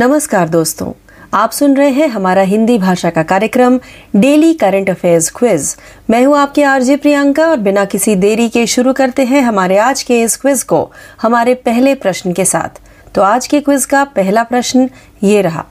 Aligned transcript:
नमस्कार 0.00 0.48
दोस्तों, 0.48 0.92
आप 1.34 1.52
सुन 1.52 1.76
रहे 1.76 1.88
हैं 1.90 2.06
हमारा 2.08 2.42
हिंदी 2.42 2.76
भाषा 2.78 3.08
का 3.10 3.22
कार्यक्रम 3.22 3.78
डेली 4.16 4.52
करंट 4.52 4.90
अफेयर्स 4.90 5.28
क्विज। 5.30 5.74
मैं 6.10 6.24
हूँ 6.26 6.36
आपके 6.38 6.62
आरजे 6.62 6.96
प्रियंका 6.96 7.46
और 7.46 7.56
बिना 7.56 7.84
किसी 7.84 8.14
देरी 8.14 8.48
के 8.48 8.66
शुरू 8.66 8.92
करते 8.92 9.24
हैं 9.24 9.42
हमारे 9.42 9.76
आज 9.78 10.02
के 10.02 10.20
इस 10.22 10.36
क्विज 10.36 10.62
को, 10.62 10.84
हमारे 11.22 11.54
पहले 11.56 11.94
प्रश्न 11.94 12.32
के 12.32 12.44
साथ। 12.44 12.80
तो 13.14 13.22
आज 13.22 13.46
के 13.46 13.60
क्विज 13.60 13.84
का 13.86 14.02
पहला 14.04 14.42
प्रश्न 14.42 14.84
ये 15.22 15.42
रहा, 15.42 15.62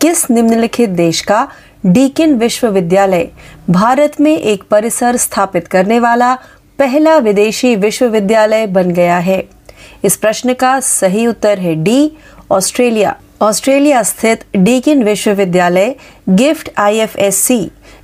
किस 0.00 0.24
निम्नलिखित 0.30 0.88
देश 0.88 1.20
का 1.22 1.44
डीकिन 1.84 2.34
विश्वविद्यालय 2.34 3.26
भारत 3.68 4.20
में 4.20 4.34
एक 4.34 4.62
परिसर 4.70 5.16
स्थापित 5.16 5.62
करने 5.70 5.98
वाला 5.98 6.34
पहला 6.78 7.18
विदेशी 7.18 7.74
विश्वविद्यालय 7.74 8.66
बन 8.66 8.90
गया 8.90 9.18
है? 9.18 9.40
इस 10.04 10.16
प्रश्न 10.16 10.52
का 10.52 10.78
सही 10.82 11.26
उत्तर 11.26 11.58
है 11.58 11.74
डी, 11.74 12.08
ऑस्ट्रेलिया। 12.50 13.12
ऑस्ट्रेलिया 13.44 14.02
स्थित 14.02 14.36
डीकिन 14.56 15.02
विश्वविद्यालय 15.02 15.90
GIFT 16.30 16.70
IFSC, 16.76 17.58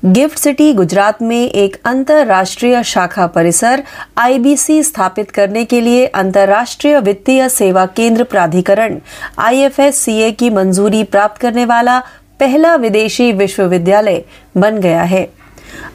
GIFT 0.05 0.39
City 0.39 0.73
Gujarat 0.73 1.23
में 1.23 1.51
एक 1.51 1.77
अंतर्राष्ट्रीय 1.85 2.83
शाखा 2.85 3.27
परिसर 3.27 3.83
आईबीसी 4.17 4.83
स्थापित 4.83 5.31
करने 5.31 5.65
के 5.65 5.85
लिए 5.85 6.05
अंतर्राष्ट्रीय 6.07 7.01
वित्तीय 7.01 7.49
सेवा 7.49 7.87
केंद्र 7.97 8.25
प्राधिकरण, 8.25 8.99
आईएफएससीए 9.39 10.31
की 10.31 10.51
मंजूरी 10.51 11.03
प्राप्त 11.03 11.41
करने 11.41 11.65
वाला 11.65 12.01
पहला 12.41 12.77
विदेशी 12.77 13.33
विश्वविद्यालय 13.33 14.21
बन 14.55 14.79
गया 14.79 15.03
है। 15.03 15.25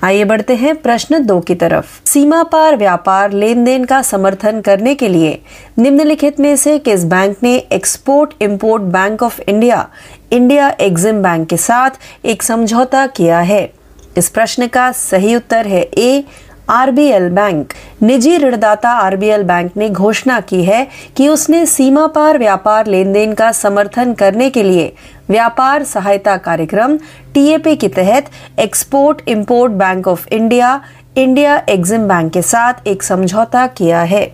आइए 0.04 0.24
बढ़ते 0.24 0.56
हैं 0.56 0.76
प्रश्न 0.76 1.26
दो 1.26 1.40
की 1.40 1.56
तरफ़। 1.56 2.10
सीमा 2.10 2.44
पार 2.44 2.76
व्यापार 2.76 3.32
लेन 3.32 3.64
देन 3.64 3.86
का 3.86 4.02
समर्थन 4.02 4.62
करने 4.62 4.96
के 4.96 5.08
लिए 5.08 5.42
निम्नलिखित 5.78 6.40
में 6.40 6.56
से 6.56 6.78
किस 6.80 7.06
बैंक 7.06 7.38
ने 7.44 7.56
export 7.56 8.34
import 8.42 8.84
bank 8.84 9.24
of 9.24 9.42
India 9.48 9.88
India 10.32 10.72
Exim 10.80 11.22
bank 11.22 11.48
के 11.48 11.58
साथ 11.58 11.90
एक 12.26 12.44
समझौता 12.44 13.08
किया 13.08 13.40
है? 13.40 13.74
इस 14.18 14.30
प्रश्न 14.30 14.68
का 14.68 14.92
सही 14.92 15.36
उत्तर 15.36 15.68
है 15.68 15.82
ए 15.98 16.24
आरबीएल 16.70 17.30
बैंक, 17.30 17.74
निजी 18.02 18.38
ऋणदाता 18.38 18.90
आरबीएल 18.90 19.44
बैंक 19.44 19.72
ने 19.78 19.90
घोषणा 19.90 20.40
की 20.40 20.64
है 20.64 20.86
कि 21.16 21.28
उसने 21.28 21.66
सीमा 21.66 22.06
पार 22.08 22.38
व्यापार 22.38 22.88
लेन 22.88 23.14
देन 23.14 23.34
का 23.34 23.52
समर्थन 23.52 24.14
करने 24.14 24.50
के 24.50 24.64
लिए 24.64 24.92
व्यापार 25.30 25.84
सहायता 25.84 26.38
कार्यक्रम, 26.38 26.98
टीएपी 27.34 27.76
के 27.76 27.88
तहत 27.88 28.32
export 28.60 29.22
import 29.28 29.72
bank 29.72 30.08
of 30.08 30.28
India 30.32 30.80
India 31.16 31.62
Exim 31.70 32.08
bank 32.08 32.32
के 32.34 32.42
साथ 32.42 32.88
एक 32.88 33.04
समझौता 33.04 33.68
किया 33.68 34.02
है। 34.02 34.32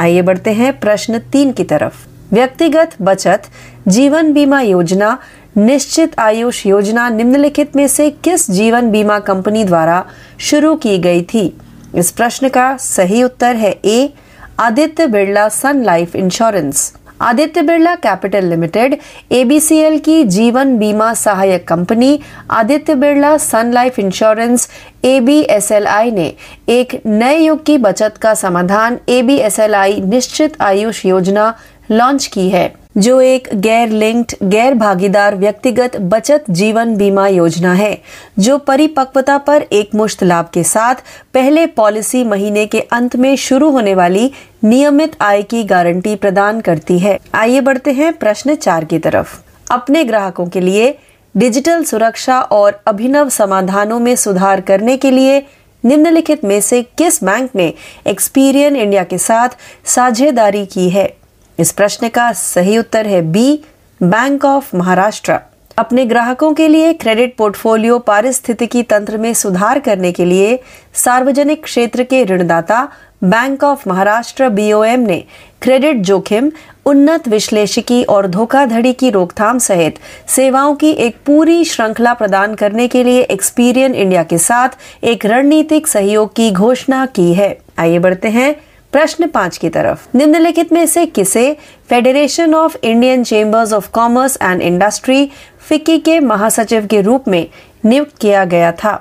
आइए 0.00 0.20
बढ़ते 0.22 0.50
हैं 0.50 0.72
प्रश्न 0.80 1.18
तीन 1.18 1.52
की 1.52 1.64
तरफ़। 1.64 2.06
व्यक्तिगत 2.32 2.94
बचत, 3.02 3.42
जीवन 3.88 4.32
बीमा 4.32 4.60
योजना 4.60 5.18
निश्चित 5.56 6.18
आयुष 6.18 6.64
योजना 6.66 7.08
निम्नलिखित 7.08 7.76
में 7.76 7.86
से 7.88 8.10
किस 8.24 8.50
जीवन 8.50 8.90
बीमा 8.90 9.18
कंपनी 9.18 9.64
द्वारा 9.64 10.04
शुरू 10.40 10.74
की 10.76 10.98
गई 10.98 11.22
थी? 11.22 11.52
इस 11.94 12.10
प्रश्न 12.10 12.48
का 12.48 12.76
सही 12.76 13.22
उत्तर 13.22 13.56
है 13.56 13.70
A, 13.84 14.12
Aditya 14.60 15.06
Birla 15.06 15.48
sun 15.48 15.82
life 15.84 16.16
insurance. 16.16 16.92
Aditya 17.20 17.62
Birla 17.62 17.94
capital 17.94 18.44
limited 18.44 18.96
ABCL 19.32 19.98
की 19.98 20.22
जीवन 20.24 20.76
बीमा 20.78 21.12
सहायक 21.14 21.66
company, 21.68 22.20
Aditya 22.50 22.94
Birla 22.94 23.36
sun 23.38 23.72
life 23.72 23.98
insurance 23.98 24.68
ABSLI 25.04 26.10
ने 26.10 26.32
एक 26.68 27.00
नए 27.06 27.38
युग 27.38 27.64
की 27.64 27.78
बचत 27.78 28.16
का 28.16 28.34
समाधान 28.34 28.98
एबीएसएलआई 29.08 30.00
निश्चित 30.00 30.62
आयुष 30.62 31.06
योजना 31.06 31.54
लॉन्च 31.90 32.26
की 32.26 32.48
है। 32.50 32.72
जो 32.96 33.20
एक 33.20 33.48
गैर 33.54 33.88
लिंक्ड 33.88 34.34
गैर 34.42 34.74
भागीदार 34.74 35.34
व्यक्तिगत 35.34 35.96
बचत 35.96 36.44
जीवन 36.50 36.94
बीमा 36.96 37.26
योजना 37.28 37.72
है, 37.72 38.02
जो 38.38 38.58
परिपक्वता 38.58 39.38
पर 39.38 39.62
एक 39.72 39.94
मुश्त 39.94 40.22
लाभ 40.24 40.50
के 40.54 40.62
साथ 40.62 40.94
पहले 41.34 41.66
पॉलिसी 41.66 42.24
महीने 42.24 42.66
के 42.66 42.80
अंत 42.80 43.16
में 43.16 43.34
शुरू 43.36 43.70
होने 43.70 43.94
वाली 43.94 44.30
नियमित 44.64 45.16
आय 45.20 45.42
की 45.42 45.62
गारंटी 45.64 46.14
प्रदान 46.16 46.60
करती 46.60 46.98
है। 46.98 47.18
आइए 47.34 47.60
बढ़ते 47.60 47.92
हैं 47.92 48.12
प्रश्न 48.12 48.54
चार 48.54 48.84
की 48.84 48.98
तरफ़। 48.98 49.34
अपने 49.70 50.04
ग्राहकों 50.04 50.46
के 50.46 50.60
लिए 50.60 50.92
डिजिटल 51.36 51.82
सुरक्षा 51.84 52.40
और 52.40 52.80
अभिनव 52.86 53.28
समाधानों 53.28 53.98
में 54.00 54.14
सुधार 54.16 54.60
करने 54.60 54.96
के 54.96 55.10
लिए 55.10 55.40
निम्नलिखित 55.84 56.44
में 56.44 56.60
से 56.60 56.82
किस 56.82 57.22
बैंक 57.24 57.50
ने 57.54 57.72
एक्सपीरियन 58.06 58.76
इंडिया 58.76 59.04
के 59.04 59.18
साथ 59.18 59.48
साझेदारी 59.84 60.66
की 60.66 60.88
है? 60.90 61.23
इस 61.58 61.70
प्रश्न 61.72 62.08
का 62.08 62.32
सही 62.32 62.78
उत्तर 62.78 63.06
है 63.06 63.20
बी 63.22 63.60
बैंक 64.00 64.44
ऑफ़ 64.44 64.76
महाराष्ट्र 64.76 65.38
अपने 65.78 66.04
ग्राहकों 66.06 66.52
के 66.54 66.66
लिए 66.68 66.92
क्रेडिट 66.92 67.36
पोर्टफोलियो 67.36 67.98
पारिस्थितिकी 67.98 68.82
तंत्र 68.82 69.18
में 69.18 69.32
सुधार 69.34 69.78
करने 69.78 70.10
के 70.12 70.24
लिए 70.24 70.58
सार्वजनिक 70.94 71.62
क्षेत्र 71.64 72.02
के 72.02 72.24
ऋणदाता 72.24 72.82
बैंक 73.24 73.64
ऑफ़ 73.64 73.88
महाराष्ट्र 73.88 74.48
बीओएम 74.48 75.00
ने 75.00 75.22
क्रेडिट 75.62 75.96
जोखिम, 75.96 76.50
उन्नत 76.86 77.28
विश्लेषिकी 77.28 78.02
और 78.04 78.26
धोखाधड़ी 78.26 78.92
की 78.92 79.10
रोकथाम 79.10 79.58
सहित 79.58 79.98
सेवाओं 80.28 80.74
की 80.74 80.90
एक 81.06 81.16
पूरी 81.26 81.64
श्रृंखला 81.64 82.12
प्रदान 82.14 82.54
करने 82.54 82.88
के 82.88 83.04
लिए 83.04 83.22
एक्सपीरियन 83.30 83.94
इंडिया 83.94 84.22
के 84.22 84.38
साथ 84.40 85.04
एक 85.04 85.26
रणनीतिक 85.26 85.86
सहयोग 85.86 86.34
की 86.36 86.50
घोषणा 86.50 87.04
की 87.06 87.32
है। 87.34 87.56
आइए 87.78 87.98
बढ़ते 87.98 88.28
हैं 88.28 88.54
प्रश्न 88.94 89.26
पाँच 89.26 89.56
की 89.58 89.68
तरफ़। 89.68 90.06
निम्नलिखित 90.16 90.72
में 90.72 90.86
से 90.86 91.04
किसे 91.06 91.56
Federation 91.88 92.54
of 92.54 92.76
Indian 92.82 93.24
Chambers 93.24 93.72
of 93.72 93.90
Commerce 93.90 94.36
and 94.42 94.60
Industry 94.62 95.30
FICCI 95.68 95.98
के 95.98 96.18
महासचिव 96.20 96.86
के 96.86 97.00
रूप 97.00 97.28
में 97.28 97.46
नियुक्त 97.84 98.18
किया 98.20 98.44
गया 98.44 98.70
था? 98.72 98.94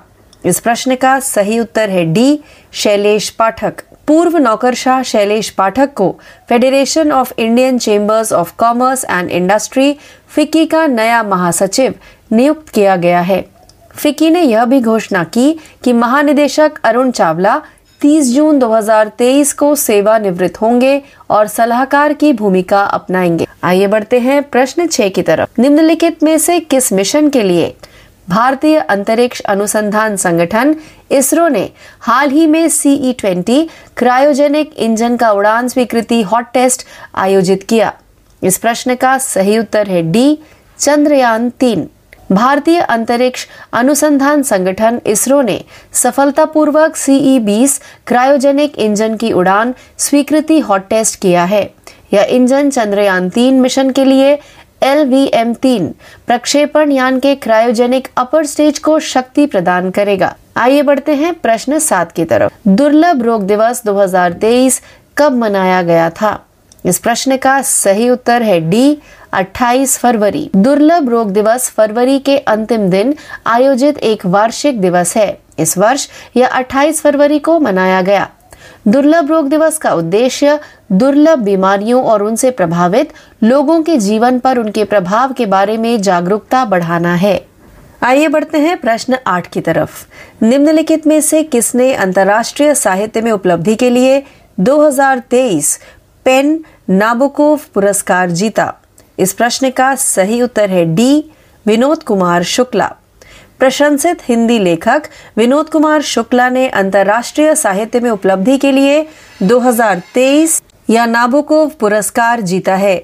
इस 0.45 0.59
प्रश्न 0.59 0.95
का 0.95 1.19
सही 1.19 1.59
उत्तर 1.59 1.89
है 1.89 2.05
डी, 2.13 2.39
शैलेश 2.73 3.29
पाठक। 3.29 3.73
पूर्व 4.07 4.37
नौकरशाह 4.37 5.03
शैलेश 5.03 5.49
पाठक 5.49 5.93
को 5.95 6.09
Federation 6.49 7.11
of 7.11 7.33
Indian 7.37 7.77
Chambers 7.77 8.33
of 8.33 8.53
Commerce 8.57 9.05
and 9.05 9.29
Industry 9.29 9.93
FICCI 10.27 10.65
का 10.65 10.85
नया 10.87 11.21
महासचिव 11.23 11.93
नियुक्त 12.31 12.73
किया 12.73 12.95
गया 12.95 13.21
है। 13.21 13.41
फिक्की 13.95 14.29
ने 14.29 14.41
यह 14.41 14.65
भी 14.65 14.81
घोषणा 14.81 15.23
की 15.23 15.51
कि 15.83 15.93
महानिदेशक 15.93 16.81
अरुण 16.83 17.11
चावला 17.11 17.61
30 18.03 18.33
जून 18.35 18.59
2023 18.59 19.53
को 19.53 19.75
सेवानिवृत्त 19.75 20.61
होंगे 20.61 21.01
और 21.29 21.47
सलाहकार 21.47 22.13
की 22.13 22.33
भूमिका 22.33 22.83
अपनाएँगे। 22.83 23.47
आइए 23.63 23.87
बढ़ते 23.87 24.19
हैं 24.19 24.41
प्रश्न 24.43 24.87
छह 24.87 25.09
की 25.09 25.21
तरफ़। 25.21 25.61
निम्नलिखित 25.61 26.23
में 26.23 26.37
से 26.37 26.59
किस 26.59 26.93
मिशन 26.93 27.29
के 27.29 27.43
लिए 27.43 27.73
भारतीय 28.29 28.79
अंतरिक्ष 28.79 29.41
अनुसंधान 29.41 30.15
संगठन, 30.17 30.75
इसरो 31.11 31.47
ने 31.47 31.69
हाल 31.99 32.29
ही 32.29 32.47
में 32.47 32.69
सीई 32.69 33.13
ट्वेंटी 33.13 33.69
क्रायोजेनिक 33.97 34.73
इंजन 34.77 35.17
का 35.17 35.31
उड़ान 35.31 35.67
स्वीकृति 35.67 36.21
हॉट 36.21 36.51
टेस्ट 36.53 36.85
आयोजित 37.15 37.63
किया? 37.63 37.93
इस 38.43 38.57
प्रश्न 38.57 38.95
का 38.95 39.17
सही 39.17 39.59
उत्तर 39.59 39.87
है 39.87 40.11
डी, 40.11 40.39
चंद्रयान 40.79 41.49
तीन। 41.49 41.89
भारतीय 42.31 42.79
अंतरिक्ष 42.79 43.45
अनुसंधान 43.73 44.44
संगठन 44.44 45.00
इसरो 45.06 45.41
ने 45.41 45.63
सफलतापूर्वक 45.94 46.95
सीई 46.95 47.39
बीस 47.39 47.79
क्रायोजेनिक 48.07 48.78
इंजन 48.79 49.16
की 49.16 49.31
उड़ान 49.31 49.73
स्वीकृति 49.97 50.59
हॉट 50.59 50.88
टेस्ट 50.89 51.19
किया 51.19 51.44
है। 51.44 51.63
यह 52.13 52.22
इंजन 52.22 52.69
चंद्रयान 52.69 53.29
तीन 53.29 53.62
मिशन 53.62 53.89
के 53.89 54.06
लिए 54.06 54.38
एल 54.83 55.06
वी 55.06 55.31
एम 55.33 55.53
तीन 55.53 55.88
प्रक्षेपण 56.28 56.91
यान 56.91 57.19
के 57.19 57.35
क्रायोजेनिक 57.35 58.07
अपर 58.17 58.45
स्टेज 58.45 58.79
को 58.79 59.00
शक्ति 59.00 59.45
प्रदान 59.45 59.89
करेगा। 59.89 60.35
आइए 60.57 60.81
बढ़ते 60.81 61.16
हैं 61.16 61.33
प्रश्न 61.33 61.79
सात 61.79 62.12
की 62.12 62.25
तरफ़। 62.25 62.69
दुर्लभ 62.69 63.22
रोग 63.23 63.44
दिवस 63.44 63.81
2023 63.85 64.81
कब 65.17 65.31
मनाया 65.31 65.81
गया 65.81 66.09
था? 66.09 66.39
इस 66.85 67.00
प्रश्न 67.00 67.38
का 67.38 67.62
सही 67.62 68.09
उत्तर 68.09 68.41
है 68.41 68.59
डी 68.69 68.97
28 69.33 69.97
फरवरी। 69.97 70.49
दुर्लभ 70.55 71.09
रोग 71.09 71.31
दिवस 71.31 71.69
फरवरी 71.69 72.19
के 72.19 72.38
अंतिम 72.38 72.89
दिन 72.89 73.15
आयोजित 73.45 73.97
एक 73.97 74.25
वार्षिक 74.25 74.81
दिवस 74.81 75.18
है। 75.18 75.38
इस 75.59 75.77
वर्ष 75.77 76.07
यह 76.35 76.47
28 76.47 77.01
फरवरी 77.01 77.39
को 77.39 77.59
मनाया 77.59 78.01
गया। 78.01 78.30
दुर्लभ 78.88 79.30
रोग 79.30 79.50
दिवस 79.50 79.77
का 79.77 79.94
उद्देश्य 79.94 80.59
दुर्लभ 80.91 81.39
बीमारियों 81.39 82.03
और 82.03 82.24
उनसे 82.24 82.51
प्रभावित 82.51 83.13
लोगों 83.44 83.81
के 83.81 83.97
जीवन 83.97 84.39
पर 84.39 84.57
उनके 84.57 84.83
प्रभाव 84.83 85.33
के 85.33 85.45
बारे 85.45 85.77
में 85.77 86.01
जागरूकता 86.01 86.65
बढ़ाना 86.65 87.15
है। 87.15 87.45
आइए 88.03 88.27
बढ़ते 88.27 88.57
हैं 88.57 88.77
प्रश्न 88.77 89.18
आठ 89.27 89.47
की 89.47 89.62
तरफ़। 89.62 90.06
निम्नलिखित 90.45 91.07
में 91.07 91.21
से 91.21 91.44
किसने 91.44 91.94
अंतर्राष्ट्रीय 91.94 92.75
साहित्य 92.75 93.21
में 93.21 93.31
उपलब्धि 93.31 93.75
के 93.75 93.89
लिए 93.89 94.24
2023 94.59 95.80
पेन 96.25 96.65
नाबोकोव 96.89 97.59
पुरस्कार 97.74 98.30
जीता? 98.30 98.74
इस 99.18 99.33
प्रश्न 99.33 99.69
का 99.69 99.95
सही 99.95 100.42
उत्तर 100.42 100.69
है 100.69 100.95
डी, 100.95 101.31
विनोद 101.65 102.04
कुमार 102.04 102.44
शुक्ला। 102.44 102.88
प्रशंसित 103.60 104.15
हिंदी 104.30 104.63
लेखक 104.63 105.01
विनोद 105.38 105.69
कुमार 105.69 106.01
शुक्ला 106.01 106.50
ने 106.50 106.68
अंतर्राष्ट्रीय 106.68 107.56
साहित्य 107.56 108.00
में 108.00 108.10
उपलब्धि 108.12 108.57
के 108.57 108.71
लिए 108.75 109.04
2023 109.44 110.62
या 110.89 111.06
नाबोकोव 111.06 111.69
पुरस्कार 111.69 112.42
जीता 112.42 112.75
है। 112.75 112.98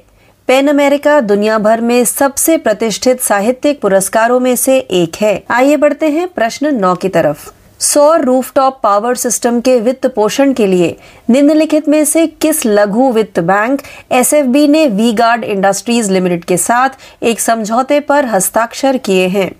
पेन 0.48 0.68
अमेरिका 0.68 1.20
दुनिया 1.20 1.58
भर 1.58 1.82
में 1.82 2.06
सबसे 2.06 2.58
प्रतिष्ठित 2.58 3.22
साहित्यिक 3.22 3.82
पुरस्कारों 3.82 4.40
में 4.40 4.56
से 4.56 4.78
एक 4.80 5.16
है। 5.22 5.44
आइए 5.50 5.76
बढ़ते 5.76 6.10
हैं 6.10 6.28
प्रश्न 6.28 6.76
नौ 6.76 6.96
की 6.96 7.10
तरफ़। 7.10 7.59
सौर 7.80 8.24
रूफटॉप 8.26 8.80
पावर 8.84 9.16
सिस्टम 9.16 9.60
के 9.62 9.80
वित्त 9.80 10.08
पोषण 10.08 10.54
के 10.54 10.66
लिए 10.68 10.96
निम्नलिखित 11.30 11.88
में 11.90 12.04
से 12.06 12.26
किस 12.42 12.66
लघु 12.66 13.12
वित्त 13.12 13.40
बैंक 13.40 13.82
एसएफबी 14.12 14.68
ने 14.68 14.86
वी 14.88 15.12
गार्ड 15.14 15.44
इंडस्ट्रीज़ 15.44 16.12
लिमिटेड 16.12 16.44
के 16.46 16.58
साथ 16.58 17.24
एक 17.24 17.40
समझौते 17.40 18.00
पर 18.00 18.26
हस्ताक्षर 18.26 18.98
किए 18.98 19.28
हैं? 19.28 19.52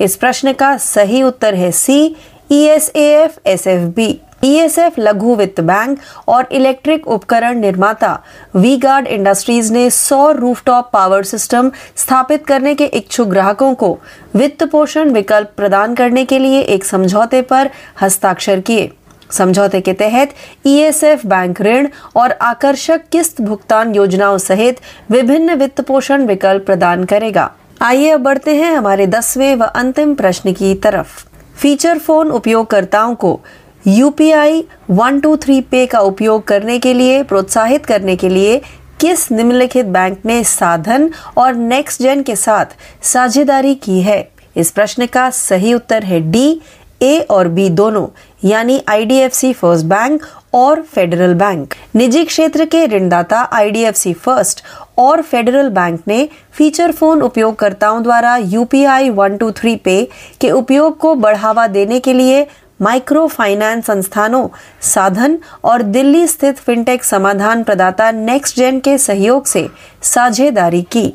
इस 0.00 0.16
प्रश्न 0.16 0.52
का 0.52 0.76
सही 0.76 1.22
उत्तर 1.22 1.54
है 1.54 1.70
C 1.72 2.04
E 2.52 2.62
S 2.66 2.90
A 2.96 3.08
F 3.14 3.38
S 3.46 3.66
F 3.66 3.82
B 3.96 4.18
ESAF 4.44 4.98
लघु 4.98 5.34
वित्त 5.34 5.60
बैंक 5.60 5.98
और 6.28 6.48
इलेक्ट्रिक 6.52 7.06
उपकरण 7.08 7.58
निर्माता 7.60 8.18
वी 8.56 8.76
गार्ड 8.76 9.06
इंडस्ट्रीज़ 9.06 9.72
ने 9.72 9.88
सौर 9.90 10.36
रूफटॉप 10.36 10.90
पावर 10.92 11.22
सिस्टम 11.22 11.70
स्थापित 11.96 12.46
करने 12.46 12.74
के 12.74 12.84
इच्छुक 12.84 13.28
ग्राहकों 13.28 13.74
को 13.74 13.98
वित्त 14.34 14.64
पोषण 14.64 15.10
विकल्प 15.10 15.52
प्रदान 15.56 15.94
करने 15.94 16.24
के 16.24 16.38
लिए 16.38 16.60
एक 16.60 16.84
समझौते 16.84 17.42
पर 17.42 17.70
हस्ताक्षर 18.02 18.60
किए। 18.60 18.90
समझौते 19.30 19.80
के 19.80 19.92
तहत 19.92 20.30
ईएसएफ 20.66 21.26
बैंक 21.26 21.60
ऋण 21.60 21.88
और 22.16 22.32
आकर्षक 22.32 23.02
किस्त 23.12 23.40
भुगतान 23.40 23.94
योजनाओं 23.94 24.38
सहित 24.38 24.80
विभिन्न 25.10 25.54
वित्त 25.54 25.80
पोषण 25.80 26.26
विकल्प 26.26 26.66
प्रदान 26.66 27.04
करेगा। 27.04 27.50
आइए 27.82 28.10
अब 28.10 28.20
बढ़ते 28.20 28.54
हैं 28.56 28.74
हमारे 28.74 29.06
दसवें 29.06 29.54
व 29.56 29.64
अंतिम 29.64 30.14
प्रश्न 30.14 30.52
की 30.52 30.74
तरफ़। 30.74 31.24
फीचर 31.56 31.98
फ़ोन 31.98 32.30
उपयोगकर्ताओं 32.30 33.14
को 33.14 33.40
UPI 33.88 34.62
one 34.90 35.18
two 35.20 35.36
three 35.36 35.60
pay 35.60 35.84
का 35.86 36.00
उपयोग 36.00 36.42
करने 36.46 36.78
के 36.78 36.92
लिए, 36.94 37.22
प्रोत्साहित 37.22 37.86
करने 37.86 38.16
के 38.16 38.28
लिए 38.28 38.60
किस 39.00 39.30
निम्नलिखित 39.32 39.86
बैंक 39.86 40.26
ने 40.26 40.42
साधन 40.44 41.10
और 41.36 41.54
नेक्स्ट 41.54 42.02
जेन 42.02 42.22
के 42.22 42.36
साथ 42.36 42.74
साझेदारी 43.04 43.74
की 43.76 44.00
है? 44.00 44.28
इस 44.56 44.70
प्रश्न 44.70 45.06
का 45.06 45.28
सही 45.30 45.74
उत्तर 45.74 46.04
है 46.04 46.20
डी, 46.30 46.60
ए 47.02 47.18
और 47.30 47.48
बी 47.48 47.68
दोनों, 47.70 48.06
यानी 48.44 48.80
आईडीएफसी 48.88 49.52
फ़र्स्ट 49.52 49.86
बैंक 49.86 50.22
और 50.54 50.82
फेडरल 50.84 51.34
बैंक 51.34 51.74
निजी 51.96 52.24
क्षेत्र 52.24 52.64
के 52.64 52.84
ऋणदाता 52.88 53.40
आईडीएफसी 53.52 54.12
फ़र्स्ट 54.14 54.62
और 54.98 55.22
फेडरल 55.22 55.68
बैंक 55.70 56.00
ने 56.08 56.28
फीचर 56.52 56.92
फ़ोन 56.92 57.22
उपयोगकर्ताओं 57.22 58.02
द्वारा 58.02 58.36
यूपीआई 58.36 59.10
वन 59.10 59.36
टू 59.36 59.50
थ्री 59.50 59.76
पे 59.76 60.02
के 60.40 60.50
उपयोग 60.52 60.96
को 60.98 61.14
बढ़ावा 61.16 61.66
देने 61.66 62.00
के 62.00 62.12
लिए 62.12 62.46
माइक्रो 62.80 63.26
फाइनेंस 63.28 63.84
संस्थानों, 63.86 64.46
साधन 64.84 65.38
और 65.64 65.82
दिल्ली 65.82 66.26
स्थित 66.26 66.58
फिनटेक 66.58 67.04
समाधान 67.04 67.62
प्रदाता 67.62 68.10
नेक्स्ट 68.12 68.56
जेन 68.56 68.78
के 68.78 68.98
सहयोग 68.98 69.46
से 69.46 69.66
साझेदारी 70.04 70.82
की। 70.92 71.10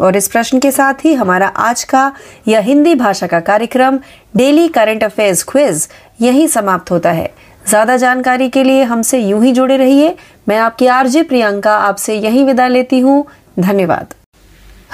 और 0.00 0.16
इस 0.16 0.28
प्रश्न 0.28 0.58
के 0.58 0.70
साथ 0.70 1.04
ही 1.04 1.12
हमारा 1.14 1.46
आज 1.46 1.84
का 1.84 2.10
यह 2.48 2.60
हिंदी 2.60 2.94
भाषा 2.94 3.26
का 3.26 3.40
कार्यक्रम 3.40 3.98
डेली 4.36 4.66
करंट 4.68 5.04
अफेयर्स 5.04 5.44
क्विज 5.44 5.86
यही 6.20 6.48
समाप्त 6.48 6.90
होता 6.90 7.10
है। 7.10 7.26
ज़्यादा 7.68 7.96
जानकारी 7.96 8.48
के 8.48 8.62
लिए 8.62 8.82
हमसे 8.84 9.18
यूँ 9.20 9.42
ही 9.44 9.52
जुड़े 9.52 9.76
रहिए। 9.76 10.14
मैं 10.48 10.58
आपकी 10.58 10.86
आरजे 10.88 11.22
प्रियंका 11.22 11.76
आपसे 11.78 12.16
यही 12.16 12.44
विदा 12.44 12.68
लेती 12.68 13.00
हूँ। 13.00 13.22
धन्यवाद। 13.58 14.14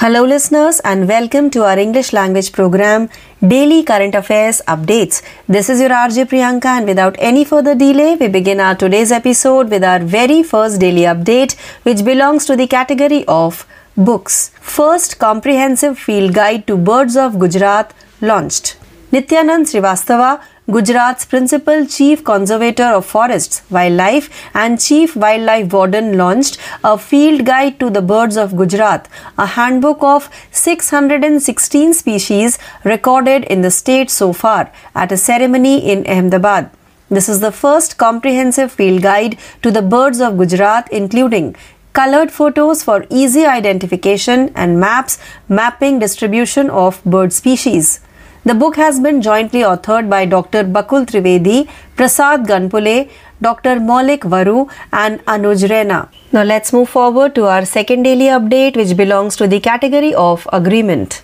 Hello, 0.02 0.24
listeners, 0.24 0.80
and 0.80 1.06
welcome 1.06 1.48
to 1.48 1.62
our 1.62 1.78
English 1.78 2.12
language 2.12 2.50
program, 2.50 3.08
Daily 3.40 3.84
Current 3.84 4.16
Affairs 4.16 4.60
Updates. 4.66 5.22
This 5.46 5.70
is 5.70 5.80
your 5.80 5.90
RJ 5.90 6.24
Priyanka, 6.30 6.70
and 6.78 6.86
without 6.86 7.14
any 7.20 7.44
further 7.44 7.76
delay, 7.76 8.16
we 8.16 8.26
begin 8.26 8.58
our 8.58 8.74
today's 8.74 9.12
episode 9.12 9.70
with 9.70 9.84
our 9.84 10.00
very 10.00 10.42
first 10.42 10.80
daily 10.80 11.02
update, 11.02 11.56
which 11.84 12.04
belongs 12.04 12.46
to 12.46 12.56
the 12.56 12.66
category 12.66 13.24
of 13.28 13.64
books. 13.96 14.50
First 14.60 15.20
comprehensive 15.20 15.96
field 15.96 16.34
guide 16.34 16.66
to 16.66 16.76
birds 16.76 17.16
of 17.16 17.38
Gujarat 17.38 17.94
launched. 18.20 18.76
Nityanand 19.12 19.70
Srivastava 19.70 20.42
Gujarat's 20.72 21.26
principal 21.26 21.84
chief 21.84 22.24
conservator 22.24 22.84
of 22.98 23.04
forests, 23.04 23.62
wildlife, 23.70 24.28
and 24.54 24.80
chief 24.80 25.14
wildlife 25.14 25.70
warden 25.70 26.16
launched 26.16 26.56
a 26.82 26.96
field 26.96 27.44
guide 27.44 27.78
to 27.78 27.90
the 27.90 28.00
birds 28.00 28.38
of 28.38 28.56
Gujarat, 28.56 29.06
a 29.36 29.46
handbook 29.54 30.02
of 30.02 30.30
616 30.50 31.92
species 31.92 32.58
recorded 32.84 33.44
in 33.44 33.60
the 33.60 33.70
state 33.70 34.08
so 34.10 34.32
far, 34.32 34.70
at 34.94 35.12
a 35.12 35.16
ceremony 35.16 35.76
in 35.90 36.06
Ahmedabad. 36.06 36.70
This 37.10 37.28
is 37.28 37.40
the 37.40 37.52
first 37.52 37.98
comprehensive 37.98 38.72
field 38.72 39.02
guide 39.02 39.36
to 39.60 39.70
the 39.70 39.82
birds 39.82 40.20
of 40.20 40.38
Gujarat, 40.38 40.88
including 40.90 41.54
colored 41.92 42.30
photos 42.30 42.82
for 42.82 43.04
easy 43.10 43.44
identification 43.44 44.50
and 44.54 44.80
maps 44.80 45.18
mapping 45.48 45.98
distribution 45.98 46.70
of 46.70 47.04
bird 47.04 47.34
species. 47.34 48.00
The 48.44 48.54
book 48.54 48.74
has 48.74 48.98
been 48.98 49.22
jointly 49.22 49.60
authored 49.60 50.10
by 50.10 50.24
Dr. 50.24 50.64
Bakul 50.64 51.06
Trivedi, 51.06 51.68
Prasad 51.94 52.44
Ganpule, 52.44 53.08
Dr. 53.40 53.76
Maulik 53.76 54.24
Varu, 54.24 54.66
and 54.92 55.24
Anuj 55.26 55.70
Rena. 55.70 56.08
Now 56.32 56.42
let's 56.42 56.72
move 56.72 56.88
forward 56.88 57.36
to 57.36 57.46
our 57.46 57.64
second 57.64 58.02
daily 58.02 58.24
update, 58.24 58.74
which 58.74 58.96
belongs 58.96 59.36
to 59.36 59.46
the 59.46 59.60
category 59.60 60.12
of 60.12 60.48
agreement. 60.52 61.22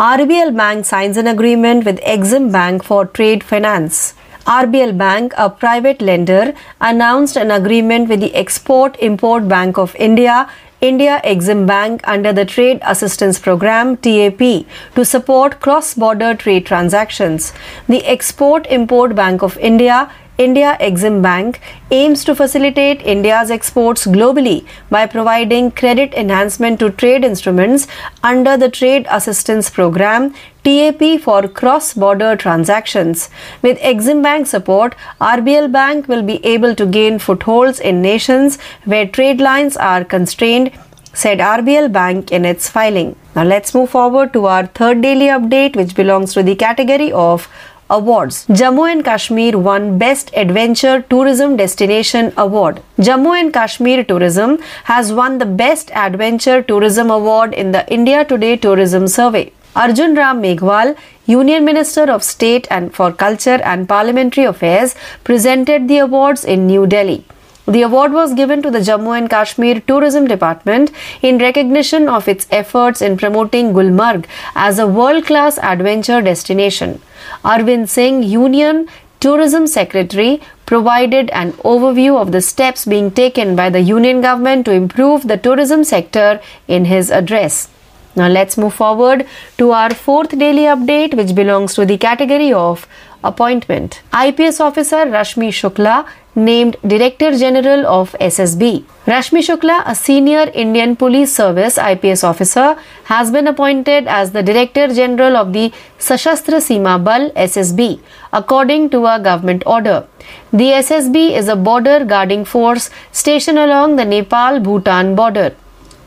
RBL 0.00 0.56
Bank 0.56 0.84
signs 0.84 1.16
an 1.16 1.28
agreement 1.28 1.84
with 1.84 2.00
Exim 2.00 2.50
Bank 2.50 2.82
for 2.82 3.06
trade 3.06 3.44
finance. 3.44 4.14
RBL 4.46 4.98
Bank, 4.98 5.34
a 5.36 5.48
private 5.48 6.02
lender, 6.02 6.52
announced 6.80 7.36
an 7.36 7.52
agreement 7.52 8.08
with 8.08 8.18
the 8.18 8.34
Export 8.34 8.96
Import 8.98 9.46
Bank 9.46 9.78
of 9.78 9.94
India 9.96 10.50
India 10.80 11.22
Exim 11.24 11.66
Bank 11.66 12.02
under 12.06 12.34
the 12.34 12.44
Trade 12.44 12.80
Assistance 12.82 13.38
Program 13.38 13.96
TAP 13.96 14.66
to 14.94 15.04
support 15.04 15.58
cross 15.58 15.94
border 15.94 16.34
trade 16.34 16.66
transactions. 16.66 17.54
The 17.88 18.04
Export 18.04 18.66
Import 18.66 19.14
Bank 19.14 19.42
of 19.42 19.56
India 19.56 20.12
India 20.38 20.76
Exim 20.80 21.22
Bank 21.22 21.60
aims 21.90 22.22
to 22.24 22.34
facilitate 22.34 23.00
India's 23.00 23.50
exports 23.50 24.06
globally 24.06 24.66
by 24.90 25.06
providing 25.06 25.70
credit 25.70 26.12
enhancement 26.12 26.78
to 26.80 26.90
trade 26.90 27.24
instruments 27.24 27.86
under 28.22 28.56
the 28.58 28.68
Trade 28.68 29.06
Assistance 29.10 29.70
Program 29.70 30.34
TAP 30.62 31.20
for 31.22 31.48
cross 31.48 31.94
border 31.94 32.36
transactions. 32.36 33.30
With 33.62 33.78
Exim 33.78 34.22
Bank 34.22 34.46
support, 34.46 34.94
RBL 35.22 35.72
Bank 35.72 36.06
will 36.06 36.22
be 36.22 36.44
able 36.44 36.74
to 36.74 36.84
gain 36.84 37.18
footholds 37.18 37.80
in 37.80 38.02
nations 38.02 38.58
where 38.84 39.06
trade 39.06 39.40
lines 39.40 39.76
are 39.78 40.04
constrained 40.04 40.70
said 41.14 41.38
RBL 41.38 41.90
Bank 41.92 42.30
in 42.30 42.44
its 42.44 42.68
filing. 42.68 43.16
Now 43.34 43.44
let's 43.44 43.74
move 43.74 43.88
forward 43.88 44.34
to 44.34 44.44
our 44.44 44.66
third 44.66 45.00
daily 45.00 45.28
update, 45.28 45.74
which 45.74 45.94
belongs 45.94 46.34
to 46.34 46.42
the 46.42 46.54
category 46.54 47.10
of 47.10 47.48
awards. 47.90 48.46
Jammu 48.46 48.90
and 48.90 49.04
Kashmir 49.04 49.58
won 49.58 49.98
Best 49.98 50.30
Adventure 50.34 51.02
Tourism 51.02 51.56
Destination 51.56 52.32
Award. 52.36 52.82
Jammu 52.98 53.38
and 53.40 53.52
Kashmir 53.52 54.04
Tourism 54.04 54.58
has 54.84 55.12
won 55.12 55.38
the 55.38 55.46
Best 55.46 55.90
Adventure 55.92 56.62
Tourism 56.62 57.10
Award 57.10 57.54
in 57.54 57.72
the 57.72 57.86
India 57.92 58.24
Today 58.24 58.56
Tourism 58.56 59.06
Survey. 59.08 59.52
Arjun 59.76 60.14
Ram 60.14 60.42
Meghwal, 60.42 60.96
Union 61.26 61.64
Minister 61.64 62.10
of 62.10 62.22
State 62.22 62.66
and 62.70 62.94
for 62.94 63.12
Culture 63.12 63.60
and 63.62 63.88
Parliamentary 63.88 64.44
Affairs, 64.44 64.94
presented 65.22 65.86
the 65.86 65.98
awards 65.98 66.44
in 66.44 66.66
New 66.66 66.86
Delhi. 66.86 67.24
The 67.66 67.82
award 67.82 68.12
was 68.12 68.32
given 68.32 68.62
to 68.62 68.70
the 68.70 68.78
Jammu 68.78 69.18
and 69.18 69.28
Kashmir 69.28 69.80
Tourism 69.80 70.28
Department 70.28 70.92
in 71.20 71.38
recognition 71.38 72.08
of 72.08 72.28
its 72.28 72.46
efforts 72.52 73.02
in 73.02 73.16
promoting 73.16 73.72
Gulmarg 73.72 74.26
as 74.54 74.78
a 74.78 74.86
world 74.86 75.26
class 75.26 75.58
adventure 75.58 76.22
destination. 76.22 77.00
Arvind 77.44 77.88
Singh, 77.88 78.22
Union 78.22 78.86
Tourism 79.18 79.66
Secretary, 79.66 80.40
provided 80.64 81.28
an 81.30 81.52
overview 81.74 82.20
of 82.20 82.30
the 82.30 82.40
steps 82.40 82.84
being 82.84 83.10
taken 83.10 83.56
by 83.56 83.68
the 83.68 83.80
Union 83.80 84.20
government 84.20 84.64
to 84.66 84.70
improve 84.72 85.26
the 85.26 85.36
tourism 85.36 85.82
sector 85.82 86.40
in 86.68 86.84
his 86.84 87.10
address. 87.10 87.68
Now 88.14 88.28
let's 88.28 88.56
move 88.56 88.74
forward 88.74 89.26
to 89.58 89.72
our 89.72 89.92
fourth 89.92 90.38
daily 90.38 90.62
update, 90.74 91.14
which 91.14 91.34
belongs 91.34 91.74
to 91.74 91.84
the 91.84 91.98
category 91.98 92.52
of 92.52 92.86
appointment. 93.24 94.02
IPS 94.14 94.60
officer 94.60 95.04
Rashmi 95.04 95.48
Shukla 95.48 96.06
named 96.36 96.76
Director 96.86 97.36
General 97.36 97.86
of 97.86 98.12
SSB. 98.20 98.84
Rashmi 99.06 99.40
Shukla, 99.40 99.82
a 99.86 99.94
senior 99.94 100.50
Indian 100.52 100.94
Police 100.94 101.34
Service 101.34 101.78
IPS 101.78 102.22
officer, 102.22 102.76
has 103.04 103.30
been 103.30 103.46
appointed 103.46 104.06
as 104.06 104.32
the 104.32 104.42
Director 104.42 104.88
General 104.88 105.36
of 105.36 105.52
the 105.54 105.72
Sashastra 105.98 106.60
Seema 106.68 107.02
Bal 107.02 107.30
SSB, 107.30 108.00
according 108.34 108.90
to 108.90 109.06
a 109.06 109.18
government 109.18 109.62
order. 109.64 110.06
The 110.52 110.72
SSB 110.72 111.36
is 111.36 111.48
a 111.48 111.56
border 111.56 112.04
guarding 112.04 112.44
force 112.44 112.90
stationed 113.12 113.58
along 113.58 113.96
the 113.96 114.04
Nepal 114.04 114.60
Bhutan 114.60 115.14
border. 115.14 115.54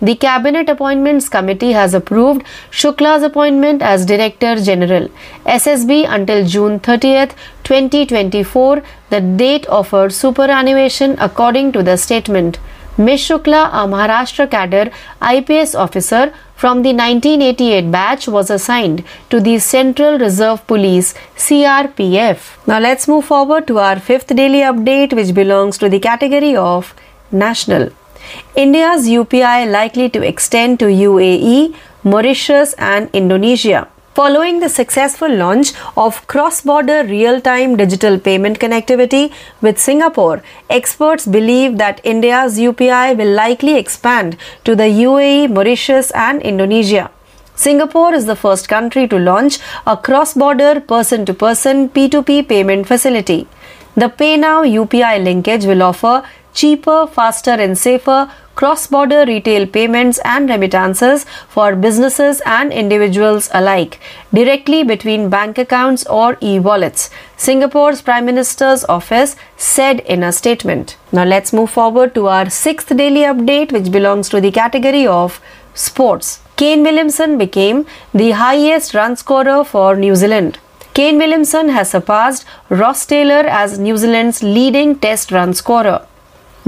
The 0.01 0.15
Cabinet 0.15 0.70
Appointments 0.70 1.27
Committee 1.27 1.74
has 1.74 1.94
approved 1.94 2.46
Shukla's 2.72 3.22
appointment 3.22 3.82
as 3.82 4.06
Director 4.06 4.56
General 4.56 5.10
SSB 5.46 6.06
until 6.08 6.48
June 6.48 6.79
30th, 6.79 7.34
2024, 7.65 8.82
the 9.10 9.20
date 9.20 9.65
of 9.65 9.89
her 9.89 10.10
superannuation 10.10 11.18
according 11.20 11.74
to 11.74 11.84
the 11.84 11.98
statement. 11.98 12.60
Miss 12.98 13.27
Shukla, 13.27 13.68
a 13.74 13.88
Maharashtra 13.88 14.50
cadre 14.50 14.91
IPS 15.22 15.75
officer 15.75 16.34
from 16.56 16.82
the 16.82 16.94
1988 16.94 17.91
batch, 17.91 18.29
was 18.29 18.50
assigned 18.50 19.03
to 19.29 19.41
the 19.41 19.60
Central 19.60 20.18
Reserve 20.18 20.65
Police 20.65 21.13
CRPF. 21.36 22.65
Now 22.68 22.79
let's 22.79 23.06
move 23.06 23.25
forward 23.25 23.68
to 23.68 23.79
our 23.79 24.00
fifth 24.00 24.34
daily 24.34 24.60
update, 24.60 25.12
which 25.12 25.34
belongs 25.34 25.77
to 25.77 25.89
the 25.89 26.00
category 26.00 26.56
of 26.56 26.94
national. 27.32 27.89
India's 28.55 29.07
UPI 29.07 29.71
likely 29.71 30.09
to 30.09 30.21
extend 30.21 30.79
to 30.79 30.86
UAE, 30.86 31.75
Mauritius, 32.03 32.74
and 32.77 33.09
Indonesia. 33.13 33.88
Following 34.15 34.59
the 34.59 34.67
successful 34.67 35.33
launch 35.33 35.71
of 35.95 36.27
cross 36.27 36.62
border 36.62 37.03
real 37.05 37.39
time 37.39 37.77
digital 37.77 38.19
payment 38.19 38.59
connectivity 38.59 39.31
with 39.62 39.79
Singapore, 39.79 40.43
experts 40.69 41.25
believe 41.25 41.77
that 41.77 42.01
India's 42.03 42.59
UPI 42.59 43.15
will 43.17 43.31
likely 43.33 43.77
expand 43.77 44.36
to 44.65 44.75
the 44.75 44.89
UAE, 45.03 45.50
Mauritius, 45.50 46.12
and 46.12 46.41
Indonesia. 46.41 47.09
Singapore 47.55 48.13
is 48.13 48.25
the 48.25 48.36
first 48.36 48.67
country 48.67 49.07
to 49.07 49.17
launch 49.17 49.59
a 49.86 49.95
cross 49.95 50.33
border 50.33 50.81
person 50.81 51.25
to 51.25 51.33
person 51.33 51.88
P2P 51.89 52.48
payment 52.50 52.88
facility. 52.88 53.48
The 53.95 54.09
PayNow 54.09 54.67
UPI 54.81 55.24
linkage 55.24 55.65
will 55.65 55.83
offer 55.83 56.24
cheaper, 56.59 56.99
faster, 57.07 57.57
and 57.65 57.77
safer 57.77 58.19
cross 58.59 58.87
border 58.93 59.19
retail 59.27 59.65
payments 59.75 60.17
and 60.25 60.49
remittances 60.49 61.25
for 61.53 61.67
businesses 61.83 62.41
and 62.45 62.73
individuals 62.73 63.47
alike 63.59 63.93
directly 64.37 64.79
between 64.89 65.29
bank 65.35 65.61
accounts 65.63 66.05
or 66.07 66.37
e 66.41 66.59
wallets, 66.59 67.09
Singapore's 67.37 68.01
Prime 68.01 68.25
Minister's 68.25 68.83
office 68.97 69.37
said 69.55 70.01
in 70.01 70.23
a 70.23 70.33
statement. 70.33 70.97
Now 71.13 71.23
let's 71.23 71.53
move 71.53 71.69
forward 71.69 72.13
to 72.15 72.27
our 72.27 72.49
sixth 72.49 72.95
daily 73.03 73.21
update, 73.31 73.71
which 73.71 73.93
belongs 73.93 74.27
to 74.29 74.41
the 74.41 74.51
category 74.51 75.07
of 75.07 75.39
sports. 75.73 76.41
Kane 76.57 76.83
Williamson 76.83 77.37
became 77.37 77.85
the 78.13 78.31
highest 78.31 78.93
run 78.93 79.15
scorer 79.15 79.63
for 79.63 79.95
New 79.95 80.15
Zealand. 80.15 80.59
Kane 80.93 81.17
Williamson 81.17 81.69
has 81.69 81.91
surpassed 81.91 82.45
Ross 82.67 83.05
Taylor 83.05 83.43
as 83.63 83.79
New 83.79 83.95
Zealand's 83.95 84.43
leading 84.43 84.95
test 85.07 85.31
run 85.31 85.53
scorer. 85.53 85.99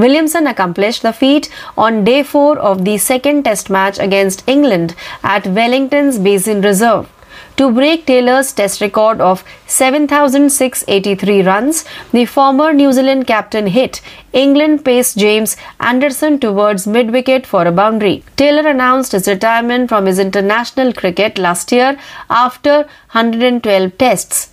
Williamson 0.02 0.48
accomplished 0.48 1.04
the 1.04 1.14
feat 1.14 1.50
on 1.78 2.04
day 2.04 2.24
4 2.24 2.58
of 2.58 2.86
the 2.86 2.98
second 2.98 3.44
test 3.44 3.70
match 3.70 4.00
against 4.00 4.44
England 4.48 4.96
at 5.24 5.46
Wellington's 5.46 6.18
Basin 6.18 6.62
Reserve. 6.62 7.10
To 7.58 7.72
break 7.72 8.06
Taylor's 8.06 8.52
test 8.54 8.82
record 8.82 9.22
of 9.22 9.44
7,683 9.68 11.42
runs, 11.44 11.86
the 12.12 12.26
former 12.26 12.74
New 12.74 12.92
Zealand 12.92 13.28
captain 13.28 13.68
hit 13.68 14.02
England 14.34 14.84
pace 14.86 15.14
James 15.14 15.56
Anderson 15.80 16.40
towards 16.40 16.88
mid 16.88 17.12
wicket 17.12 17.46
for 17.46 17.66
a 17.66 17.72
boundary. 17.72 18.24
Taylor 18.38 18.68
announced 18.68 19.12
his 19.12 19.28
retirement 19.28 19.90
from 19.90 20.08
his 20.08 20.18
international 20.18 20.94
cricket 20.94 21.38
last 21.38 21.72
year 21.72 22.00
after 22.30 22.78
112 23.12 23.98
tests. 23.98 24.51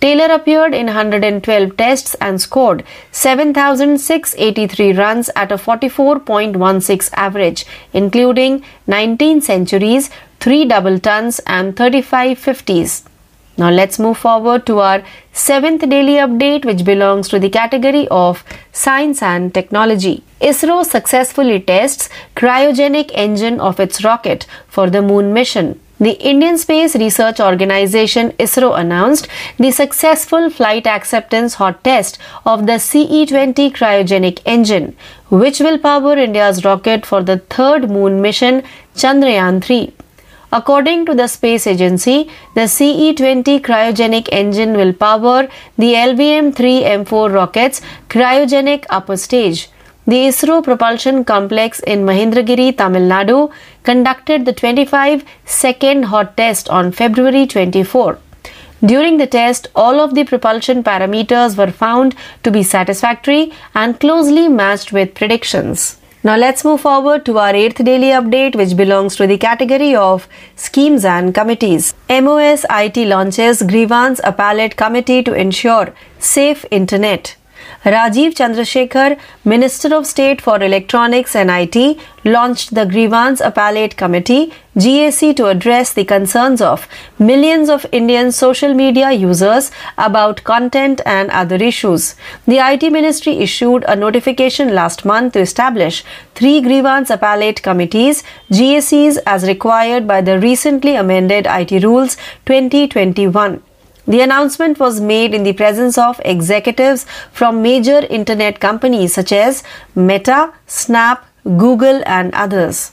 Taylor 0.00 0.32
appeared 0.34 0.74
in 0.74 0.86
112 0.86 1.76
tests 1.76 2.14
and 2.22 2.40
scored 2.40 2.84
7,683 3.12 4.92
runs 4.94 5.28
at 5.36 5.52
a 5.52 5.56
44.16 5.56 7.10
average, 7.12 7.66
including 7.92 8.64
19 8.86 9.42
centuries, 9.42 10.08
3 10.40 10.64
double 10.64 10.98
tons, 10.98 11.38
and 11.40 11.76
35 11.76 12.38
50s. 12.38 13.02
Now 13.58 13.68
let's 13.68 13.98
move 13.98 14.16
forward 14.16 14.64
to 14.66 14.78
our 14.78 15.02
seventh 15.34 15.86
daily 15.86 16.14
update, 16.14 16.64
which 16.64 16.82
belongs 16.82 17.28
to 17.28 17.38
the 17.38 17.50
category 17.50 18.08
of 18.10 18.42
science 18.72 19.22
and 19.22 19.52
technology. 19.52 20.22
ISRO 20.40 20.82
successfully 20.82 21.60
tests 21.60 22.08
cryogenic 22.34 23.10
engine 23.12 23.60
of 23.60 23.78
its 23.78 24.02
rocket 24.02 24.46
for 24.66 24.88
the 24.88 25.02
moon 25.02 25.34
mission. 25.34 25.78
The 26.02 26.12
Indian 26.26 26.56
Space 26.56 26.96
Research 26.96 27.40
Organization 27.40 28.30
ISRO 28.38 28.74
announced 28.74 29.28
the 29.58 29.70
successful 29.70 30.48
flight 30.48 30.86
acceptance 30.86 31.56
hot 31.56 31.84
test 31.84 32.18
of 32.46 32.66
the 32.66 32.78
CE-20 32.78 33.70
cryogenic 33.72 34.40
engine, 34.46 34.96
which 35.28 35.60
will 35.60 35.76
power 35.76 36.16
India's 36.16 36.64
rocket 36.64 37.04
for 37.04 37.22
the 37.22 37.36
third 37.50 37.90
moon 37.90 38.22
mission 38.22 38.62
Chandrayaan-3. 38.94 39.92
According 40.50 41.04
to 41.04 41.14
the 41.14 41.28
space 41.28 41.66
agency, 41.66 42.30
the 42.54 42.66
CE-20 42.66 43.60
cryogenic 43.60 44.30
engine 44.32 44.72
will 44.72 44.94
power 44.94 45.48
the 45.76 45.92
LVM-3 45.92 46.82
M4 47.04 47.34
rocket's 47.34 47.82
cryogenic 48.08 48.86
upper 48.88 49.18
stage. 49.18 49.69
The 50.06 50.16
ISRO 50.28 50.64
propulsion 50.64 51.24
complex 51.24 51.78
in 51.80 52.04
Mahendragiri, 52.06 52.76
Tamil 52.76 53.02
Nadu 53.02 53.52
conducted 53.84 54.44
the 54.44 54.52
25 54.52 55.24
second 55.44 56.04
hot 56.04 56.36
test 56.36 56.68
on 56.70 56.90
February 56.90 57.46
24. 57.46 58.18
During 58.84 59.18
the 59.18 59.26
test, 59.26 59.68
all 59.74 60.00
of 60.00 60.14
the 60.14 60.24
propulsion 60.24 60.82
parameters 60.82 61.56
were 61.56 61.70
found 61.70 62.16
to 62.42 62.50
be 62.50 62.62
satisfactory 62.62 63.52
and 63.74 64.00
closely 64.00 64.48
matched 64.48 64.90
with 64.90 65.14
predictions. 65.14 65.98
Now 66.24 66.36
let's 66.36 66.64
move 66.64 66.80
forward 66.80 67.26
to 67.26 67.38
our 67.38 67.52
8th 67.52 67.84
daily 67.84 68.08
update 68.08 68.56
which 68.56 68.76
belongs 68.76 69.16
to 69.16 69.26
the 69.26 69.38
category 69.38 69.94
of 69.94 70.28
schemes 70.56 71.04
and 71.04 71.34
committees. 71.34 71.94
MOS 72.08 72.64
IT 72.70 72.96
launches 73.06 73.62
grievance 73.62 74.20
appellate 74.24 74.76
committee 74.76 75.22
to 75.22 75.34
ensure 75.34 75.94
safe 76.18 76.64
internet. 76.70 77.36
Rajiv 77.84 78.34
Chandrasekhar, 78.34 79.18
Minister 79.42 79.94
of 79.94 80.06
State 80.06 80.42
for 80.42 80.62
Electronics 80.62 81.34
and 81.34 81.50
IT, 81.50 81.98
launched 82.26 82.74
the 82.74 82.84
Grievance 82.84 83.40
Appellate 83.40 83.96
Committee 83.96 84.52
GAC 84.76 85.34
to 85.36 85.46
address 85.46 85.94
the 85.94 86.04
concerns 86.04 86.60
of 86.60 86.86
millions 87.18 87.70
of 87.70 87.86
Indian 87.90 88.32
social 88.32 88.74
media 88.74 89.12
users 89.12 89.70
about 89.96 90.44
content 90.44 91.00
and 91.06 91.30
other 91.30 91.56
issues. 91.56 92.16
The 92.46 92.58
IT 92.58 92.92
Ministry 92.92 93.38
issued 93.38 93.84
a 93.88 93.96
notification 93.96 94.74
last 94.74 95.06
month 95.06 95.32
to 95.32 95.40
establish 95.40 96.04
three 96.34 96.60
Grievance 96.60 97.08
Appellate 97.08 97.62
Committees 97.62 98.22
GACs 98.50 99.16
as 99.24 99.48
required 99.48 100.06
by 100.06 100.20
the 100.20 100.38
recently 100.38 100.96
amended 100.96 101.46
IT 101.48 101.82
Rules 101.82 102.18
2021. 102.44 103.62
The 104.10 104.22
announcement 104.22 104.80
was 104.80 105.00
made 105.00 105.34
in 105.34 105.44
the 105.44 105.52
presence 105.52 105.96
of 105.96 106.20
executives 106.24 107.06
from 107.30 107.62
major 107.62 108.00
internet 108.10 108.58
companies 108.58 109.14
such 109.14 109.30
as 109.30 109.62
Meta, 109.94 110.52
Snap, 110.66 111.24
Google, 111.44 112.02
and 112.06 112.34
others. 112.34 112.90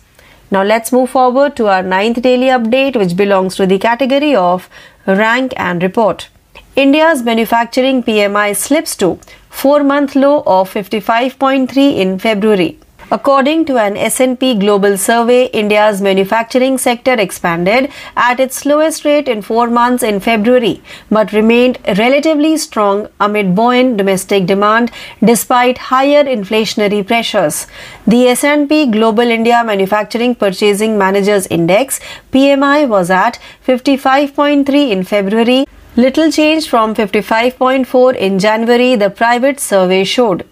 Now 0.51 0.61
let's 0.61 0.91
move 0.91 1.09
forward 1.09 1.55
to 1.55 1.69
our 1.69 1.81
ninth 1.81 2.21
daily 2.21 2.49
update, 2.57 2.95
which 2.95 3.17
belongs 3.17 3.55
to 3.55 3.65
the 3.65 3.79
category 3.79 4.35
of 4.35 4.69
rank 5.07 5.53
and 5.57 5.81
report. 5.81 6.29
India's 6.75 7.23
manufacturing 7.23 8.03
PMI 8.03 8.55
slips 8.55 8.95
to 8.97 9.19
4 9.49 9.83
month 9.83 10.15
low 10.15 10.43
of 10.45 10.71
55.3 10.71 11.97
in 11.97 12.19
February. 12.19 12.77
According 13.09 13.63
to 13.67 13.77
an 13.77 13.95
S&P 13.95 14.55
Global 14.55 14.97
survey, 14.97 15.45
India's 15.45 16.01
manufacturing 16.01 16.77
sector 16.77 17.13
expanded 17.13 17.89
at 18.17 18.41
its 18.41 18.57
slowest 18.57 19.05
rate 19.05 19.29
in 19.29 19.41
4 19.41 19.69
months 19.69 20.03
in 20.03 20.19
February 20.19 20.81
but 21.09 21.31
remained 21.31 21.77
relatively 21.97 22.57
strong 22.57 23.07
amid 23.21 23.55
buoyant 23.55 23.95
domestic 23.95 24.45
demand 24.45 24.91
despite 25.23 25.77
higher 25.77 26.25
inflationary 26.25 27.07
pressures. 27.07 27.65
The 28.05 28.27
S&P 28.27 28.87
Global 28.87 29.31
India 29.37 29.63
Manufacturing 29.63 30.35
Purchasing 30.35 30.97
Managers 30.97 31.47
Index 31.47 32.01
PMI 32.33 32.89
was 32.89 33.09
at 33.09 33.39
55.3 33.65 34.91
in 34.91 35.05
February, 35.05 35.65
little 35.95 36.29
change 36.29 36.67
from 36.67 36.93
55.4 36.93 38.15
in 38.17 38.37
January 38.37 38.95
the 38.97 39.09
private 39.09 39.61
survey 39.61 40.03
showed. 40.03 40.45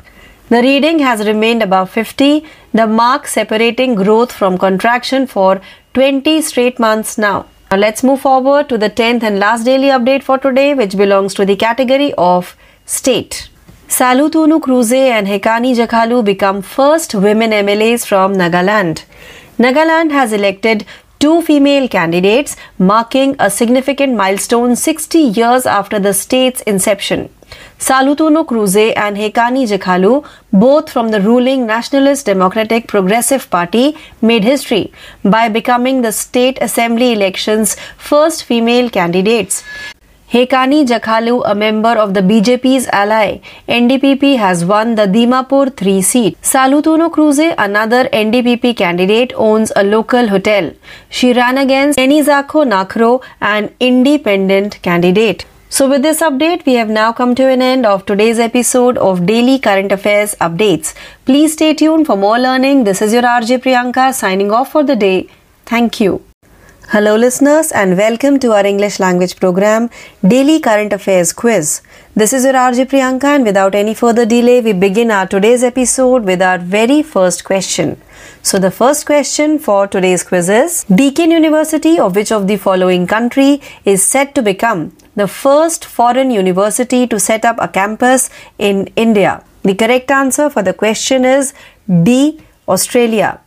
The 0.47 0.61
reading 0.61 0.99
has 0.99 1.25
remained 1.25 1.63
above 1.63 1.89
50, 1.89 2.45
the 2.71 2.85
mark 2.85 3.25
separating 3.25 3.95
growth 3.95 4.31
from 4.31 4.59
contraction 4.59 5.25
for 5.25 5.59
20 5.95 6.39
straight 6.41 6.77
months 6.77 7.17
now. 7.17 7.47
Now 7.71 7.77
let's 7.77 8.03
move 8.03 8.21
forward 8.21 8.69
to 8.69 8.77
the 8.77 8.91
10th 8.91 9.23
and 9.23 9.39
last 9.39 9.63
daily 9.63 9.87
update 9.87 10.21
for 10.21 10.37
today, 10.37 10.75
which 10.75 10.95
belongs 10.95 11.33
to 11.33 11.45
the 11.45 11.55
category 11.55 12.13
of 12.15 12.55
state. 12.85 13.49
Salutunu 13.87 14.61
Cruze 14.61 14.93
and 14.93 15.25
Hekani 15.25 15.75
Jakhalu 15.75 16.23
become 16.23 16.61
first 16.61 17.15
women 17.15 17.49
MLAs 17.49 18.05
from 18.05 18.35
Nagaland. 18.35 19.03
Nagaland 19.57 20.11
has 20.11 20.31
elected 20.31 20.85
two 21.19 21.41
female 21.41 21.87
candidates, 21.87 22.55
marking 22.77 23.35
a 23.39 23.49
significant 23.49 24.15
milestone 24.15 24.75
60 24.75 25.17
years 25.17 25.65
after 25.65 25.97
the 25.97 26.13
state's 26.13 26.61
inception. 26.61 27.29
Salutunu 27.79 28.45
Cruze 28.45 28.93
and 28.95 29.17
Hekani 29.17 29.67
Jakhalu, 29.67 30.25
both 30.51 30.89
from 30.89 31.09
the 31.09 31.21
ruling 31.21 31.65
Nationalist 31.65 32.25
Democratic 32.25 32.87
Progressive 32.87 33.49
Party, 33.49 33.97
made 34.21 34.43
history 34.43 34.91
by 35.23 35.49
becoming 35.49 36.01
the 36.01 36.11
state 36.11 36.57
assembly 36.61 37.13
election's 37.13 37.75
first 37.97 38.43
female 38.43 38.89
candidates. 38.89 39.63
Hekani 40.31 40.85
Jakhalu, 40.87 41.43
a 41.45 41.53
member 41.53 41.89
of 41.89 42.13
the 42.15 42.21
BJP's 42.21 42.87
ally 42.87 43.39
NDPP, 43.69 44.37
has 44.37 44.65
won 44.65 44.95
the 44.95 45.05
Dimapur 45.05 45.77
3 45.77 46.01
seat. 46.01 46.37
Salutono 46.41 47.11
Cruze, 47.11 47.53
another 47.57 48.09
NDPP 48.11 48.75
candidate, 48.75 49.33
owns 49.35 49.71
a 49.75 49.83
local 49.83 50.27
hotel. 50.27 50.71
She 51.09 51.31
ran 51.31 51.59
against 51.59 51.99
Enizako 51.99 52.65
Nakro, 52.65 53.21
an 53.39 53.69
independent 53.79 54.81
candidate. 54.81 55.45
So, 55.67 55.89
with 55.89 56.03
this 56.03 56.21
update, 56.21 56.65
we 56.65 56.75
have 56.75 56.89
now 56.89 57.11
come 57.11 57.33
to 57.35 57.47
an 57.49 57.61
end 57.61 57.85
of 57.85 58.05
today's 58.05 58.39
episode 58.39 58.97
of 58.97 59.25
Daily 59.25 59.57
Current 59.59 59.91
Affairs 59.91 60.35
Updates. 60.39 60.93
Please 61.25 61.53
stay 61.53 61.73
tuned 61.73 62.05
for 62.05 62.15
more 62.15 62.37
learning. 62.37 62.83
This 62.83 63.01
is 63.01 63.11
your 63.13 63.23
RJ 63.23 63.63
Priyanka 63.63 64.13
signing 64.13 64.51
off 64.51 64.71
for 64.71 64.83
the 64.83 64.95
day. 64.95 65.27
Thank 65.65 65.99
you. 65.99 66.23
Hello, 66.89 67.15
listeners, 67.15 67.71
and 67.71 67.97
welcome 67.97 68.37
to 68.37 68.51
our 68.53 68.63
English 68.63 68.99
language 68.99 69.39
program, 69.39 69.89
Daily 70.25 70.59
Current 70.59 70.93
Affairs 70.93 71.33
Quiz. 71.33 71.81
This 72.15 72.31
is 72.31 72.43
your 72.43 72.53
RJ 72.53 72.85
Priyanka, 72.91 73.23
and 73.23 73.43
without 73.43 73.73
any 73.73 73.95
further 73.95 74.23
delay, 74.23 74.61
we 74.61 74.71
begin 74.71 75.09
our 75.09 75.25
today's 75.25 75.63
episode 75.63 76.25
with 76.25 76.43
our 76.43 76.59
very 76.59 77.01
first 77.01 77.43
question. 77.43 77.99
So, 78.43 78.59
the 78.59 78.69
first 78.69 79.07
question 79.07 79.57
for 79.57 79.87
today's 79.87 80.23
quiz 80.23 80.47
is 80.47 80.83
Deakin 80.83 81.31
University, 81.31 81.97
of 81.97 82.15
which 82.15 82.31
of 82.31 82.47
the 82.47 82.57
following 82.57 83.07
country 83.07 83.63
is 83.83 84.03
said 84.03 84.35
to 84.35 84.43
become 84.43 84.95
the 85.15 85.27
first 85.27 85.85
foreign 85.85 86.29
university 86.29 87.07
to 87.07 87.19
set 87.19 87.45
up 87.45 87.55
a 87.59 87.67
campus 87.67 88.29
in 88.59 88.85
India? 88.95 89.43
The 89.63 89.73
correct 89.73 90.11
answer 90.11 90.51
for 90.51 90.61
the 90.61 90.73
question 90.73 91.25
is 91.25 91.55
D. 92.03 92.41
Australia. 92.67 93.39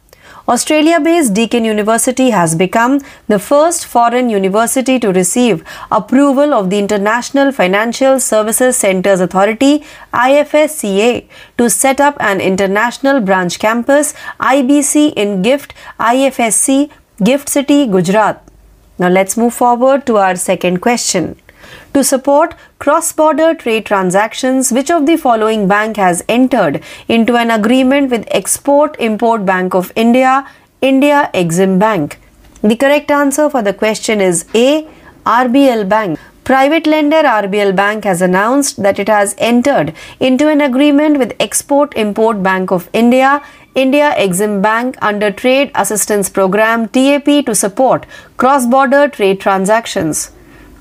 Australia 0.52 0.98
based 0.98 1.34
Deakin 1.34 1.62
University 1.66 2.30
has 2.30 2.54
become 2.54 3.00
the 3.26 3.38
first 3.38 3.84
foreign 3.84 4.30
university 4.30 4.98
to 4.98 5.12
receive 5.12 5.62
approval 5.90 6.54
of 6.54 6.70
the 6.70 6.78
International 6.78 7.52
Financial 7.52 8.18
Services 8.18 8.74
Centres 8.78 9.20
Authority 9.20 9.84
IFSCA 10.14 11.26
to 11.58 11.68
set 11.68 12.00
up 12.00 12.16
an 12.18 12.40
international 12.40 13.20
branch 13.20 13.58
campus 13.58 14.14
IBC 14.40 15.12
in 15.16 15.42
GIFT 15.42 15.74
IFSC 16.00 16.90
GIFT 17.22 17.48
City, 17.50 17.86
Gujarat. 17.86 18.42
Now 18.98 19.08
let's 19.08 19.36
move 19.36 19.52
forward 19.52 20.06
to 20.06 20.16
our 20.16 20.34
second 20.34 20.80
question. 20.80 21.36
To 21.98 22.04
support 22.04 22.54
cross 22.78 23.12
border 23.12 23.54
trade 23.54 23.84
transactions, 23.84 24.70
which 24.70 24.88
of 24.88 25.04
the 25.04 25.16
following 25.16 25.66
bank 25.66 25.96
has 25.96 26.22
entered 26.28 26.80
into 27.08 27.34
an 27.34 27.50
agreement 27.50 28.12
with 28.12 28.28
Export 28.30 28.94
Import 29.00 29.44
Bank 29.44 29.74
of 29.74 29.90
India, 29.96 30.48
India 30.80 31.28
Exim 31.34 31.76
Bank? 31.80 32.20
The 32.62 32.76
correct 32.76 33.10
answer 33.10 33.50
for 33.50 33.62
the 33.62 33.74
question 33.74 34.20
is 34.20 34.44
A. 34.54 34.86
RBL 35.26 35.88
Bank. 35.88 36.20
Private 36.44 36.86
lender 36.86 37.24
RBL 37.24 37.74
Bank 37.74 38.04
has 38.04 38.22
announced 38.22 38.80
that 38.80 39.00
it 39.00 39.08
has 39.08 39.34
entered 39.36 39.92
into 40.20 40.48
an 40.48 40.60
agreement 40.60 41.18
with 41.18 41.34
Export 41.40 41.96
Import 41.96 42.44
Bank 42.44 42.70
of 42.70 42.88
India, 42.92 43.42
India 43.74 44.14
Exim 44.16 44.62
Bank 44.62 44.96
under 45.02 45.32
Trade 45.32 45.72
Assistance 45.74 46.30
Program 46.30 46.88
TAP 46.90 47.24
to 47.46 47.56
support 47.56 48.06
cross 48.36 48.66
border 48.66 49.08
trade 49.08 49.40
transactions. 49.40 50.30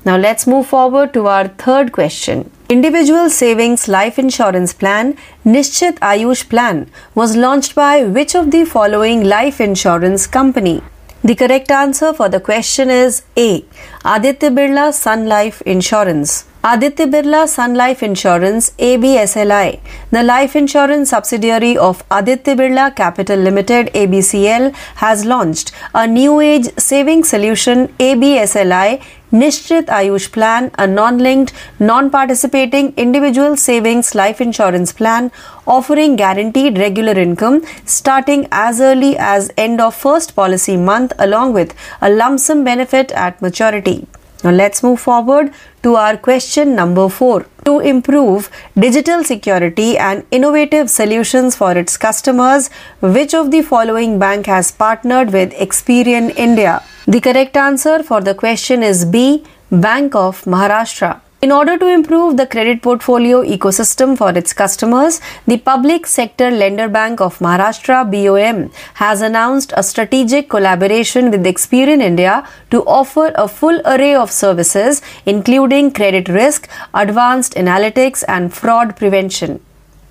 Now 0.04 0.16
let's 0.16 0.46
move 0.46 0.66
forward 0.66 1.12
to 1.14 1.26
our 1.26 1.48
third 1.48 1.92
question. 1.92 2.50
Individual 2.68 3.28
Savings 3.30 3.88
Life 3.88 4.18
Insurance 4.18 4.72
Plan 4.72 5.16
Nishchit 5.44 5.98
Ayush 5.98 6.48
Plan 6.48 6.88
was 7.14 7.36
launched 7.36 7.74
by 7.74 8.04
which 8.04 8.34
of 8.34 8.50
the 8.50 8.64
following 8.64 9.24
life 9.24 9.60
insurance 9.60 10.26
company? 10.26 10.82
The 11.24 11.34
correct 11.34 11.70
answer 11.72 12.12
for 12.12 12.28
the 12.28 12.38
question 12.38 12.90
is 12.90 13.22
A. 13.36 13.64
Aditya 14.04 14.50
Birla 14.50 14.94
Sun 14.94 15.26
Life 15.26 15.60
Insurance. 15.62 16.44
Aditya 16.62 17.06
Birla 17.06 17.48
Sun 17.48 17.74
Life 17.74 18.02
Insurance 18.02 18.70
ABSLI, 18.78 19.80
the 20.10 20.22
life 20.22 20.54
insurance 20.56 21.10
subsidiary 21.10 21.76
of 21.76 22.02
Aditya 22.10 22.56
Birla 22.56 22.94
Capital 22.94 23.38
Limited 23.38 23.86
ABCL, 23.94 24.74
has 24.96 25.24
launched 25.24 25.70
a 25.94 26.06
new 26.06 26.40
age 26.40 26.68
saving 26.76 27.22
solution 27.24 27.88
ABSLI 27.98 29.00
Nishchit 29.30 29.88
Ayush 29.88 30.32
Plan, 30.32 30.70
a 30.78 30.86
non 30.86 31.18
linked, 31.18 31.52
non 31.78 32.08
participating 32.08 32.94
individual 32.96 33.58
savings 33.58 34.14
life 34.14 34.40
insurance 34.40 34.90
plan 34.90 35.30
offering 35.66 36.16
guaranteed 36.16 36.78
regular 36.78 37.12
income 37.12 37.62
starting 37.84 38.48
as 38.50 38.80
early 38.80 39.18
as 39.18 39.50
end 39.58 39.82
of 39.82 39.94
first 39.94 40.34
policy 40.34 40.78
month 40.78 41.12
along 41.18 41.52
with 41.52 41.74
a 42.00 42.08
lump 42.08 42.40
sum 42.40 42.64
benefit 42.64 43.12
at 43.12 43.42
maturity. 43.42 44.06
Now 44.42 44.52
let's 44.52 44.82
move 44.82 44.98
forward 44.98 45.52
to 45.82 45.96
our 45.96 46.16
question 46.16 46.74
number 46.74 47.10
4. 47.10 47.44
To 47.66 47.80
improve 47.80 48.50
digital 48.78 49.24
security 49.24 49.98
and 49.98 50.24
innovative 50.30 50.88
solutions 50.88 51.54
for 51.54 51.76
its 51.76 51.98
customers, 51.98 52.70
which 53.00 53.34
of 53.34 53.50
the 53.50 53.60
following 53.60 54.18
bank 54.18 54.46
has 54.46 54.72
partnered 54.72 55.34
with 55.34 55.52
Experian 55.52 56.34
India? 56.34 56.82
The 57.10 57.22
correct 57.22 57.56
answer 57.56 58.02
for 58.02 58.20
the 58.20 58.34
question 58.34 58.82
is 58.82 59.06
B. 59.06 59.42
Bank 59.70 60.14
of 60.14 60.44
Maharashtra. 60.44 61.22
In 61.40 61.50
order 61.50 61.78
to 61.78 61.88
improve 61.88 62.36
the 62.36 62.46
credit 62.46 62.82
portfolio 62.82 63.42
ecosystem 63.42 64.14
for 64.14 64.28
its 64.36 64.52
customers, 64.52 65.18
the 65.46 65.56
Public 65.56 66.06
Sector 66.06 66.50
Lender 66.50 66.86
Bank 66.86 67.22
of 67.22 67.38
Maharashtra 67.38 68.04
BOM 68.12 68.70
has 68.96 69.22
announced 69.22 69.72
a 69.74 69.82
strategic 69.82 70.50
collaboration 70.50 71.30
with 71.30 71.46
Experian 71.46 72.02
India 72.02 72.46
to 72.70 72.82
offer 72.84 73.32
a 73.36 73.48
full 73.48 73.80
array 73.86 74.14
of 74.14 74.30
services 74.30 75.00
including 75.24 75.90
credit 75.90 76.28
risk, 76.28 76.68
advanced 76.92 77.54
analytics 77.54 78.22
and 78.28 78.52
fraud 78.52 78.98
prevention. 78.98 79.60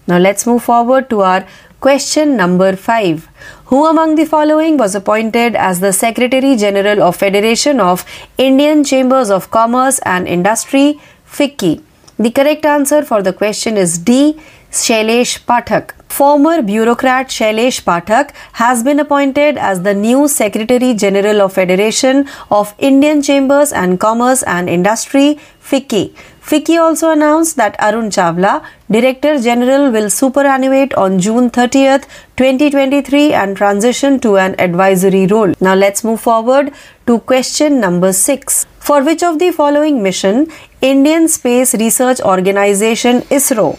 Now 0.08 0.18
let's 0.18 0.48
move 0.48 0.64
forward 0.64 1.12
to 1.12 1.22
our 1.22 1.46
question 1.80 2.36
number 2.36 2.76
5. 2.76 3.28
Who 3.66 3.86
among 3.86 4.16
the 4.16 4.26
following 4.26 4.78
was 4.78 4.96
appointed 4.96 5.56
as 5.56 5.80
the 5.80 5.94
Secretary 5.94 6.56
General 6.56 7.04
of 7.04 7.16
Federation 7.16 7.80
of 7.80 8.06
Indian 8.38 8.84
Chambers 8.84 9.30
of 9.30 9.52
Commerce 9.52 10.00
and 10.00 10.28
Industry 10.28 11.00
FICCI. 11.30 11.82
The 12.18 12.32
correct 12.32 12.66
answer 12.66 13.04
for 13.04 13.22
the 13.22 13.34
question 13.34 13.78
is 13.78 13.98
D. 13.98 14.40
Shailesh 14.72 15.46
Pathak. 15.46 15.92
Former 16.10 16.62
bureaucrat 16.62 17.28
Shailesh 17.28 17.84
Pathak 17.84 18.32
has 18.54 18.84
been 18.84 19.00
appointed 19.00 19.58
as 19.58 19.84
the 19.84 19.94
new 19.94 20.28
Secretary 20.28 20.94
General 20.94 21.42
of 21.42 21.54
Federation 21.54 22.28
of 22.50 22.74
Indian 22.80 23.22
Chambers 23.22 23.72
and 23.72 24.00
Commerce 24.00 24.42
and 24.44 24.68
Industry 24.68 25.40
FICCI. 25.64 26.14
FICCI 26.48 26.80
also 26.80 27.10
announced 27.12 27.58
that 27.58 27.76
Arun 27.78 28.10
Chavla, 28.10 28.66
Director 28.90 29.38
General, 29.38 29.92
will 29.92 30.06
superannuate 30.06 30.98
on 30.98 31.20
June 31.20 31.50
30th, 31.50 32.06
2023 32.38 33.34
and 33.34 33.58
transition 33.58 34.18
to 34.22 34.38
an 34.38 34.56
advisory 34.58 35.28
role. 35.28 35.52
Now 35.60 35.76
let's 35.76 36.06
move 36.06 36.22
forward 36.22 36.72
to 37.06 37.20
question 37.20 37.82
number 37.82 38.14
6. 38.14 38.66
For 38.80 39.04
which 39.04 39.24
of 39.24 39.40
the 39.40 39.52
following 39.52 40.02
mission 40.02 40.48
Indian 40.80 41.28
Space 41.28 41.76
Research 41.76 42.22
Organization 42.22 43.24
ISRO 43.24 43.78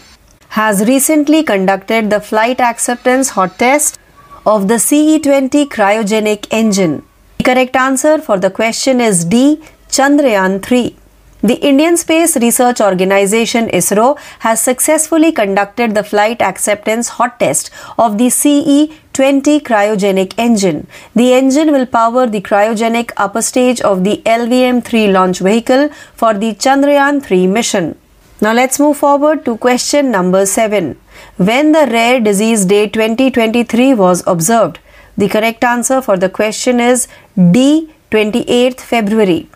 has 0.49 0.87
recently 0.87 1.41
conducted 1.41 2.11
the 2.11 2.21
flight 2.21 2.61
acceptance 2.61 3.29
hot 3.29 3.57
test 3.57 3.97
of 4.45 4.67
the 4.67 4.75
CE20 4.75 5.65
cryogenic 5.69 6.45
engine? 6.51 7.01
The 7.39 7.45
correct 7.45 7.75
answer 7.75 8.19
for 8.19 8.37
the 8.37 8.51
question 8.51 9.01
is 9.01 9.25
D. 9.25 9.59
Chandrayaan 9.89 10.61
3. 10.61 10.95
The 11.41 11.55
Indian 11.65 11.95
Space 11.95 12.35
Research 12.35 12.81
Organization 12.81 13.69
ISRO 13.69 14.19
has 14.39 14.61
successfully 14.61 15.31
conducted 15.31 15.95
the 15.95 16.03
flight 16.03 16.41
acceptance 16.41 17.07
hot 17.07 17.39
test 17.39 17.69
of 17.97 18.17
the 18.17 18.29
CE 18.29 18.91
20 19.13 19.61
cryogenic 19.61 20.33
engine. 20.37 20.85
The 21.15 21.31
engine 21.31 21.71
will 21.71 21.85
power 21.85 22.27
the 22.27 22.41
cryogenic 22.41 23.11
upper 23.15 23.41
stage 23.41 23.79
of 23.79 24.03
the 24.03 24.21
LVM 24.25 24.83
3 24.83 25.07
launch 25.11 25.39
vehicle 25.39 25.87
for 26.13 26.33
the 26.33 26.55
Chandrayaan 26.55 27.23
3 27.23 27.47
mission. 27.47 27.97
Now 28.41 28.51
let's 28.51 28.77
move 28.77 28.97
forward 28.97 29.45
to 29.45 29.55
question 29.57 30.11
number 30.11 30.45
7. 30.45 30.97
When 31.37 31.71
the 31.71 31.87
Rare 31.89 32.19
Disease 32.19 32.65
Day 32.65 32.89
2023 32.89 33.93
was 33.93 34.23
observed? 34.27 34.79
The 35.17 35.29
correct 35.29 35.63
answer 35.63 36.01
for 36.01 36.17
the 36.17 36.29
question 36.29 36.81
is 36.81 37.07
D 37.51 37.93
28th 38.11 38.81
February. 38.81 39.47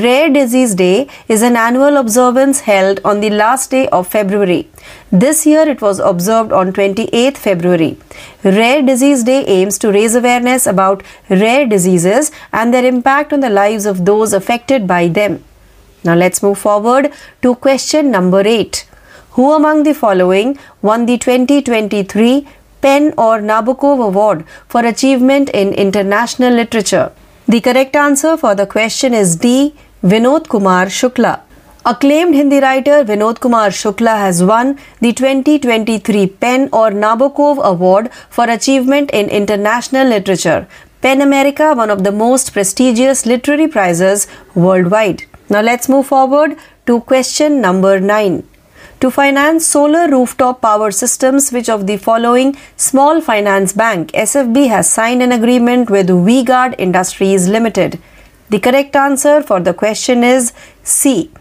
Rare 0.00 0.30
Disease 0.30 0.74
Day 0.74 1.06
is 1.28 1.42
an 1.42 1.54
annual 1.54 1.98
observance 1.98 2.60
held 2.60 3.00
on 3.04 3.20
the 3.20 3.28
last 3.28 3.70
day 3.70 3.88
of 3.88 4.06
February. 4.06 4.66
This 5.10 5.44
year 5.44 5.68
it 5.68 5.82
was 5.82 5.98
observed 5.98 6.50
on 6.50 6.72
28th 6.72 7.36
February. 7.36 7.98
Rare 8.42 8.80
Disease 8.80 9.22
Day 9.22 9.44
aims 9.44 9.76
to 9.80 9.92
raise 9.92 10.14
awareness 10.14 10.66
about 10.66 11.02
rare 11.28 11.66
diseases 11.66 12.30
and 12.54 12.72
their 12.72 12.86
impact 12.86 13.34
on 13.34 13.40
the 13.40 13.50
lives 13.50 13.84
of 13.84 14.06
those 14.06 14.32
affected 14.32 14.86
by 14.86 15.08
them. 15.08 15.44
Now 16.04 16.14
let's 16.14 16.42
move 16.42 16.58
forward 16.58 17.12
to 17.42 17.54
question 17.56 18.10
number 18.10 18.40
8. 18.46 18.88
Who 19.32 19.52
among 19.52 19.82
the 19.82 19.92
following 19.92 20.58
won 20.80 21.04
the 21.04 21.18
2023 21.18 22.48
PEN 22.80 23.12
or 23.18 23.40
Nabokov 23.40 24.06
Award 24.06 24.46
for 24.68 24.86
Achievement 24.86 25.50
in 25.50 25.74
International 25.74 26.54
Literature? 26.54 27.12
The 27.48 27.60
correct 27.60 27.96
answer 27.96 28.36
for 28.36 28.54
the 28.54 28.66
question 28.66 29.12
is 29.12 29.34
D. 29.34 29.74
Vinod 30.04 30.48
Kumar 30.48 30.86
Shukla. 30.86 31.40
Acclaimed 31.84 32.36
Hindi 32.36 32.60
writer 32.60 33.04
Vinod 33.04 33.40
Kumar 33.40 33.70
Shukla 33.70 34.16
has 34.16 34.44
won 34.44 34.78
the 35.00 35.12
2023 35.12 36.28
PEN 36.28 36.68
or 36.72 36.90
Nabokov 36.92 37.60
Award 37.64 38.12
for 38.30 38.48
Achievement 38.48 39.10
in 39.10 39.28
International 39.28 40.06
Literature. 40.06 40.68
PEN 41.00 41.20
America, 41.20 41.74
one 41.74 41.90
of 41.90 42.04
the 42.04 42.12
most 42.12 42.52
prestigious 42.52 43.26
literary 43.26 43.66
prizes 43.66 44.28
worldwide. 44.54 45.24
Now 45.50 45.62
let's 45.62 45.88
move 45.88 46.06
forward 46.06 46.56
to 46.86 47.00
question 47.00 47.60
number 47.60 47.98
9. 47.98 48.44
To 49.02 49.10
finance 49.10 49.66
solar 49.66 50.08
rooftop 50.08 50.60
power 50.60 50.92
systems, 50.92 51.50
which 51.50 51.68
of 51.68 51.88
the 51.88 51.96
following 51.96 52.56
small 52.76 53.20
finance 53.20 53.72
bank 53.72 54.12
SFB 54.12 54.68
has 54.68 54.88
signed 54.88 55.24
an 55.24 55.32
agreement 55.32 55.90
with 55.90 56.06
VGuard 56.06 56.76
Industries 56.78 57.48
Limited? 57.48 57.98
The 58.50 58.60
correct 58.60 58.94
answer 58.94 59.42
for 59.42 59.58
the 59.58 59.74
question 59.74 60.22
is 60.22 60.52
C. 60.84 61.32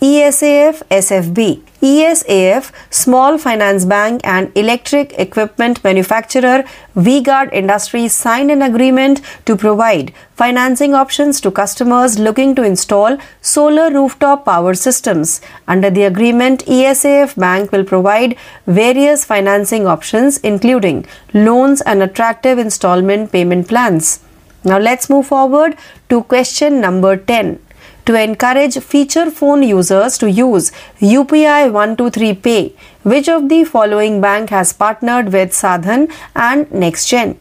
ESAF 0.00 0.82
SFB. 0.88 1.60
ESAF, 1.82 2.72
Small 2.88 3.36
Finance 3.36 3.84
Bank 3.84 4.22
and 4.24 4.50
Electric 4.56 5.12
Equipment 5.18 5.84
Manufacturer 5.84 6.64
VGuard 6.96 7.52
Industries 7.52 8.14
signed 8.14 8.50
an 8.50 8.62
agreement 8.62 9.20
to 9.44 9.56
provide 9.58 10.14
financing 10.36 10.94
options 10.94 11.38
to 11.42 11.50
customers 11.50 12.18
looking 12.18 12.54
to 12.54 12.62
install 12.62 13.18
solar 13.42 13.90
rooftop 13.90 14.46
power 14.46 14.72
systems. 14.72 15.42
Under 15.68 15.90
the 15.90 16.04
agreement, 16.04 16.64
ESAF 16.64 17.38
Bank 17.38 17.70
will 17.70 17.84
provide 17.84 18.38
various 18.66 19.26
financing 19.26 19.86
options 19.86 20.38
including 20.38 21.04
loans 21.34 21.82
and 21.82 22.02
attractive 22.02 22.58
installment 22.58 23.32
payment 23.32 23.68
plans. 23.68 24.20
Now 24.64 24.78
let's 24.78 25.10
move 25.10 25.26
forward 25.26 25.76
to 26.08 26.22
question 26.22 26.80
number 26.80 27.18
10 27.18 27.58
to 28.06 28.14
encourage 28.20 28.78
feature 28.78 29.30
phone 29.30 29.62
users 29.62 30.18
to 30.18 30.30
use 30.30 30.72
UPI 31.00 31.72
123 31.72 32.34
Pay. 32.34 32.74
Which 33.02 33.28
of 33.28 33.48
the 33.48 33.64
following 33.64 34.20
bank 34.20 34.50
has 34.50 34.72
partnered 34.72 35.32
with 35.32 35.52
Sadhan 35.52 36.12
and 36.34 36.66
NextGen? 36.66 37.36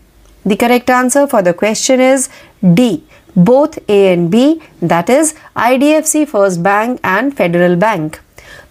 The 0.45 0.55
correct 0.55 0.89
answer 0.89 1.27
for 1.27 1.41
the 1.41 1.53
question 1.53 1.99
is 1.99 2.29
D. 2.73 3.03
Both 3.35 3.77
A 3.87 4.13
and 4.13 4.31
B, 4.31 4.61
that 4.81 5.09
is 5.09 5.35
IDFC 5.55 6.27
First 6.27 6.63
Bank 6.63 6.99
and 7.03 7.35
Federal 7.35 7.75
Bank. 7.75 8.19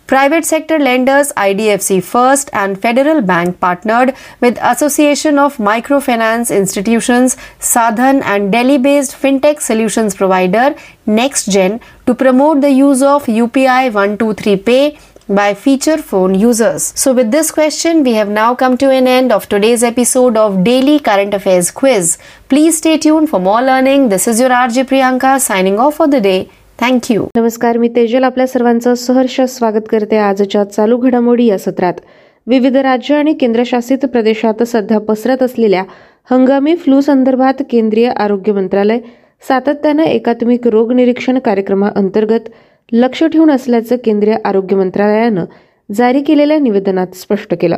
Private 0.09 0.47
sector 0.47 0.79
lenders 0.79 1.33
IDFC 1.37 2.03
First 2.03 2.49
and 2.55 2.81
Federal 2.81 3.21
Bank 3.21 3.61
partnered 3.61 4.15
with 4.41 4.57
Association 4.63 5.39
of 5.39 5.59
Microfinance 5.59 6.51
Institutions 6.51 7.37
Sadhan 7.61 8.23
and 8.23 8.51
Delhi-based 8.51 9.13
fintech 9.13 9.61
solutions 9.61 10.15
provider 10.15 10.75
NextGen 11.07 11.83
to 12.07 12.15
promote 12.15 12.63
the 12.63 12.71
use 12.71 13.03
of 13.03 13.27
UPI 13.27 13.93
123 13.93 14.57
Pay 14.57 14.99
by 15.29 15.53
feature 15.53 15.99
phone 15.99 16.35
users. 16.35 16.95
So, 16.97 17.13
with 17.13 17.31
this 17.31 17.51
question, 17.51 18.03
we 18.03 18.15
have 18.15 18.31
now 18.31 18.55
come 18.55 18.79
to 18.79 18.91
an 18.91 19.07
end 19.07 19.31
of 19.31 19.47
today's 19.47 19.83
episode 19.83 20.39
of 20.39 20.65
Daily 20.65 21.01
Current 21.01 21.35
Affairs 21.35 21.71
Quiz. 21.71 22.17
Please 22.49 22.79
stay 22.79 22.97
tuned 22.97 23.29
for 23.29 23.39
more 23.39 23.61
learning. 23.61 24.09
This 24.09 24.27
is 24.27 24.41
your 24.41 24.49
RJ 24.49 24.85
Priyanka 24.85 25.39
signing 25.39 25.79
off 25.79 25.97
for 25.97 26.09
the 26.09 26.23
day. 26.23 26.49
Thank you 26.81 27.25
नमस्कार 27.37 27.77
मी 27.79 27.89
तेजल. 27.89 28.25
आपल्या 28.25 28.47
सर्वांचं 28.47 28.95
सहर्ष 28.95 29.41
स्वागत 29.41 29.89
करते 29.89 30.17
आजच्या 30.17 30.65
चालू 30.65 30.97
घडामोडी 30.97 31.47
या 31.47 31.59
सत्रात. 31.59 31.95
विविध 32.47 32.77
राज्य 32.77 33.15
आणि 33.15 33.33
केंद्रशासित 33.33 33.99
प्रदेशात 33.99 34.63
सध्या 34.63 34.99
पसरत 34.99 35.43
असलेल्या 35.43 35.83
हंगामी 36.31 36.77
फ्लू 36.77 37.01
संदर्भात 37.01 37.63
केंद्रीय 37.71 38.09
आरोग्य 38.09 38.53
मंत्रालय 38.53 38.99
सातत्यानं 39.49 40.03
एकात्मिक 40.03 40.69
रोग 40.69 40.93
निरीक्षण 40.93 41.39
कार्यक्रमाअंतर्गत 41.39 42.49
लक्ष 42.93 43.25
ठेवून 43.25 43.51
असल्याचं 43.51 43.97
केंद्रीय 44.05 44.37
आरोग्य 44.45 44.77
मंत्रालयानं 44.77 45.45
जारी 45.93 46.23
केलेल्या 46.23 46.59
निवेदनात 46.59 47.15
स्पष्ट 47.15 47.55
केलं. 47.61 47.77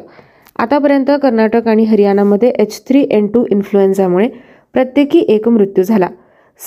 आतापर्यंत 0.59 1.11
कर्नाटक 1.23 1.69
आणि 1.69 1.85
हरियाणामध्ये 1.85 2.49
एच 2.49 2.83
थ्री 2.89 3.07
एन 3.11 3.27
टू 3.27 3.45
इन्फ्लुएन्झामुळे 3.51 4.29
प्रत्येकी 4.73 5.19
एक 5.19 5.49
मृत्यू 5.49 5.85
झाला. 5.85 6.09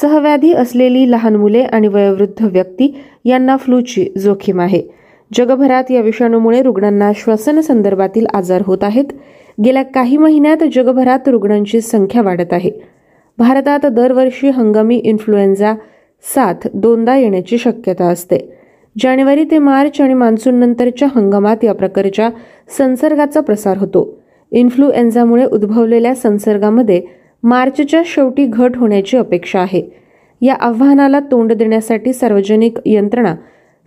सहव्याधी 0.01 0.53
असलेली 0.53 1.12
लहान 1.12 1.36
मुले 1.36 1.62
आणि 1.62 1.88
वयोवृद्ध 1.88 2.45
व्यक्ती 2.45 3.03
यांना 3.25 3.58
फ्लूची 3.58 4.10
जोखीम 4.17 4.62
आहे. 4.62 4.82
जगभरात 5.34 5.91
या 5.91 6.01
विषाणूमुळे 6.01 6.62
रुग्णांना 6.62 7.12
श्वसन 7.15 7.60
संदर्भातील 7.60 8.25
आजार 8.34 8.62
होत 8.65 8.77
आहेत. 8.82 9.06
गेल्या 9.65 9.84
काही 9.84 10.17
महिन्यात 10.17 10.63
जगभरात 10.73 11.27
रुग्णांची 11.27 11.82
संख्या 11.82 12.21
वाढत 12.21 12.53
आहे. 12.53 12.71
भारतात 13.38 13.86
दरवर्षी 13.86 14.49
हंगामी 14.49 14.95
इन्फ्लुएन्झा 14.95 15.73
साथ 16.36 16.67
दोनदा 16.73 17.15
येण्याची 17.15 17.58
शक्यता 17.58 18.06
असते. 18.06 18.53
जानेवारी 18.99 19.43
ते 19.43 19.58
मार्च 19.58 20.01
आणि 20.01 20.13
मान्सून 20.13 20.56
नंतरच्या 20.56 21.08
हंगामात 21.15 21.58
या 21.63 21.73
प्रकारच्या 21.73 22.29
संसर्गाचा 22.77 23.39
प्रसार 23.39 23.77
होतो. 23.77 24.19
इन्फ्लुएन्झामुळे 24.51 25.45
उद्भवलेल्या 25.45 26.15
संसर्गामध्ये 26.15 27.22
मार्चच्या 27.43 28.01
शेवटी 28.06 28.45
घट 28.45 28.77
होण्याची 28.77 29.17
अपेक्षा 29.17 29.60
आहे. 29.60 29.89
या 30.41 30.53
आव्हानाला 30.53 31.19
तोंड 31.19 31.53
देण्यासाठी 31.53 32.13
सार्वजनिक 32.13 32.77
यंत्रणा 32.86 33.36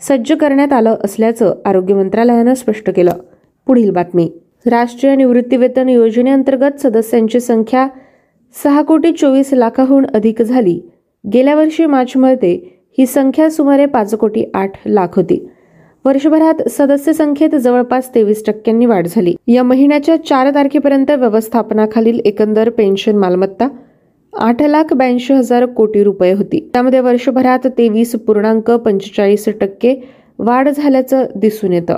सज्ज 0.01 0.33
करण्यात 0.33 0.73
आलं 0.73 0.97
असल्याचं 1.05 1.55
आरोग्य 1.65 1.95
मंत्रालयानं 1.95 2.55
स्पष्ट 2.55 2.91
केलं. 2.91 3.13
पुढील 3.67 3.91
बातमी. 3.91 4.33
राष्ट्रीय 4.67 5.17
निवृत्तीवेतन 5.17 5.89
योजनेअंतर्गत 5.89 6.81
सदस्यांची 6.81 7.41
संख्या 7.41 7.89
सहा 8.65 8.83
कोटी 8.83 9.13
चोवीस 9.13 9.53
लाखाहून 9.53 10.07
अधिक 10.15 10.43
झाली. 10.43 10.81
गेल्या 11.33 11.55
वर्षी 11.55 11.87
मार्चमध्ये 11.87 12.61
ही 12.99 13.07
संख्या 13.07 13.51
सुमारे 13.51 13.87
पाच 13.87 14.15
कोटी 14.15 14.45
आठ 14.55 14.73
लाख 14.87 15.09
होती. 15.17 15.49
वर्षभरात 16.07 16.69
सदस्य 16.69 17.13
संख्येत 17.13 17.55
जवळपास 17.55 18.15
तेवीस 18.15 18.45
टक्क्यांनी 18.47 18.87
वाढ 18.87 19.07
झाली. 19.07 19.35
या 19.49 19.63
महिन्याच्या 19.63 20.17
चार 20.25 20.51
तारखेपर्यंत 20.55 21.11
व्यवस्थापनाखालील 21.11 22.21
एकंदर 22.25 22.71
पेन्शन 22.71 23.17
मालमत्ता 23.17 23.69
आठ 24.33 24.63
लाख 24.63 24.93
ब्याऐंशी 24.93 25.33
हजार 25.33 25.67
कोटी 25.67 26.03
रुपये 26.03 26.33
होती. 26.33 26.71
त्यामध्ये 26.73 27.01
वर्षभरात 27.01 27.67
तेवीस 27.67 28.13
पूर्णांक 28.13 28.71
पंचेचाळीस 28.71 29.49
टक्के 29.61 29.95
वाढ 30.39 30.69
झाल्याचं 30.69 31.27
दिसून 31.37 31.73
येतं. 31.73 31.97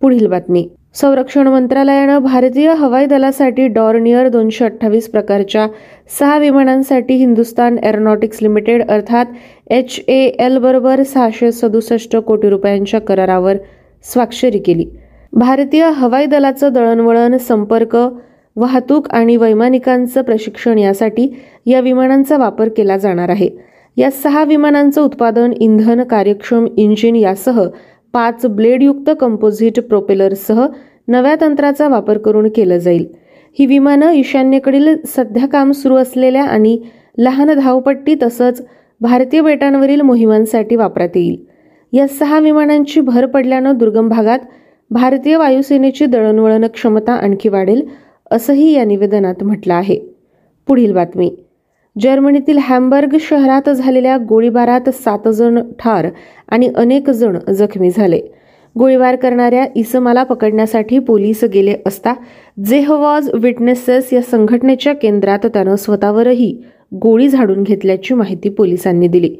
पुढील 0.00 0.26
बातमी. 0.26 0.68
संरक्षण 0.94 1.48
मंत्रालयानं 1.48 2.18
भारतीय 2.18 2.72
हवाई 2.72 3.06
दलासाठी 3.06 3.66
डॉर्नियर 3.68 4.28
दोनशे 4.28 4.64
अठ्ठावीस 4.64 5.08
प्रकारच्या 5.10 5.66
सहा 6.18 6.36
विमानांसाठी 6.38 7.14
हिंदुस्तान 7.14 7.78
एरोनॉटिक्स 7.84 8.42
लिमिटेड 8.42 8.82
अर्थात 8.88 9.26
एच 9.70 9.98
ए 10.08 10.18
एल 10.38 10.58
बरोबर 10.58 11.02
सहाशे 11.02 11.50
सदुसष्ट 11.52 12.16
कोटी 12.16 12.48
रुपयांच्या 12.48 13.00
करारावर 13.00 13.56
स्वाक्षरी 14.04 14.58
केली. 14.58 14.84
भारतीय 15.32 15.84
हवाई 15.96 16.26
दलाचं 16.26 16.72
दळणवळण 16.72 17.36
संपर्क 17.38 17.96
वाहतूक 18.56 19.10
आणि 19.10 19.36
वैमानिकांचं 19.36 20.22
प्रशिक्षण 20.22 20.78
यासाठी 20.78 21.28
या 21.66 21.80
विमानांचा 21.80 22.36
वापर 22.36 22.68
केला 22.68 22.96
जाणार 22.96 23.28
आहे. 23.28 23.48
या 23.96 24.10
सहा 24.10 24.44
विमानांचं 24.44 25.00
उत्पादन 25.02 25.52
इंधन 25.60 26.02
कार्यक्षम 26.02 26.66
इंजिन 26.76 27.16
यासह 27.16 27.60
पाच 28.14 28.46
ब्लेडयुक्त 28.46 29.10
कंपोझिट 29.20 29.80
प्रोपेलरसह 29.80 30.66
नव्या 31.08 31.36
तंत्राचा 31.40 31.88
वापर 31.88 32.18
करून 32.18 32.48
केलं 32.48 32.78
जाईल. 32.78 33.06
ही 33.58 33.66
विमानं 33.66 34.12
ईशान्येकडील 34.12 34.96
सध्या 35.06 35.48
काम 35.48 35.70
सुरू 35.72 35.96
असलेल्या 35.96 36.44
आणि 36.44 36.78
लहान 37.18 37.52
धावपट्टी 37.52 38.14
तसंच 38.22 38.66
भारतीय 39.00 39.40
बेटांवरील 39.40 40.00
मोहिमांसाठी 40.00 40.76
वापरात 40.76 41.16
येईल. 41.16 41.36
या 41.92 42.08
सहा 42.08 42.38
विमानांची 42.38 43.00
भर 43.00 43.26
पडल्यानं 43.26 43.76
दुर्गम 43.76 44.08
भागात 44.08 44.38
भारतीय 44.90 45.36
वायुसेनेची 45.36 46.06
दळणवळण 46.06 46.66
क्षमता 46.66 47.12
आणखी 47.12 47.48
वाढेल 47.48 47.82
असंही 48.30 48.72
या 48.72 48.84
निवेदनात 48.84 49.44
म्हटलं 49.44 49.74
आहे. 49.74 49.98
पुढील 50.66 50.92
बातमी. 50.92 51.36
जर्मनीतील 51.96 52.58
हॅम्बर्ग 52.58 53.16
शहरात 53.20 53.68
झालेल्या 53.70 54.16
गोळीबारात 54.18 54.88
सात 54.94 55.28
जण 55.28 55.60
ठार 55.78 56.08
आणि 56.48 56.68
अनेक 56.76 57.10
जण 57.10 57.38
जखमी 57.48 57.90
झाले. 57.90 58.20
गोळीबार 58.76 59.16
करणाऱ्या 59.16 59.66
इसमाला 59.76 60.22
पकडण्यासाठी 60.22 60.98
पोलीस 60.98 61.44
गेले 61.44 61.74
असता 61.86 62.14
जेहवॉज 62.66 63.30
विटनेसेस 63.34 64.12
या 64.12 64.22
संघटनेच्या 64.22 64.92
केंद्रात 64.92 65.46
त्यानं 65.46 65.76
स्वतःवरही 65.76 66.52
गोळी 67.02 67.28
झाडून 67.28 67.62
घेतल्याची 67.62 68.14
माहिती 68.14 68.48
पोलिसांनी 68.48 69.08
दिली. 69.08 69.34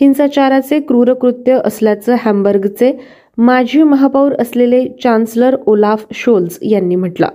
हिंसाचाराचे 0.00 0.80
क्रूरकृत्य 0.80 1.58
असल्याचं 1.64 2.16
हॅम्बर्गचे 2.18 2.92
माजी 3.38 3.82
महापौर 3.82 4.32
असलेले 4.40 4.84
चान्सलर 5.02 5.56
ओलाफ 5.66 6.06
शोल्स 6.12 6.58
यांनी 6.62 6.96
म्हटलं. 6.96 7.28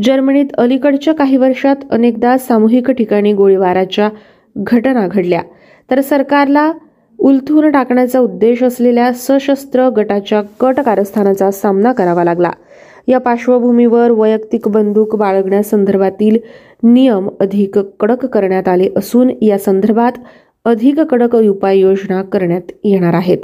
जर्मनीत 0.00 0.44
अलीकडच्या 0.58 1.14
काही 1.14 1.36
वर्षात 1.36 1.76
अनेकदा 1.90 2.38
सामूहिक 2.38 2.90
ठिकाणी 2.90 3.32
गोळीबाराच्या 3.32 4.08
घटना 4.56 5.08
घडल्या. 5.08 5.42
तर 5.90 6.00
सरकारला 6.00 6.72
उलथून 7.18 7.70
टाकण्याचा 7.70 8.18
उद्देश 8.18 8.62
असलेल्या 8.62 9.12
सशस्त्र 9.12 9.88
गटाच्या 9.88 10.42
कट 10.60 10.80
कारस्थानाचा 10.80 11.50
सामना 11.50 11.92
करावा 11.92 12.24
लागला. 12.24 12.50
या 13.08 13.18
पार्श्वभूमीवर 13.18 14.10
वैयक्तिक 14.10 14.68
बंदूक 14.68 15.16
बाळगण्यासंदर्भातील 15.16 16.38
नियम 16.82 17.28
अधिक 17.40 17.78
कडक 17.78 18.26
करण्यात 18.26 18.68
आले 18.68 18.88
असून 18.96 19.30
या 19.42 19.58
संदर्भात 19.58 20.12
अधिक 20.64 21.00
कडक 21.00 21.36
उपाययोजना 21.36 22.22
करण्यात 22.22 22.72
येणार 22.84 23.14
आहेत. 23.14 23.38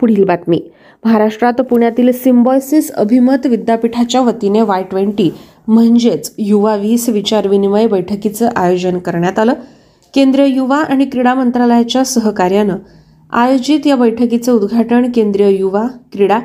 पुढील 0.00 0.24
बातमी. 0.24 0.60
महाराष्ट्रात 1.04 1.60
पुण्यातील 1.60 2.12
सिम्बॉयसिस 2.12 2.90
अभिमत 2.92 3.46
विद्यापीठाच्या 3.46 4.20
वतीने 4.20 4.60
वाय 4.60 4.82
ट्वेंटी 4.82 5.30
म्हणजेच 5.68 6.34
युवा 6.38 6.76
वीस 6.76 7.08
विचारविनिमय 7.08 7.86
बैठकीचं 7.86 8.48
आयोजन 8.56 8.98
करण्यात 8.98 9.38
आलं. 9.38 9.52
केंद्रीय 10.14 10.46
युवा 10.46 10.76
आणि 10.76 11.04
क्रीडा 11.04 11.34
मंत्रालयाच्या 11.34 12.04
सहकार्यानं 12.04 12.76
आयोजित 13.32 13.86
या 13.86 13.96
बैठकीचं 13.96 14.52
उद्घाटन 14.52 15.10
केंद्रीय 15.10 15.58
युवा 15.58 15.86
क्रीडा 16.12 16.38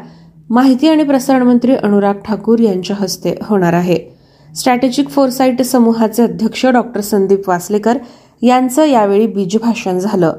माहिती 0.49 0.87
आणि 0.87 1.03
प्रसारण 1.03 1.43
मंत्री 1.43 1.75
अनुराग 1.75 2.13
ठाकूर 2.13 2.59
यांच्या 2.59 2.95
हस्ते 2.99 3.35
होणार 3.41 3.73
आहे. 3.73 3.97
स्ट्रॅटेजिक 4.55 5.09
फोरसाईट 5.09 5.61
समूहाचे 5.61 6.23
अध्यक्ष 6.23 6.65
डॉक्टर 6.65 7.01
संदीप 7.01 7.49
वासलेकर 7.49 7.97
यांचं 8.41 8.85
यावेळी 8.85 9.27
बीजभाषण 9.27 9.99
झालं. 9.99 10.33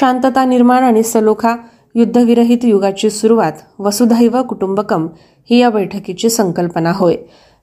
शांतता 0.00 0.44
निर्माण 0.44 0.82
आणि 0.82 1.02
सलोखा 1.02 1.56
युद्धविरहित 1.94 2.58
युगाची 2.64 3.10
सुरुवात 3.10 3.52
वसुधैव 3.78 4.42
कुटुंबकम 4.42 5.06
ही 5.50 5.58
या 5.58 5.70
बैठकीची 5.70 6.30
संकल्पना 6.30 6.92
होय. 6.94 7.14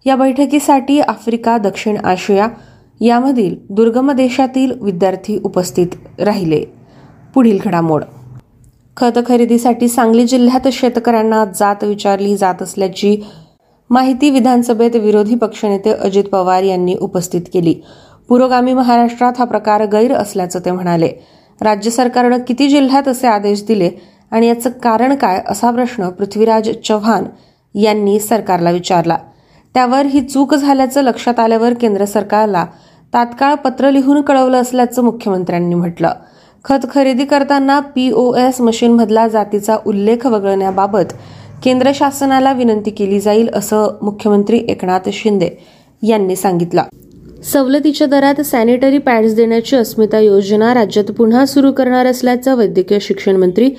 या 0.06 0.16
बैठकीसाठी 0.16 1.00
आफ्रिका 1.00 1.58
दक्षिण 1.58 1.98
आशिया 1.98 2.48
यामधील 3.02 3.56
दुर्गम 3.70 4.12
देशातील 4.12 4.72
विद्यार्थी 4.82 5.40
उपस्थित 5.44 5.88
राहिले. 6.20 6.64
पुढील 7.34 7.60
घडामोड. 7.66 8.04
खत 8.98 9.20
खरेदीसाठी 9.28 9.88
सांगली 9.88 10.26
जिल्ह्यात 10.26 10.68
शेतकऱ्यांना 10.72 11.46
जात 11.46 11.84
विचारली 11.84 12.38
जात 12.38 12.62
असल्याची 12.62 13.18
माहिती 13.90 14.30
विधानसभेत 14.30 14.96
विरोधी 14.96 15.36
पक्षनेते 15.36 15.94
अजित 15.94 16.24
पवार 16.24 16.64
यांनी 16.64 16.96
उपस्थित 17.02 17.42
केली. 17.54 17.76
पुरोगामी 18.30 18.74
महाराष्ट्रात 18.74 19.34
हा 19.40 19.46
प्रकार 19.46 19.86
गैर 19.86 20.14
असल्याचं 20.14 20.60
ते 20.60 20.72
म्हणाले. 20.72 21.10
राज्य 21.62 21.92
सरकारनं 21.92 22.38
किती 22.48 22.68
जिल्ह्यात 22.68 23.08
असे 23.08 23.28
आदेश 23.28 23.64
दिले 23.64 23.92
आणि 24.36 24.48
याचं 24.48 24.70
कारण 24.84 25.14
काय 25.16 25.42
असा 25.50 25.70
प्रश्न 25.72 26.10
पृथ्वीराज 26.10 26.70
चव्हाण 26.86 27.26
यांनी 27.76 28.20
सरकारला 28.20 28.72
विचारला. 28.72 29.18
त्यावर 29.76 30.06
ही 30.06 30.22
चूक 30.22 30.56
झाल्याचं 30.56 31.02
लक्षात 31.02 31.40
आल्यावर 31.40 31.74
केंद्र 31.74 32.06
सरकारला 32.06 32.66
तात्काळ 33.14 33.54
पत्र 33.56 33.92
लिहून 33.92 34.22
कळवलं 34.22 34.62
असल्याचं 34.62 35.04
मुख्यमंत्र्यांनी 35.04 35.76
म्हटलं. 35.76 36.12
खत 36.66 36.86
खरेदी 36.92 37.26
करताना 37.26 37.80
पीओएस 37.80 38.62
मशीनमधला 38.62 39.28
जातीचा 39.28 39.78
उल्लेख 39.86 40.26
वगळण्याबाबत 40.26 41.14
केंद्र 41.64 41.92
शासनाला 41.96 42.54
विनंती 42.54 42.92
केली 42.92 43.20
जाईल 43.20 43.50
असं 43.54 43.98
मुख्यमंत्री 44.02 44.64
एकनाथ 44.68 45.10
शिंदे 45.14 45.50
यांनी 46.04 46.36
सांगितलं. 46.36 46.84
सवलतीच्या 47.52 48.08
दरात 48.08 48.42
सॅनिटरी 48.42 48.98
पॅड्स 48.98 49.34
देण्याची 49.36 49.76
अस्मिता 49.76 50.20
योजना 50.20 50.74
राज्यात 50.74 51.12
पुन्हा 51.12 51.46
सुरू 51.46 51.72
करणार 51.72 52.06
असल्याचं 52.06 52.56
वैद्यकीय 52.56 52.98
शिक्षण 53.02 53.36
मंत्री 53.36 53.70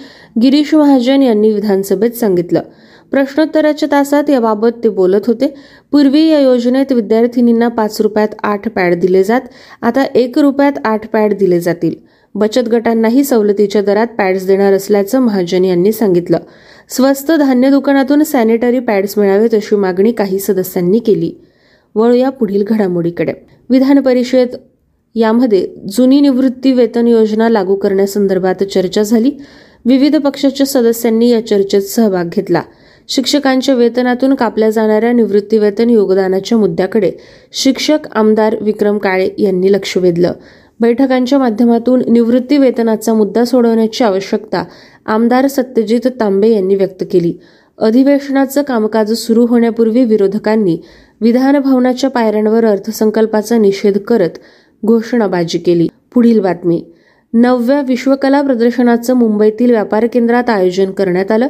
गिरीश 0.42 0.74
महाजन 0.74 1.22
यांनी 1.22 1.50
विधानसभेत 1.52 2.11
सांगितलं. 2.11 2.61
प्रश्नोत्तराच्या 3.11 3.88
तासात 3.92 4.31
याबाबत 4.31 4.85
ते 4.85 4.88
बोलत 4.88 5.26
होते. 5.26 5.55
पूर्वी 5.92 6.22
या 6.26 6.38
योजनेत 6.40 6.92
विद्यार्थिनींना 6.92 7.68
पाच 7.68 8.00
रुपयात 8.00 8.29
आठ 8.42 8.68
पॅड 8.68 8.94
दिले 8.94 9.24
जात 9.24 9.40
आता 9.83 10.05
एक 10.14 10.38
रुपयात 10.38 10.79
आठ 10.85 11.09
पॅड 11.09 11.35
दिले 11.38 11.61
जातील. 11.61 11.94
बचत 12.35 12.68
गटांनाही 12.68 13.24
सवलतीच्या 13.24 13.83
दरात 13.83 14.07
पॅड्स 14.18 14.46
देणार 14.46 14.72
असल्याचं 14.72 15.20
महाजन 15.20 15.64
यांनी 15.64 15.92
सांगितलं. 15.92 16.38
स्वस्त 16.88 17.33
धान्य 17.33 17.70
दुकानातून 17.70 18.22
सॅनिटरी 18.22 18.79
पॅड्स 18.79 19.18
मिळावेत 19.18 19.55
अशी 19.55 19.76
मागणी 19.76 20.12
काही 20.12 20.38
सदस्यांनी 20.38 20.98
केली. 20.98 21.33
वळूया 21.94 22.31
पुढील 22.31 22.64
घडामोडीकडे. 22.68 23.33
विधान 23.70 24.00
परिषद 24.00 24.46
यामध्ये 25.14 25.68
जुनी 25.88 26.20
निवृत्ती 26.20 26.72
वेतन 26.72 27.07
योजना 27.07 27.48
लागू 27.48 27.74
करण्यासंदर्भात 27.74 28.64
चर्चा 28.64 29.02
झाली. 29.02 29.31
विविध 29.85 30.16
पक्षाच्या 30.16 30.66
सदस्यांनी 30.66 31.31
या 31.31 31.46
चर्चेत 31.46 31.81
सहभाग 31.81 32.24
घेतला. 32.24 32.62
शिक्षकांच्या 33.09 33.74
वेतनातून 33.74 34.35
कापल्या 34.35 34.70
जाणाऱ्या 34.70 35.12
निवृत्तीवेतन 35.12 35.90
योगदानाच्या 35.90 36.59
मुद्द्याकडे 36.59 37.12
शिक्षक 37.52 37.98
आमदार 38.12 38.57
विक्रम 38.61 38.98
काळे 38.98 39.29
यांनी 39.38 39.72
लक्ष 39.72 39.96
वेधलं. 39.96 40.33
बैठकांच्या 40.81 41.38
माध्यमातून 41.38 42.02
निवृत्ती 42.09 42.59
वेतनाचा 42.59 43.14
मुद्दा 43.14 43.44
सोडवण्याची 43.44 44.05
आवश्यकता 44.05 44.64
आमदार 45.07 45.46
सत्यजित 45.46 46.07
तांबे 46.07 46.48
यांनी 46.48 46.74
व्यक्त 46.74 47.05
केली. 47.12 47.35
अधिवेशनाचं 47.79 48.62
कामकाज 48.62 49.12
सुरू 49.12 49.46
होण्यापूर्वी 49.46 50.05
विरोधकांनी 50.05 50.79
विधानभवनाच्या 51.20 52.11
पायऱ्यांवर 52.11 52.64
अर्थसंकल्पाचा 52.64 53.59
निषेध 53.59 53.98
करत 53.98 54.31
घोषणाबाजी 54.85 55.59
केली. 55.59 55.88
पुढील 56.14 56.40
बातमी. 56.40 56.85
नवव्या 57.35 57.81
विश्वकला 57.81 58.42
प्रदर्शनाचं 58.42 59.14
मुंबईतील 59.14 59.70
व्यापार 59.70 60.07
केंद्रात 60.12 60.50
आयोजन 60.50 60.90
करण्यात 60.90 61.33
आलं. 61.33 61.48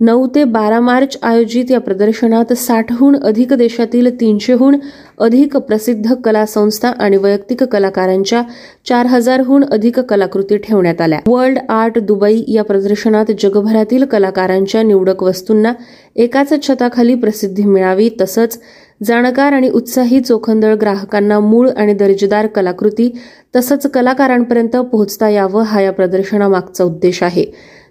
नऊ 0.00 0.26
ते 0.26 0.44
बारा 0.44 0.80
मार्च 0.80 1.16
आयोजित 1.22 1.70
या 1.70 1.80
प्रदर्शनात 1.80 2.52
साठहून 2.52 3.16
अधिक 3.16 3.52
देशातील 3.52 4.08
तीनशेहून 4.20 4.76
अधिक 5.18 5.56
प्रसिद्ध 5.56 6.14
कला 6.14 6.44
संस्था 6.46 6.88
आणि 6.98 7.16
वैयक्तिक 7.16 7.62
कलाकारांच्या 7.62 8.42
चार 8.88 9.06
हजारहून 9.06 9.64
अधिक 9.64 10.00
कलाकृती 10.00 10.56
ठेवण्यात 10.56 11.00
आल्या. 11.00 11.18
वर्ल्ड 11.26 11.58
आर्ट 11.68 11.98
दुबई 11.98 12.42
या 12.48 12.64
प्रदर्शनात 12.64 13.30
जगभरातील 13.40 14.04
कलाकारांच्या 14.04 14.82
निवडक 14.82 15.22
वस्तूंना 15.22 15.72
एकाच 16.16 16.52
छताखाली 16.68 17.14
प्रसिद्धी 17.14 17.62
मिळावी 17.62 18.08
तसंच 18.20 18.58
जाणकार 19.02 19.52
आणि 19.52 19.68
उत्साही 19.68 20.20
चोखंदळ 20.20 20.74
ग्राहकांना 20.74 21.38
मूळ 21.40 21.70
आणि 21.76 21.94
दर्जेदार 21.94 22.46
कलाकृती 22.46 23.10
तसंच 23.56 23.86
कलाकारांपर्यंत 23.86 24.76
पोहोचता 24.76 25.28
यावं 25.28 25.62
हा 25.62 25.80
या 25.80 25.92
प्रदर्शनामागचा 25.92 26.84
उद्देश 26.84 27.22
आहे. 27.22 27.44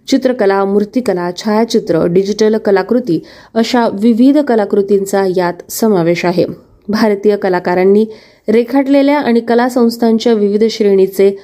चित्रकला 0.08 0.66
मूर्तिकला 0.66 1.30
छायाचित्र 1.38 2.06
डिजिटल 2.06 2.58
कलाकृती 2.58 3.24
अशा 3.54 3.88
विविध 3.94 4.38
कलाकृतींचा 4.38 5.26
यात 5.38 5.72
समावेश 5.72 6.26
आहे. 6.26 6.46
भारतीय 6.88 7.36
कलाकारांनी 7.36 8.06
रेखाटलेल्या 8.50 9.20
आणि 9.20 9.40
कला 9.40 9.70
संस्थांच्या 9.70 10.34
विविध 10.34 10.64
श्रेणीचे 10.70 11.36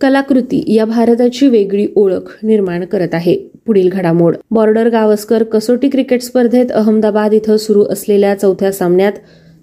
कलाकृती 0.00 0.74
या 0.74 0.84
भारताची 0.84 1.46
वेगळी 1.46 1.86
ओळख 1.96 2.36
निर्माण 2.42 2.84
करत 2.84 3.14
आहे. 3.14 3.36
पुढील 3.66 3.88
घडामोड. 3.88 4.36
बॉर्डर 4.50 4.88
गावस्कर 4.88 5.42
कसोटी 5.42 5.88
क्रिकेट 5.88 6.22
स्पर्धेत 6.22 6.72
अहमदाबाद 6.72 7.34
इथं 7.34 7.56
सुरू 7.56 7.84
असलेल्या 7.84 8.34
चौथ्या 8.34 8.72
सामन्यात 8.72 9.12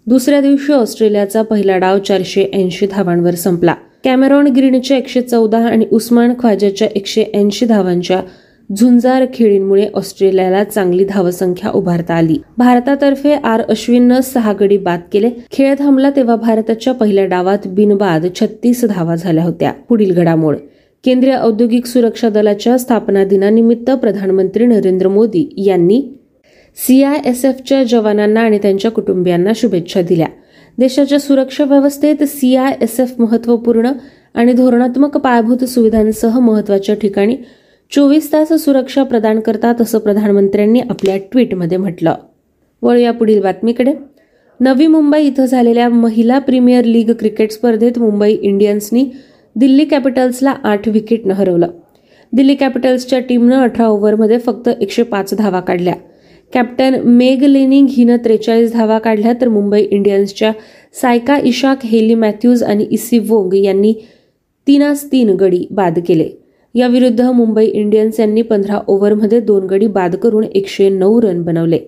दुसऱ्या 0.08 0.42
दिवशी 0.42 0.74
ऑस्ट्रेलियाचा 0.74 1.42
पहिला 1.42 1.78
डाव 1.78 1.98
चारशे 1.98 2.52
ऐंशी 2.54 2.88
धावांवर 2.88 3.36
संपला. 3.36 3.76
कॅमेरॉन 4.04 4.48
ग्रीनच्या 4.48 4.98
एकशे 4.98 5.22
चौदा 5.22 5.58
आणि 5.58 5.86
उस्मान 5.92 6.34
ख्वाजाच्या 6.40 6.88
एकशे 6.96 7.24
ऐंशी 7.34 7.66
धावांच्या 7.66 8.22
झुंजार 8.70 9.26
खेळींमुळे 9.34 9.88
ऑस्ट्रेलियाला 9.94 10.64
चांगली 10.64 11.06
धावसंख्या 11.06 11.72
उभारता 11.72 12.14
आली. 12.14 12.38
भारतातर्फे 12.58 13.34
आर 13.34 13.62
अश्विननं 13.62 14.22
सहा 14.22 14.54
गडी 14.54 14.78
बाद 14.78 15.00
केले. 15.14 15.30
खेळ 15.52 15.76
थांबला 15.80 16.10
तेव्हा 16.10 16.36
भारताच्या 16.36 16.94
पहिल्या 16.94 17.26
डावात 17.26 17.68
बिनबाद 17.68 18.26
छत्तीस 18.36 18.86
धावा 18.86 19.16
झाल्या 19.16 19.44
होत्या 19.44 19.72
पुढील 19.90 20.14
घडामोड. 20.14 20.56
केंद्रीय 21.04 21.36
औद्योगिक 21.36 21.86
सुरक्षा 21.86 22.30
दलाच्या 22.30 22.78
स्थापना 22.78 23.24
दिनानिमित्त 23.24 23.92
प्रधानमंत्री 23.92 24.66
नरेंद्र 24.66 25.08
मोदी 25.08 25.54
यांनी 25.58 26.02
सीआयएसएफच्या 26.88 27.84
जवानांना 27.84 28.42
आणि 28.42 28.58
त्यांच्या 28.58 28.92
कुटुंबियांना 28.92 29.52
शुभेच्छा 29.56 30.02
दिल्या. 30.02 30.28
देशाच्या 30.78 31.20
सुरक्षा 31.20 31.64
व्यवस्थेत 31.64 32.24
सीआयएसएफ 32.24 33.14
महत्त्वपूर्ण 33.20 33.92
आणि 34.34 34.54
धोरणात्मक 34.54 35.18
पायाभूत 35.18 35.64
सुविधांसह 35.64 36.40
महत्त्वाच्या 36.40 36.96
ठिकाणी 36.96 37.36
चोवीस 37.92 38.32
तास 38.32 38.52
सुरक्षा 38.54 39.04
प्रदान 39.04 39.40
करतात 39.40 39.82
असं 39.82 40.00
प्रधानमंत्र्यांनी 40.00 40.80
आपल्या 40.80 41.18
ट्विटमध्ये 41.32 41.78
म्हटलं. 41.78 42.16
वळूया 42.82 43.12
पुढील 43.12 43.42
बातमीकडे. 43.42 43.94
नवी 44.60 44.88
मुंबई 44.88 45.22
इथं 45.24 45.46
झालेल्या 45.46 45.88
महिला 45.90 46.40
प्रीमियर 46.40 46.86
लीग 46.86 47.12
क्रिकेट 47.12 47.52
स्पर्धेत 47.52 48.00
मुंबई 48.00 48.36
इंडियन्सनी 48.42 49.06
दिल्ली 49.56 49.86
कॅपिटल्सला 49.86 50.54
आठ 50.64 50.88
विकेटनं 50.88 51.34
हरवलं. 51.34 51.68
दिल्ली 52.34 52.56
कॅपिटल्सच्या 52.56 53.20
टीमनं 53.20 53.56
अठरा 53.56 53.88
ओव्हरमध्ये 53.88 54.40
फक्त 54.40 54.70
एकशे 54.70 55.04
पाच 55.04 55.34
धावा 55.34 55.60
काढल्या. 55.60 55.94
कॅप्टन 56.54 57.02
मेग 57.04 57.44
लेनिंग 57.44 57.88
हिनं 57.90 58.18
त्रेचाळीस 58.18 58.74
धावा 58.74 59.00
काढल्या 59.00 59.34
तर 59.42 59.48
मुंबई 59.48 59.82
इंडियन्सच्या 59.82 60.52
सायका 61.02 61.38
इशाक 61.44 61.86
हेली 61.86 62.16
मॅथ्यूज 62.16 62.64
आणि 62.64 62.88
इसी 62.92 63.20
वोंग 63.20 63.54
यांनी 63.54 63.94
तीनास 64.68 65.12
तीन 65.12 65.30
गडी 65.30 65.68
बाद 65.72 66.00
केले. 66.08 66.30
याविरुद्ध 66.76 67.22
मुंबई 67.22 67.66
इंडियन्स 67.66 68.20
यांनी 68.20 68.42
पंधरा 68.42 68.80
ओव्हरमध्ये 68.88 69.40
दोन 69.40 69.66
गडी 69.66 69.88
बाद 69.88 70.16
करून 70.16 70.44
एकशे 70.44 70.90
नऊ 70.90 71.22
रन 71.22 71.42
बनवले. 71.44 71.80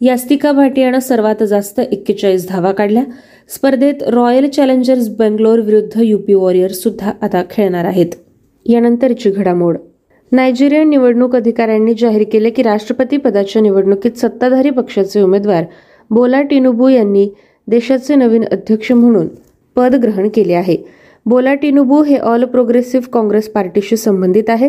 यास्तिका 0.00 0.52
भाटियानं 0.52 0.98
सर्वात 0.98 1.42
जास्त 1.44 1.80
एक्केचाळीस 1.80 2.48
धावा 2.48 2.72
काढल्या. 2.72 3.04
स्पर्धेत 3.48 4.02
रॉयल 4.02 4.48
चॅलेंजर्स 4.48 5.08
बेंगलोर 5.08 5.58
विरुद्ध 5.58 6.00
युपी 6.02 6.34
वॉरियर्स 6.34 6.82
सुद्धा 6.82 7.12
आता 7.22 7.42
खेळणार 7.50 7.84
आहेत. 7.84 8.06
यानंतरची 8.66 9.30
घडामोड. 9.30 9.76
नायजेरियन 10.32 10.90
निवडणूक 10.90 11.36
अधिकाऱ्यांनी 11.36 11.94
जाहीर 11.94 12.24
केले 12.32 12.50
की 12.50 12.62
राष्ट्रपती 12.62 13.16
पदाच्या 13.16 13.62
निवडणुकीत 13.62 14.18
सत्ताधारी 14.18 14.70
पक्षाचे 14.70 15.20
उमेदवार 15.20 15.64
बोला 16.10 16.42
टिनुबू 16.42 16.88
यांनी 16.88 17.28
देशाचे 17.66 18.14
नवीन 18.14 18.44
अध्यक्ष 18.52 18.92
म्हणून 18.92 19.28
पद 19.76 19.94
ग्रहण 19.94 20.28
केले 20.28 20.54
आहे. 20.54 21.05
बोला 21.26 21.54
टिनुबू 21.54 22.02
हे 22.02 22.16
ऑल 22.16 22.44
प्रोग्रेसिव्ह 22.44 23.06
काँग्रेस 23.12 23.48
पार्टीशी 23.48 23.96
संबंधित 23.96 24.50
आहे 24.50 24.68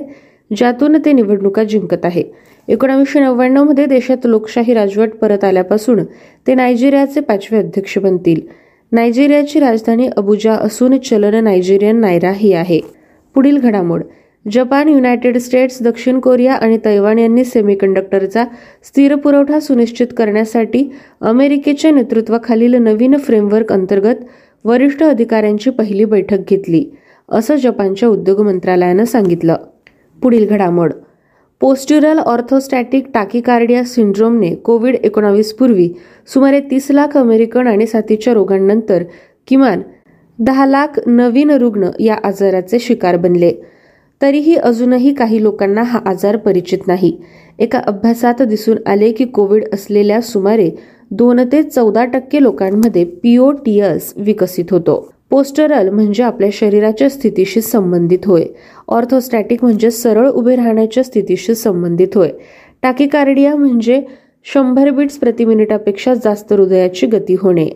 ज्यातून 0.52 0.98
ते 1.06 1.12
निवडणुका 1.14 1.64
जिंकत 1.64 2.06
आहे. 2.06 2.24
एकोणावीसशे 2.68 3.20
नव्याण्णवमध्ये 3.20 3.86
देशात 3.86 4.26
लोकशाही 4.26 4.74
राजवट 4.74 5.10
परत 5.10 5.44
आल्यापासून 5.44 6.04
ते 6.48 6.56
नायजेरियाचे 6.56 7.20
पाचवे 7.20 7.60
अध्यक्ष 7.60 7.98
बनतील. 7.98 8.40
नायजेरियाची 8.92 9.60
राजधानी 9.60 10.08
अबुजा 10.18 10.54
असून 10.54 10.98
चलन 10.98 11.44
नायजेरियन 11.44 12.00
नायरा 12.00 12.32
ही 12.32 12.54
आहे. 12.54 12.80
पुढील 13.36 13.58
घडामोड. 13.58 14.02
जपान 14.46 14.88
युनायटेड 14.88 15.38
स्टेट्स 15.38 15.82
दक्षिण 15.84 16.20
कोरिया 16.20 16.54
आणि 16.54 16.78
तैवान 16.86 17.20
यांनी 17.20 17.44
सेमीकंडक्टरचा 17.44 18.44
स्थिर 18.84 19.16
पुरवठा 19.16 19.60
सुनिश्चित 19.60 20.08
करण्यासाठी 20.18 20.90
अमेरिकेच्या 21.22 21.92
नेतृत्वाखालील 21.92 22.76
नवीन 22.76 23.18
फ्रेमवर्क 23.18 23.74
अंतर्गत 23.74 24.24
वरिष्ठ 24.68 25.04
अधिकाऱ्यांची 25.04 25.70
पहिली 25.70 26.06
बैठक 26.06 26.38
घेतली 26.50 26.86
असं 27.30 27.56
जपानच्या 27.56 28.10
उद्योग 28.10 28.42
मंत्रालयानं 28.42 29.06
सांगितलं. 29.06 29.56
पुढील 30.22 30.48
घडामोड. 30.48 30.94
पोस्ट्युरल 31.62 32.18
ऑर्थोस्टॅटिक 32.20 33.06
टाकीकार्डिया 33.14 33.84
सिंड्रोमने 33.84 34.56
कोविड 34.56 34.96
एकोणावीस 34.96 35.54
पूर्वी 35.54 35.90
सुमारे 36.34 36.60
तीस 36.60 36.88
लाख 36.92 37.18
अमेरिकन 37.18 37.68
आणि 37.68 37.86
साथीच्या 37.86 38.34
रोगांनंतर 38.34 39.04
किमान 39.48 39.82
दहा 40.40 40.66
लाख 40.66 41.00
नवीन 41.08 41.52
रुग्ण 41.52 41.90
या 42.00 42.18
आजाराचे 42.24 42.80
शिकार 42.80 43.18
बनले. 43.18 43.52
तरीही 44.22 44.56
अजूनही 44.56 45.14
काही 45.14 45.44
लोकांना 45.44 45.82
हा 45.82 46.00
आजार 46.06 46.38
परिचित 46.38 46.88
नाही. 46.88 47.18
एका 47.60 47.80
अभ्यासात 47.80 48.42
दिसून 48.42 48.78
आले 48.86 49.12
की 49.12 49.26
कोविड 49.26 49.64
असलेल्या 49.74 50.22
सुमारे 50.22 50.72
दोन 51.12 51.40
ते 51.52 51.64
चौदा 51.64 52.06
टक्के 52.06 52.44
लोकांमध्ये 52.44 53.04
पीओटीएस 53.06 54.14
विकसित 54.18 54.66
होतो. 54.72 55.12
पोस्टरल 55.30 55.90
म्हणजे 55.90 56.24
आपल्या 56.24 56.50
शरीराच्या 56.54 57.10
स्थितीशी 57.10 57.62
संबंधित 57.62 58.20
होय. 58.26 58.46
ऑर्थोस्टॅटिक 58.88 59.64
म्हणजे 59.64 59.92
सरळ 59.92 60.30
उभे 60.30 60.56
राहण्याच्या 60.56 61.04
स्थितीशी 61.04 61.56
संबंधित 61.56 62.08
होय. 62.16 62.30
टाकीकार्डिया 62.82 63.56
म्हणजे 63.56 64.04
शंभर 64.54 64.90
बीट्स 64.90 65.18
प्रति 65.18 65.46
मिनिटापेक्षा 65.46 66.14
जास्त 66.14 66.54
हृदयाची 66.54 67.08
गती 67.08 67.36
होणे. 67.42 67.70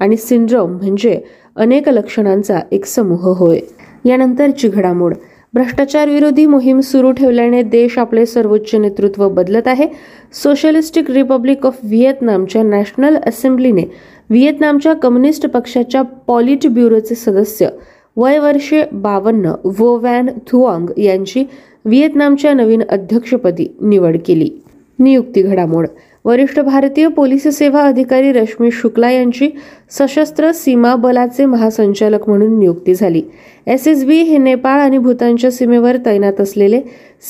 आणि 0.00 0.16
सिंड्रोम 0.16 0.70
म्हणजे 0.70 1.20
अनेक 1.56 1.88
लक्षणांचा 1.88 2.60
एक 2.72 2.84
समूह 2.84 3.36
होय. 3.36 3.60
यानंतरची 4.04 4.68
घडामोड 4.68 5.14
भ्रष्टाचार 5.56 6.08
विरोधी 6.08 6.44
मोहीम 6.46 6.80
सुरू 6.80 7.10
ठेवल्याने 7.12 7.62
देश 7.62 7.96
आपले 7.98 8.24
सर्वोच्च 8.26 8.74
नेतृत्व 8.74 9.28
बदलत 9.28 9.68
आहे. 9.68 9.86
सोशलिस्टिक 10.32 11.10
रिपब्लिक 11.10 11.64
ऑफ 11.66 11.78
व्हिएतनामच्या 11.84 12.62
नॅशनल 12.62 13.16
असेंब्लीने 13.26 13.84
व्हिएतनामच्या 14.30 14.92
कम्युनिस्ट 14.94 15.46
पक्षाच्या 15.46 16.02
पॉलिट 16.02 16.66
ब्युरोचे 16.66 17.14
सदस्य 17.14 17.68
वय 18.16 18.38
वर्षे 18.38 18.82
बावन्न 18.92 19.52
वो 19.78 19.96
वॅन 19.98 20.28
थुआंग 20.46 20.90
यांची 20.98 21.44
व्हिएतनामच्या 21.84 22.52
नवीन 22.54 22.82
अध्यक्षपदी 22.88 23.66
निवड 23.80 24.16
केली. 24.26 24.50
नियुक्ती 24.98 25.42
घडामोड 25.42 25.86
वरिष्ठ 26.26 26.60
भारतीय 26.60 27.08
पोलीस 27.08 27.42
सेवा 27.42 27.80
अधिकारी 27.80 28.32
रश्मी 28.32 28.70
शुक्ला 28.70 29.10
यांची 29.10 29.48
सशस्त्र 29.90 30.52
सीमा 30.52 30.94
बलाचे 30.94 31.44
महासंचालक 31.44 32.28
म्हणून 32.28 32.58
नियुक्ती 32.58 32.94
झाली. 32.94 33.22
एस 33.66 33.88
एस 33.88 34.04
बी 34.04 34.16
हे 34.16 34.38
नेपाळ 34.38 34.80
आणि 34.80 34.98
भूतानच्या 34.98 35.50
सीमेवर 35.50 35.96
तैनात 36.06 36.40
असलेले 36.40 36.80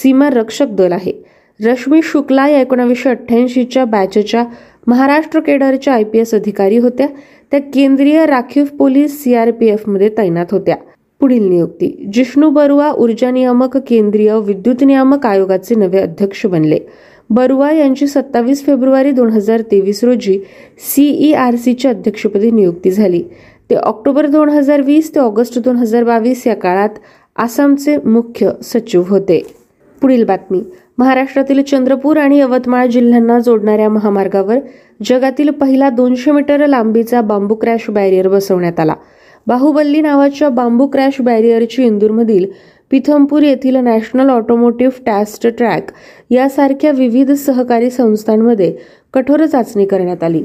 सीमा 0.02 0.30
रक्षक 0.30 0.66
दल 0.66 0.92
आहे. 0.92 1.24
रश्मी 1.64 2.00
शुक्ला 2.02 2.48
या 2.48 2.60
एकोणावीसशे 2.60 3.10
अठ्ठ्याऐंशीच्या 3.10 3.84
बॅचच्या 3.84 4.44
महाराष्ट्र 4.86 5.40
केडरच्या 5.40 5.94
आय 5.94 6.04
पी 6.04 6.18
एस 6.18 6.34
अधिकारी 6.34 6.76
होत्या. 6.76 7.06
त्या 7.50 7.60
केंद्रीय 7.60 8.26
राखीव 8.26 8.64
पोलीस 8.78 9.24
सीआरपीएफमध्ये 9.24 10.10
तैनात 10.18 10.46
होत्या. 10.52 10.76
पुढील 11.20 11.48
नियुक्ती. 11.48 12.10
जिष्णू 12.12 12.50
बरुआ 12.50 12.92
ऊर्जा 12.92 13.30
नियामक 13.30 13.76
केंद्रीय 13.76 14.34
विद्युत 14.44 14.84
नियामक 14.84 15.26
आयोगाचे 15.26 15.74
नवे 15.74 15.98
अध्यक्ष 15.98 16.46
बनले. 16.46 16.78
बरुआ 17.30 17.70
यांची 17.70 18.06
सत्तावीस 18.06 18.64
फेब्रुवारी 18.66 19.10
दोन 19.10 19.30
हजार 19.30 19.60
तेवीस 19.60 20.02
रोजी 20.04 20.38
सीईआरसीच्या 20.94 21.90
अध्यक्षपदी 21.90 22.50
नियुक्ती 22.50 22.90
झाली. 22.90 23.22
ते 23.70 23.74
ऑक्टोबर 23.74 24.26
दोन 24.26 24.48
हजार 24.48 24.80
वीस 24.80 25.14
ते 25.14 25.20
ऑगस्ट 25.20 25.58
दोन 25.58 25.76
हजार 25.76 26.04
बावीस 26.04 26.46
या 26.46 26.54
काळात 26.54 26.98
आसामचे 27.36 27.96
मुख्य 28.04 28.50
सचिव 28.62 29.02
होते. 29.08 29.42
पुढील 30.02 30.24
बातमी. 30.24 30.60
महाराष्ट्रातील 30.98 31.62
चंद्रपूर 31.62 32.16
आणि 32.16 32.38
यवतमाळ 32.38 32.86
जिल्ह्यांना 32.86 33.38
जोडणाऱ्या 33.38 33.88
महामार्गावर 33.88 34.58
जगातील 35.04 35.50
पहिला 35.50 35.90
दोनशे 35.90 36.30
मीटर 36.30 36.66
लांबीचा 36.66 37.20
बांबू 37.20 37.54
क्रॅश 37.54 37.90
बॅरियर 37.90 38.28
बसवण्यात 38.28 38.80
आला. 38.80 38.94
बाहुबल्ली 39.46 40.00
नावाच्या 40.00 40.48
बांबू 40.48 40.86
क्रॅश 40.86 41.20
बॅरियरची 41.20 41.84
इंदूरमधील 41.84 42.46
पिथमपूर 42.90 43.42
येथील 43.42 43.76
नॅशनल 43.76 44.30
ऑटोमोटिव्ह 44.30 45.02
टॅस्ट 45.06 45.46
ट्रॅक 45.46 45.90
यासारख्या 46.30 46.90
विविध 46.90 47.32
सहकारी 47.32 47.90
संस्थांमध्ये 47.90 48.72
कठोर 49.12 49.44
चाचणी 49.46 49.84
करण्यात 49.86 50.22
आली. 50.22 50.42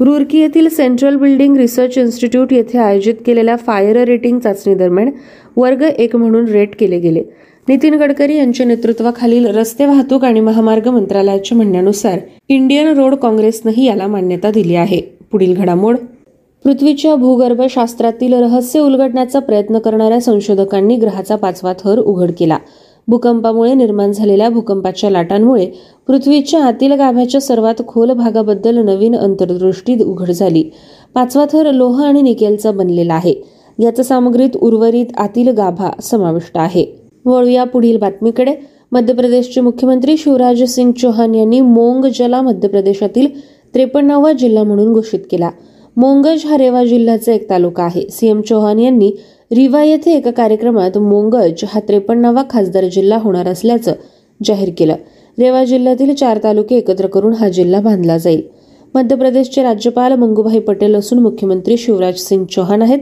रुरकी 0.00 0.38
येथील 0.38 0.68
सेंट्रल 0.68 1.16
बिल्डिंग 1.16 1.56
रिसर्च 1.56 1.98
इन्स्टिट्यूट 1.98 2.52
येथे 2.52 2.78
आयोजित 2.78 3.14
केलेल्या 3.26 3.56
फायर 3.56 4.02
रेटिंग 4.04 4.38
चाचणी 4.38 4.74
दरम्यान 4.74 5.10
वर्ग 5.56 5.82
एक 5.82 6.16
म्हणून 6.16 6.48
रेट 6.48 6.74
केले 6.78 6.98
गेले. 6.98 7.22
नितीन 7.68 7.94
गडकरी 7.94 8.36
यांच्या 8.36 8.66
नेतृत्वाखालील 8.66 9.46
रस्ते 9.46 9.86
वाहतूक 9.86 10.24
आणि 10.24 10.40
महामार्ग 10.40 10.88
मंत्रालयाच्या 10.88 11.56
म्हणण्यानुसार 11.56 12.18
इंडियन 12.48 12.88
रोड 12.88 13.14
काँग्रेसनंही 13.14 13.86
याला 13.86 14.06
मान्यता 14.06 14.50
दिली 14.50 14.74
आहे. 14.74 15.00
पुढील 15.32 15.54
घडामोड 15.56 15.96
पृथ्वीच्या 16.64 17.14
भूगर्भशास्त्रातील 17.14 18.32
रहस्य 18.32 18.80
उलगडण्याचा 18.80 19.38
प्रयत्न 19.38 19.78
करणाऱ्या 19.78 20.20
संशोधकांनी 20.20 20.96
ग्रहाचा 20.96 21.36
पाचवा 21.36 21.72
थर 21.72 21.98
उघड 21.98 22.30
केला. 22.38 22.58
भूकंपामुळे 23.08 23.74
निर्माण 23.74 24.12
झालेल्या 24.12 24.48
भूकंपाच्या 24.48 25.10
लाटांमुळे 25.10 25.66
पृथ्वीच्या 26.06 26.64
आतील 26.64 26.92
गाभ्याच्या 26.92 27.40
सर्वात 27.40 27.82
खोल 27.88 28.12
भागाबद्दल 28.12 28.78
नवीन 28.78 29.16
अंतर्दृष्टी 29.16 30.02
उघड 30.02 30.30
झाली. 30.30 30.62
पाचवा 31.14 31.44
थर 31.52 31.70
लोह 31.72 32.02
आणि 32.04 32.22
निकेलचा 32.22 32.70
बनलेला 32.70 33.14
आहे. 33.14 33.34
याचा 33.78 34.02
सामग्रीत 34.02 34.56
उर्वरित 34.56 35.06
आतील 35.16 35.48
गाभा 35.48 35.90
समाविष्ट 36.02 36.58
आहे. 36.58 36.86
वळूया 37.24 37.64
पुढील 37.64 37.98
बातमीकडे. 37.98 38.54
मध्य 38.92 39.14
प्रदेशचे 39.14 39.60
मुख्यमंत्री 39.60 40.16
शिवराज 40.16 40.62
सिंग 40.62 40.92
चौहान 40.92 41.34
यांनी 41.34 41.60
मोंग 41.60 42.04
जला 42.14 42.42
मध्य 42.42 42.68
प्रदेशातील 42.68 43.26
त्रेपन्नावा 43.74 44.32
जिल्हा 44.32 44.64
म्हणून 44.64 44.92
घोषित 44.92 45.20
केला. 45.30 45.50
मोंगज 45.96 46.44
हा 46.46 46.58
रेवा 46.58 46.84
जिल्ह्याचा 46.84 47.32
एक 47.32 47.50
तालुका 47.50 47.82
आहे. 47.82 48.02
सीएम 48.10 48.40
चौहान 48.40 48.78
यांनी 48.78 49.10
रिवा 49.52 49.82
येथे 49.84 50.12
एका 50.12 50.30
कार्यक्रमात 50.30 50.98
मोंगज 50.98 51.64
हा 51.68 51.80
त्रेपन्नावा 51.80 52.42
खासदार 52.50 52.84
जिल्हा 52.84 53.18
होणार 53.18 53.48
असल्याचं 53.48 53.92
जाहीर 54.44 54.70
केलं. 54.78 54.94
रेवा 55.38 55.64
जिल्ह्यातील 55.64 56.14
चार 56.14 56.38
तालुके 56.44 56.76
एकत्र 56.76 57.06
करून 57.06 57.32
हा 57.32 57.48
जिल्हा 57.48 57.80
बांधला 57.80 58.18
जाईल. 58.18 58.42
मध्य 58.94 59.16
प्रदेशचे 59.16 59.62
राज्यपाल 59.62 60.12
मंगूभाई 60.12 60.58
पटेल 60.58 60.94
असून 60.94 61.18
मुख्यमंत्री 61.18 61.76
शिवराज 61.76 62.18
सिंग 62.18 62.44
चौहान 62.44 62.82
आहेत 62.82 62.98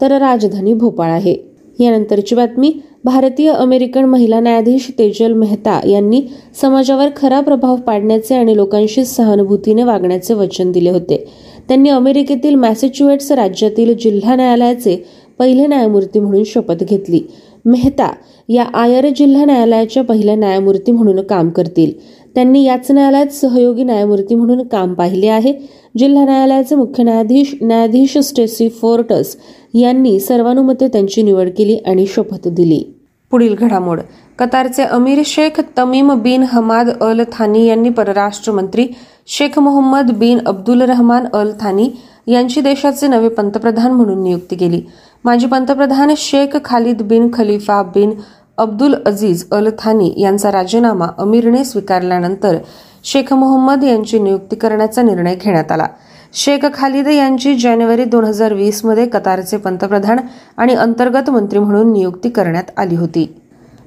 तर 0.00 0.12
राजधानी 0.12 0.72
भोपाळ 0.74 1.10
आहे. 1.10 1.36
यानंतरची 1.80 2.34
बातमी 2.34 2.72
भारतीय 3.04 3.50
अमेरिकन 3.50 4.04
महिला 4.04 4.40
न्यायाधीश 4.40 4.90
तेजल 4.98 5.32
मेहता 5.32 5.80
यांनी 5.88 6.22
समाजावर 6.60 7.08
खरा 7.16 7.40
प्रभाव 7.40 7.76
पाडण्याचे 7.76 8.34
आणि 8.34 8.56
लोकांशी 8.56 9.04
सहानुभूतीने 9.04 9.82
वागण्याचे 9.82 10.34
वचन 10.34 10.72
दिले 10.72 10.90
होते. 10.90 11.28
त्यांनी 11.68 11.88
अमेरिकेतील 11.88 12.54
मॅसेच्युएट्स 12.54 13.32
राज्यातील 13.32 13.96
जिल्हा 13.96 14.36
न्यायालयाचे 14.36 15.04
पहिले 15.38 15.66
न्यायमूर्ती 15.66 16.20
म्हणून 16.20 16.42
शपथ 16.44 16.84
घेतली. 16.84 17.20
मेहता 17.64 18.12
या 18.48 18.62
आयर 18.62 19.08
जिल्हा 19.16 19.44
न्यायालयाच्या 19.44 20.04
पहिल्या 20.04 20.36
न्यायमूर्ती 20.36 20.92
म्हणून 20.92 21.20
काम 21.20 21.50
करतील. 21.50 21.92
त्यांनी 22.34 22.64
याच 22.64 22.90
न्यायालयात 22.90 23.26
सहयोगी 23.26 23.84
न्यायमूर्ती 23.84 24.34
म्हणून 24.34 24.66
काम 24.66 24.94
पाहिले 24.94 25.26
आहे. 25.26 25.52
जिल्हा 25.98 26.24
न्यायालयाचे 26.24 26.74
मुख्य 26.74 27.02
न्यायाधीश 27.02 27.54
न्यायाधीश 27.62 28.18
स्टेसी 28.18 28.68
फोर्टस 28.68 29.36
यांनी 29.74 30.20
सर्वानुमते 30.20 30.88
त्यांची 30.88 31.22
निवड 31.22 31.48
केली 31.58 31.76
आणि 31.76 32.06
शपथ 32.06 32.48
दिली. 32.48 32.84
पुढील 33.30 33.54
घडामोड. 33.54 34.00
कतारचे 34.38 34.84
अमीर 34.84 35.22
शेख 35.26 35.60
तमीम 35.76 36.12
बिन 36.22 36.42
हमाद 36.42 36.88
अल 37.02 37.22
थानी 37.32 37.64
यांनी 37.66 37.88
परराष्ट्र 37.88 38.52
मंत्री 38.52 38.86
शेख 39.26 39.58
मोहम्मद 39.58 40.10
बिन 40.18 40.38
अब्दुल 40.46 40.82
रहमान 40.82 41.26
अल 41.34 41.52
थानी 41.60 41.88
यांची 42.26 42.60
देशाचे 42.60 43.08
नवे 43.08 43.28
पंतप्रधान 43.28 43.92
म्हणून 43.92 44.22
नियुक्ती 44.22 44.56
केली. 44.56 44.80
माजी 45.24 45.46
पंतप्रधान 45.46 46.12
शेख 46.16 46.56
खालिद 46.64 47.02
बिन 47.02 47.28
खलिफा 47.34 47.82
बिन 47.94 48.12
अब्दुल 48.58 48.94
अजीज 49.06 49.44
अल 49.52 49.68
थानी 49.78 50.12
यांचा 50.18 50.52
राजीनामा 50.52 51.06
अमीरने 51.18 51.64
स्वीकारल्यानंतर 51.64 52.56
शेख 53.04 53.32
मोहम्मद 53.32 53.84
यांची 53.84 54.18
नियुक्ती 54.18 54.56
करण्याचा 54.56 55.02
निर्णय 55.02 55.34
घेण्यात 55.34 55.72
आला. 55.72 55.86
शेख 56.34 56.66
खालिद 56.74 57.08
यांची 57.08 57.54
जानेवारी 57.56 58.04
दोन 58.04 58.24
हजार 58.24 58.54
वीसमध्ये 58.54 59.06
कतारचे 59.06 59.56
पंतप्रधान 59.56 60.18
आणि 60.56 60.74
अंतर्गत 60.74 61.30
मंत्री 61.30 61.58
म्हणून 61.58 61.92
नियुक्ती 61.92 62.28
करण्यात 62.28 62.78
आली 62.78 62.96
होती. 62.96 63.26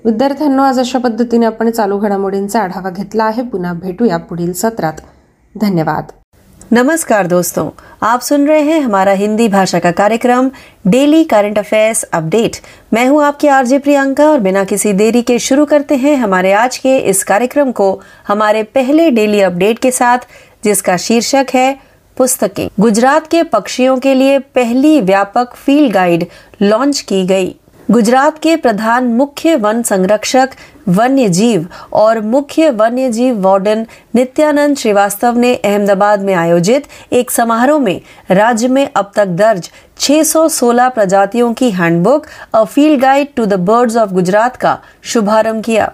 विद्यार्थ्यांना, 0.06 0.68
आज 0.68 0.80
अशा 0.80 1.00
पद्धतीने 1.00 1.46
आपण 1.46 1.70
चालू 1.70 1.98
घडामोडींचा 1.98 2.60
आढावा 2.60 2.90
घेतला 2.90 3.24
आहे. 3.24 3.44
पुन्हा 3.44 3.74
भेटूया 3.74 4.18
पुढील 4.18 4.54
सत्रात. 4.54 4.94
धन्यवाद. 5.62 6.04
नमस्कार 6.72 7.26
दोस्तों. 7.26 7.70
आप 8.02 8.22
सुन 8.22 8.46
रहे 8.46 8.62
हैं 8.62 8.82
हमारा 8.82 9.14
हिंदी 9.14 9.48
भाषा 9.48 9.80
का 9.80 9.92
कार्यक्रम, 9.92 10.48
डेली 10.86 11.24
करंट 11.24 11.60
अफेयर्स 11.60 12.06
अपडेट. 12.14 12.52
मैं 12.92 13.10
हूँ 13.10 13.24
आपकी 13.24 13.48
आरजे 13.48 13.78
प्रियंका 13.78 14.26
और 14.26 14.40
बिना 14.40 14.64
किसी 14.64 14.92
देरी 14.92 15.22
के 15.22 15.40
शुरू 15.40 15.66
करते 15.66 15.96
हैं 15.96 16.16
हमारे 16.16 16.52
आज 16.52 16.78
के 16.78 16.98
इस 16.98 17.24
कार्यक्रम 17.24 17.72
को, 17.72 17.96
हमारे 18.30 18.62
पहले 18.62 19.10
डेली 19.10 19.42
अपडेट 19.42 19.78
के 19.82 19.92
साथ, 19.92 20.18
जिसका 20.64 20.96
शीर्षक 21.00 21.44
है 21.54 21.74
पुस्तकें। 22.18 22.68
गुजरात 22.82 23.22
के 23.32 23.42
पक्षियों 23.42 24.00
के 24.00 24.20
लिए 24.20 24.38
पहली 24.38 25.00
व्यापक 25.00 25.46
फ़ील्ड 25.56 25.94
गाइड 25.94 26.24
लॉन्च 26.62 27.04
की 27.04 27.24
गई। 27.24 27.52
गुजरात 27.92 28.38
के 28.40 28.56
प्रधान 28.56 29.04
मुख्य 29.04 29.56
वन 29.56 29.82
संरक्षक 29.84 30.50
वन्य 30.88 31.30
जीव 31.30 31.68
और 31.94 32.20
मुख्य 32.22 32.70
वन्य 32.70 33.12
जीव 33.12 33.40
वार्डन 33.42 33.86
नित्यानंद 34.16 34.78
श्रीवास्तव 34.78 35.38
ने 35.38 35.56
अहमदाबाद 35.56 36.22
में 36.22 36.34
आयोजित 36.34 36.88
एक 37.12 37.32
समारोह 37.32 37.80
में 37.80 38.02
राज्य 38.32 38.68
में 38.68 38.90
अब 38.96 39.12
तक 39.16 39.26
दर्ज 39.26 39.70
616 40.00 40.90
प्रजातियों 40.90 41.54
की 41.54 41.72
handbook, 41.72 42.26
a 42.54 42.64
field 42.64 43.02
guide 43.02 43.28
to 43.36 43.46
the 43.46 43.54
birds 43.54 43.98
of 43.98 44.10
Gujarat 44.10 44.56
का 44.56 44.80
शुभारंभ 45.04 45.64
किया। 45.64 45.92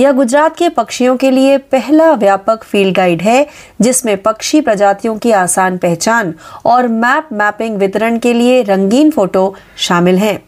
यह 0.00 0.12
गुजरात 0.12 0.56
के 0.56 0.68
पक्षियों 0.68 1.16
के 1.16 1.30
लिए 1.30 1.56
पहला 1.58 2.12
व्यापक 2.12 2.64
फ़ील्ड 2.64 2.96
गाइड 2.96 3.22
है, 3.22 3.46
जिसमें 3.80 4.16
पक्षी 4.22 4.60
प्रजातियों 4.60 5.16
की 5.18 5.32
आसान 5.32 5.76
पहचान 5.76 6.34
और 6.64 6.88
मैप 6.88 7.28
मैपिंग 7.32 7.76
वितरण 7.76 8.18
के 8.18 8.32
लिए 8.32 8.62
रंगीन 8.62 9.10
फ़ोटो 9.10 9.54
शामिल 9.76 10.18
हैं। 10.18 10.45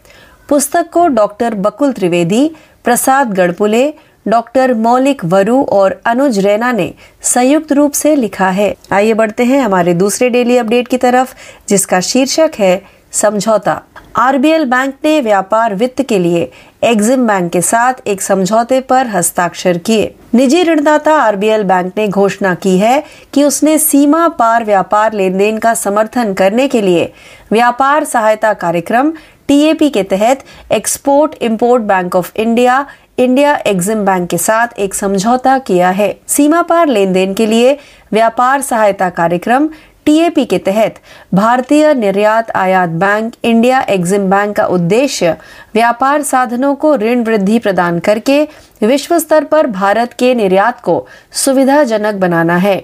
पुस्तक 0.49 0.85
को 0.93 1.07
डॉक्टर 1.07 1.53
बकुल 1.53 1.91
त्रिवेदी, 1.91 2.47
प्रसाद 2.85 3.33
गढ़पुले, 3.33 3.91
डॉक्टर 4.25 4.73
मौलिक 4.73 5.25
वरु 5.25 5.63
और 5.69 5.91
अनुज 6.05 6.39
रैना 6.45 6.71
ने 6.71 6.89
संयुक्त 7.23 7.71
रूप 7.71 7.95
से 7.95 8.19
लिखा 8.21 8.49
है। 8.49 8.71
आइए 8.91 9.13
बढ़ते 9.13 9.43
हैं 9.43 9.61
हमारे 9.61 9.93
दूसरे 9.93 10.29
डेली 10.29 10.57
अपडेट 10.57 10.87
की 10.87 10.97
तरफ़, 11.03 11.33
जिसका 11.69 11.99
शीर्षक 12.03 12.59
है 12.59 12.77
समझौता। 13.13 13.77
आरबीएल 14.15 14.63
बैंक 14.63 14.93
ने 15.03 15.19
व्यापार 15.19 15.73
वित्त 15.73 16.01
के 16.09 16.23
लिए 16.23 16.45
एग्जिम 16.81 17.27
बैंक 17.27 17.53
के 17.53 17.61
साथ 17.61 17.93
एक 18.05 18.21
समझौते 18.21 18.79
पर 18.79 19.05
हस्ताक्षर 19.05 19.77
किए। 19.85 20.07
निजी 20.33 20.63
ऋणदाता 20.63 21.11
आरबीएल 21.11 21.63
बैंक 21.63 21.91
ने 21.97 22.07
घोषणा 22.07 22.53
की 22.53 22.75
है 22.77 22.99
कि 23.33 23.43
उसने 23.43 23.77
सीमा 23.77 24.27
पार 24.27 24.63
व्यापार 24.63 25.13
लेन 25.13 25.37
देन 25.37 25.59
का 25.59 25.73
समर्थन 25.75 26.33
करने 26.33 26.67
के 26.67 26.85
लिए 26.85 27.05
व्यापार 27.51 28.03
सहायता 28.03 28.53
कार्यक्रम 28.53 29.09
टीएपी 29.49 29.89
के 29.89 30.01
तहत 30.03 30.43
export 30.71 31.35
import 31.41 31.83
bank 31.83 32.15
of 32.15 32.31
India 32.35 32.85
India 33.17 33.55
Exim 33.67 34.03
bank 34.05 34.29
के 34.29 34.37
साथ 34.37 34.77
एक 34.79 34.93
समझौता 34.93 35.57
किया 35.59 35.89
है। 35.89 36.09
सीमा 36.27 36.61
पार 36.61 36.87
लेन 36.87 37.13
देन 37.13 37.33
के 37.33 37.45
लिए 37.45 37.71
व्यापार 38.11 38.61
सहायता 38.61 39.09
कार्यक्रम 39.09 39.67
टीएपी 40.05 40.45
के 40.45 40.57
तहत 40.57 40.99
भारतीय 41.33 41.93
निर्यात 41.93 42.51
आयात 42.55 42.89
बैंक 42.89 43.33
इंडिया 43.43 43.79
एग्जिम 43.89 44.29
बैंक 44.29 44.55
का 44.55 44.65
उद्देश्य 44.67 45.35
व्यापार 45.73 46.21
साधनों 46.23 46.73
को 46.75 46.95
ऋण 46.97 47.23
वृद्धि 47.23 47.59
प्रदान 47.59 47.99
करके 47.99 48.41
विश्व 48.83 49.17
स्तर 49.19 49.43
पर 49.43 49.67
भारत 49.67 50.13
के 50.19 50.33
निर्यात 50.35 50.81
को 50.81 51.05
सुविधाजनक 51.31 52.15
बनाना 52.15 52.57
है। 52.57 52.77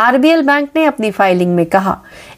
आरबीएल 0.00 0.42
बैंक 0.42 0.68
ने 0.76 0.84
अपनी 0.84 1.10
फाइलिंग 1.10 1.54
में 1.56 1.64
कहा 1.66 1.96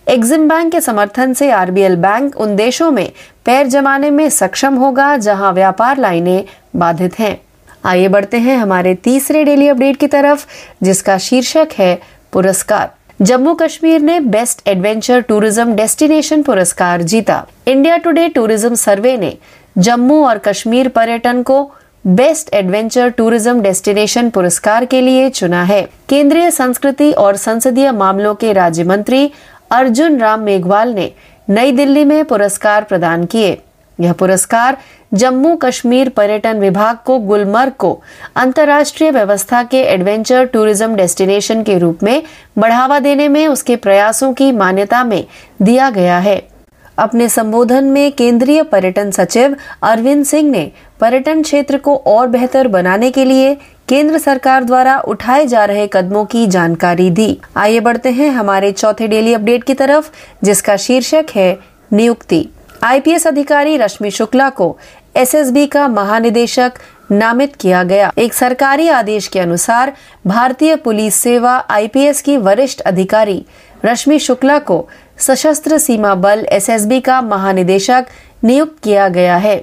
एग्जिम 0.09 0.47
बैंक 0.49 0.71
के 0.73 0.81
समर्थन 0.81 1.33
से 1.33 1.51
आरबीएल 1.51 1.97
बैंक 1.97 2.37
उन 2.37 2.55
देशों 2.57 2.91
में 2.91 3.09
पैर 3.45 3.67
जमाने 3.67 4.11
में 4.11 4.29
सक्षम 4.31 4.75
होगा 4.75 5.17
जहाँ 5.17 5.53
व्यापार 5.53 5.99
लाइनें 5.99 6.45
बाधित 6.77 7.19
हैं। 7.19 7.37
आइए 7.85 8.09
बढ़ते 8.09 8.39
हैं 8.39 8.57
हमारे 8.57 8.95
तीसरे 8.95 9.43
डेली 9.45 9.69
अपडेट 9.69 9.97
की 9.97 10.07
तरफ़, 10.07 10.47
जिसका 10.83 11.17
शीर्षक 11.19 11.75
है 11.79 11.95
पुरस्कार। 12.33 12.89
जम्मू 13.21 13.55
कश्मीर 13.55 14.01
ने 14.01 14.19
बेस्ट 14.21 14.69
एडवेंचर 14.69 15.21
टूरिज़्म 15.29 15.75
डेस्टिनेशन 15.75 16.43
पुरस्कार 16.43 17.03
जीता। 17.03 17.41
इंडिया 17.67 17.97
टुडे 17.97 18.27
टूरिज़्म 18.29 18.75
सर्वे 18.77 19.17
ने 19.17 19.33
जम्मू 19.77 20.23
और 20.27 20.39
कश्मीर 20.39 20.89
पर्यटन 20.89 21.43
को 21.43 21.63
बेस्ट 22.07 22.55
एडवेंचर 22.55 23.09
टूरिज़्म 23.11 23.61
डेस्टिनेशन 23.63 24.29
पुरस्कार 24.31 24.85
के 24.85 25.05
लिए 25.05 25.29
चुना 25.31 25.63
है। 25.65 25.83
केंद्रीय 26.09 26.51
संस्कृति 26.51 27.13
और 27.13 27.37
संसदीय 27.37 27.91
मामलों 27.93 28.35
के 28.35 28.53
राज्य 28.53 28.85
मंत्री 28.85 29.31
अर्जुन 29.71 30.19
राम 30.19 30.41
मेघवाल 30.41 30.93
ने 30.95 31.11
नई 31.49 31.73
दिल्ली 31.73 32.05
में 32.05 32.25
पुरस्कार 32.25 32.85
प्रदान 32.85 33.25
किए। 33.25 33.57
यह 33.99 34.13
पुरस्कार 34.13 34.77
जम्मू 35.15 35.55
कश्मीर 35.57 36.09
पर्यटन 36.09 36.59
विभाग 36.59 36.97
को 37.05 37.19
गुलमर्ग 37.19 37.73
को 37.73 37.93
अंतर्राष्ट्रीय 38.37 39.11
व्यवस्था 39.11 39.63
के 39.63 39.83
एडवेंचर 39.85 40.45
टूरिज़्म 40.47 40.97
डेस्टिनेशन 40.97 41.63
के 41.63 41.79
रूप 41.79 42.03
में 42.03 42.23
बढ़ावा 42.59 42.99
देने 42.99 43.29
में 43.29 43.47
उसके 43.47 43.77
प्रयासों 43.77 44.33
की 44.33 44.51
मान्यता 44.53 45.03
में 45.05 45.25
दिया 45.63 45.89
गया 45.91 46.19
है। 46.19 46.43
अपने 46.99 47.29
संबोधन 47.29 47.85
में 47.85 48.13
केंद्रीय 48.13 48.63
पर्यटन 48.63 49.11
सचिव 49.11 49.57
अरविंद 49.83 50.25
सिंह 50.25 50.51
ने 50.51 50.71
पर्यटन 51.01 51.43
क्षेत्र 51.43 51.79
को 51.79 51.97
और 52.07 52.27
बेहतर 52.29 52.69
बनाने 52.69 53.11
के 53.11 53.25
लिए 53.25 53.57
केंद्र 53.89 54.19
सरकार 54.19 54.63
द्वारा 54.63 54.99
उठाए 55.05 55.45
जा 55.47 55.67
रहे 55.67 55.87
कदमों 55.93 56.25
की 56.25 56.47
जानकारी 56.47 57.09
दी। 57.11 57.35
आइए 57.57 57.79
बढ़ते 57.79 58.11
हैं 58.11 58.29
हमारे 58.31 58.73
चौथे 58.73 59.07
डेली 59.07 59.35
अपडेट 59.35 59.65
की 59.67 59.75
तरफ़, 59.79 60.11
जिसका 60.45 60.75
शीर्षक 60.79 61.31
है 61.37 61.53
नियुक्ति। 61.93 62.43
आईपीएस 62.83 63.27
अधिकारी 63.27 63.77
रश्मि 63.77 64.11
शुक्ला 64.11 64.49
को 64.49 64.73
एसएसबी 65.15 65.67
का 65.67 65.87
महानिदेशक 65.87 66.71
नामित 67.11 67.49
किया 67.61 67.83
गया। 67.83 68.11
एक 68.17 68.33
सरकारी 68.33 68.89
आदेश 68.89 69.29
के 69.29 69.41
अनुसार 69.41 69.91
भारतीय 70.25 70.75
पुलिस 70.75 71.15
सेवा 71.15 71.61
आईपीएस 71.69 72.23
की 72.23 72.37
वरिष्ठ 72.37 72.81
अधिकारी 72.81 73.41
रश्मि 73.85 74.19
शुक्ला 74.19 74.59
को 74.59 74.83
सशस्त्र 75.19 75.79
सीमा 75.79 76.15
बल 76.15 76.45
एसएसबी 76.51 77.01
का 77.01 77.21
महानिदेशक 77.21 78.03
नियुक्त 78.43 78.85
किया 78.85 79.09
गया 79.09 79.37
है। 79.37 79.57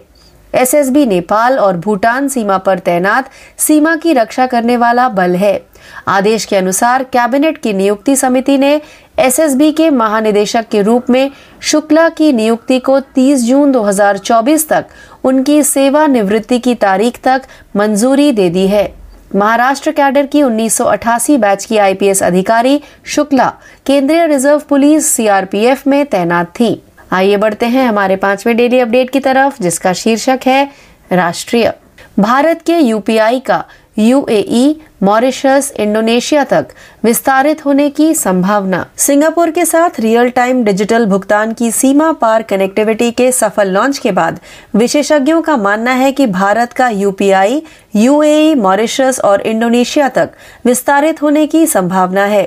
एसएसबी 0.55 1.05
नेपाल 1.05 1.59
और 1.59 1.77
भूटान 1.77 2.27
सीमा 2.27 2.57
पर 2.57 2.79
तैनात 2.79 3.29
सीमा 3.57 3.95
की 3.95 4.13
रक्षा 4.13 4.47
करने 4.47 4.77
वाला 4.77 5.09
बल 5.09 5.35
है। 5.35 5.65
आदेश 6.07 6.45
के 6.45 6.55
अनुसार 6.55 7.03
कैबिनेट 7.03 7.57
की 7.57 7.73
नियुक्ति 7.73 8.15
समिति 8.15 8.57
ने 8.57 8.81
एसएसबी 9.19 9.71
के 9.71 9.89
महानिदेशक 9.89 10.65
के 10.71 10.81
रूप 10.81 11.09
में 11.09 11.31
शुक्ला 11.61 12.09
की 12.09 12.33
नियुक्ति 12.33 12.79
को 12.79 12.99
30 12.99 13.43
जून 13.43 13.71
2024 13.71 14.69
तक 14.69 14.85
उनकी 15.23 15.63
सेवा 15.63 15.95
सेवानिवृत्ति 15.95 16.59
की 16.59 16.75
तारीख 16.75 17.19
तक 17.23 17.41
मंजूरी 17.75 18.31
दे 18.31 18.49
दी 18.49 18.67
है। 18.67 18.93
महाराष्ट्र 19.35 19.91
कैडर 19.91 20.25
की 20.25 20.43
1988 20.43 21.37
बैच 21.37 21.65
की 21.65 21.77
आईपीएस 21.77 22.23
अधिकारी 22.23 22.81
शुक्ला 23.05 23.53
केंद्रीय 23.85 24.27
रिज़र्व 24.27 24.59
पुलिस 24.59 25.07
सीआरपीएफ 25.07 25.87
में 25.87 26.05
तैनात 26.05 26.45
थी। 26.45 26.83
आइए 27.11 27.35
बढ़ते 27.35 27.65
हैं 27.65 27.87
हमारे 27.87 28.15
पाँचवें 28.15 28.55
डेली 28.55 28.79
अपडेट 28.79 29.09
की 29.13 29.19
तरफ़, 29.19 29.63
जिसका 29.63 29.91
शीर्षक 29.95 30.37
है 30.45 30.65
राष्ट्रीय। 31.11 31.69
भारत 32.17 32.55
के 32.67 32.79
यूपीआई 32.79 33.39
का 33.39 33.61
यूएई 33.97 34.73
मॉरिशस 35.01 35.71
इंडोनेशिया 35.75 36.43
तक 36.51 36.63
विस्तारित 37.03 37.55
होने 37.65 37.89
की 37.89 38.13
संभावना। 38.13 38.83
सिंगापुर 38.97 39.49
के 39.49 39.65
साथ 39.65 39.99
रियल 39.99 40.29
टाइम 40.35 40.63
डिजिटल 40.63 41.05
भुगतान 41.05 41.53
की 41.57 41.71
सीमा 41.71 42.11
पार 42.11 42.41
कनेक्टिविटी 42.41 43.11
के 43.11 43.31
सफल 43.31 43.67
लॉन्च 43.67 43.99
के 43.99 44.11
बाद 44.11 44.35
विशेषज्ञों 44.73 45.41
का 45.41 45.55
मानना 45.55 45.91
है 45.91 46.11
कि 46.11 46.25
भारत 46.25 46.67
का 46.75 46.89
यूपीआई 46.89 47.59
यूएई 47.93 48.53
मॉरिशस 48.53 49.19
और 49.23 49.39
इंडोनेशिया 49.45 50.07
तक 50.07 50.27
विस्तारित 50.65 51.13
होने 51.21 51.45
की 51.45 51.67
संभावना 51.67 52.25
है। 52.25 52.45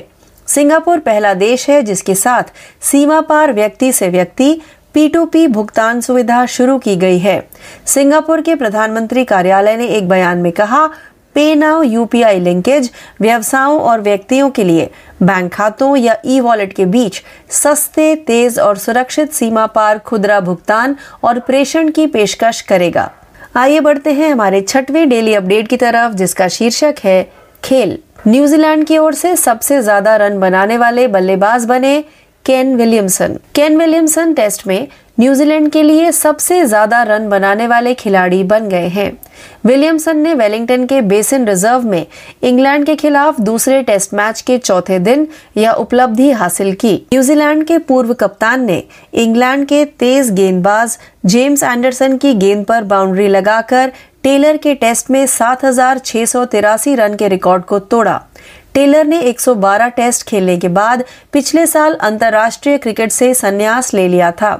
सिंगापुर 0.48 0.98
पहला 0.98 1.32
देश 1.34 1.68
है 1.70 1.80
जिसके 1.82 2.14
साथ 2.14 2.42
सीमा 2.82 3.20
पार 3.20 3.52
व्यक्ति 3.52 3.92
से 3.92 4.08
व्यक्ति 4.08 4.54
पी 4.94 5.46
भुगतान 5.46 6.00
सुविधा 6.00 6.44
शुरू 6.48 6.78
की 6.78 6.94
गई 6.94 7.16
है। 7.16 7.38
सिंगापुर 7.86 8.40
के 8.46 8.54
प्रधानमंत्री 8.54 9.24
कार्यालय 9.24 9.76
ने 9.76 9.86
एक 9.86 10.08
बयान 10.08 10.38
में 10.38 10.50
कहा 10.52 10.86
पे 11.34 11.54
नाउ 11.54 11.82
यूपीआई 11.82 12.44
लिंकेज 12.44 12.88
व्यवसायों 13.20 13.78
और 13.80 13.98
व्यक्तियों 13.98 14.48
के 14.50 14.66
लिए 14.66 14.86
बैंक 15.20 15.52
खातों 15.52 15.96
या 15.96 16.14
ई 16.24 16.40
वॉलेट 16.40 16.72
के 16.76 16.84
बीच 16.84 17.22
सस्ते, 17.50 18.14
तेज 18.28 18.58
और 18.58 18.76
सुरक्षित 18.76 19.26
सीमा 19.32 19.66
पार 19.66 19.98
खुदरा 20.04 20.40
भुगतान 20.40 20.94
और 21.22 21.38
प्रेषण 21.38 21.90
की 21.94 22.06
पेशकश 22.06 22.62
करेगा। 22.62 23.06
आइए 23.54 23.78
बढ़ते 23.78 24.10
हैं 24.10 24.32
हमारे 24.32 24.60
छठवें 24.68 25.08
डेली 25.08 25.34
अपडेट 25.34 25.68
की 25.68 25.76
तरफ़, 25.76 26.12
जिसका 26.12 26.46
शीर्षक 26.50 26.92
है 27.04 27.22
खेल। 27.62 27.96
न्यूजीलैंड 28.18 28.84
की 28.86 28.96
ओर 28.98 29.14
से 29.14 29.34
सबसे 29.36 29.80
ज़्यादा 29.82 30.16
रन 30.16 30.38
बनाने 30.40 30.76
वाले 30.78 31.06
बल्लेबाज 31.08 31.64
बने 31.64 32.02
Kane 32.48 32.74
Williamson 32.76 33.32
Kane 33.54 33.76
Williamson 33.76 34.32
test 34.34 34.66
में 34.66 34.86
न्यूजीलैंड 35.20 35.70
के 35.72 35.82
लिए 35.82 36.12
सबसे 36.12 36.64
ज़्यादा 36.66 37.02
रन 37.02 37.28
बनाने 37.28 37.66
वाले 37.66 37.92
खिलाड़ी 37.94 38.42
बन 38.44 38.68
गए 38.68 38.86
हैं। 38.88 39.10
विलियमसन 39.66 40.16
ने 40.16 40.32
वेलिंगटन 40.34 40.84
के 40.86 41.00
बेसिन 41.02 41.46
रिज़र्व 41.46 41.86
में 41.86 42.06
इंग्लैंड 42.42 42.86
के 42.86 42.94
खिलाफ 42.96 43.40
दूसरे 43.40 43.82
टेस्ट 43.82 44.14
मैच 44.14 44.40
के 44.40 44.58
चौथे 44.58 44.98
दिन 45.00 45.26
यह 45.56 45.70
उपलब्धि 45.72 46.30
हासिल 46.32 46.72
की। 46.74 46.94
न्यूजीलैंड 47.14 47.64
के 47.64 47.78
पूर्व 47.80 48.14
कप्तान 48.14 48.64
ने 48.64 48.82
इंग्लैंड 49.16 49.66
के 49.66 49.84
तेज 49.84 50.30
गेंदबाज 50.30 50.98
जेम्स 51.26 51.62
एंडरसन 51.62 52.16
की 52.16 52.34
गेंद 52.36 52.64
पर 52.66 52.84
बाउंड्री 52.84 53.28
लगाकर 53.28 53.92
टेलर 54.22 54.56
के 54.56 54.74
टेस्ट 54.76 55.10
में 55.10 55.26
सात 55.28 55.64
हज़ार 55.64 55.98
छह 55.98 56.24
सौ 56.26 56.44
तिरासी 56.46 56.94
रन 56.94 57.14
के 57.14 57.28
रिकॉर्ड 57.28 57.64
को 57.64 57.78
तोड़ा। 57.78 58.20
टेलर 58.74 59.04
ने 59.04 59.20
112 59.22 59.88
टेस्ट 59.88 60.26
खेलने 60.26 60.56
के 60.56 60.68
बाद 60.68 61.04
पिछले 61.32 61.66
साल 61.66 61.94
अंतर्राष्ट्रीय 61.94 62.76
क्रिकेट 62.78 63.12
से 63.12 63.32
संन्यास 63.34 63.94
ले 63.94 64.08
लिया 64.08 64.30
था। 64.30 64.56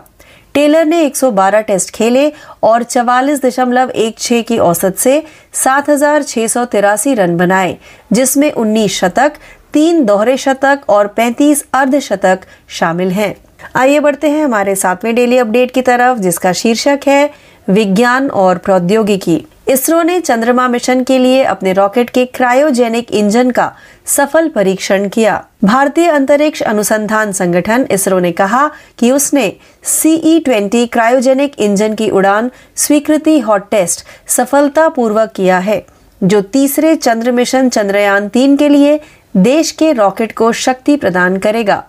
टेलर 0.54 0.84
ने 0.84 1.02
112 1.04 1.60
टेस्ट 1.60 1.94
खेले 1.94 2.30
और 2.62 2.82
चवालीस 2.82 3.44
दशमलव 3.44 3.90
एक 3.90 4.18
छह 4.18 4.42
की 4.42 4.58
औसत 4.58 4.98
से 4.98 5.22
सात 5.54 5.90
हज़ार 5.90 6.22
छह 6.22 6.46
सौ 6.46 6.64
तिरासी 6.64 7.14
रन 7.14 7.36
बनाए, 7.36 7.76
जिसमें 8.12 8.50
19 8.52 8.98
शतक, 8.98 9.32
तीन 9.74 10.04
दोहरे 10.04 10.36
शतक 10.36 10.88
और 10.88 11.06
35 11.06 11.64
अर्धशतक 11.72 12.46
शामिल 12.68 13.10
हैं। 13.10 13.34
आइए 13.74 13.98
बढ़ते 13.98 14.28
हैं 14.28 14.44
हमारे 14.44 14.74
सातवें 14.74 15.14
डेली 15.14 15.38
अपडेट 15.38 15.70
की 15.70 15.80
तरफ़, 15.80 16.18
जिसका 16.18 16.52
शीर्षक 16.52 17.08
है, 17.08 17.30
विज्ञान 17.68 18.28
और 18.30 18.58
प्रौद्योगिकी। 18.58 19.38
इसरो 19.68 20.02
ने 20.02 20.18
चंद्रमा 20.20 20.66
मिशन 20.68 21.02
के 21.04 21.18
लिए 21.18 21.42
अपने 21.44 21.72
रॉकेट 21.72 22.10
के 22.10 22.24
क्रायोजेनिक 22.26 23.10
इंजन 23.12 23.50
का 23.50 23.72
सफल 24.06 24.48
परीक्षण 24.48 25.08
किया। 25.08 25.42
भारतीय 25.64 26.08
अंतरिक्ष 26.08 26.62
अनुसंधान 26.62 27.32
संगठन 27.32 27.86
इसरो 27.90 28.18
ने 28.18 28.30
कहा 28.32 28.66
कि 28.98 29.10
उसने 29.10 29.52
सीई 29.84 30.38
ट्वेंटी 30.40 30.86
क्रायोजेनिक 30.86 31.58
इंजन 31.58 31.94
की 31.94 32.08
उड़ान 32.10 32.50
स्वीकृति 32.76 33.38
हॉट 33.40 33.68
टेस्ट 33.70 34.04
सफलता 34.28 34.88
पूर्वक 34.88 35.32
किया 35.36 35.58
है, 35.58 35.84
जो 36.20 36.40
तीसरे 36.42 36.94
चंद्र 36.96 37.32
मिशन 37.32 37.68
चंद्रयान 37.68 38.28
तीन 38.28 38.56
के 38.56 38.68
लिए 38.68 38.98
देश 39.36 39.70
के 39.72 39.92
रॉकेट 39.92 40.32
को 40.32 40.52
शक्ति 40.54 40.96
प्रदान 40.96 41.36
करेगा। 41.38 41.82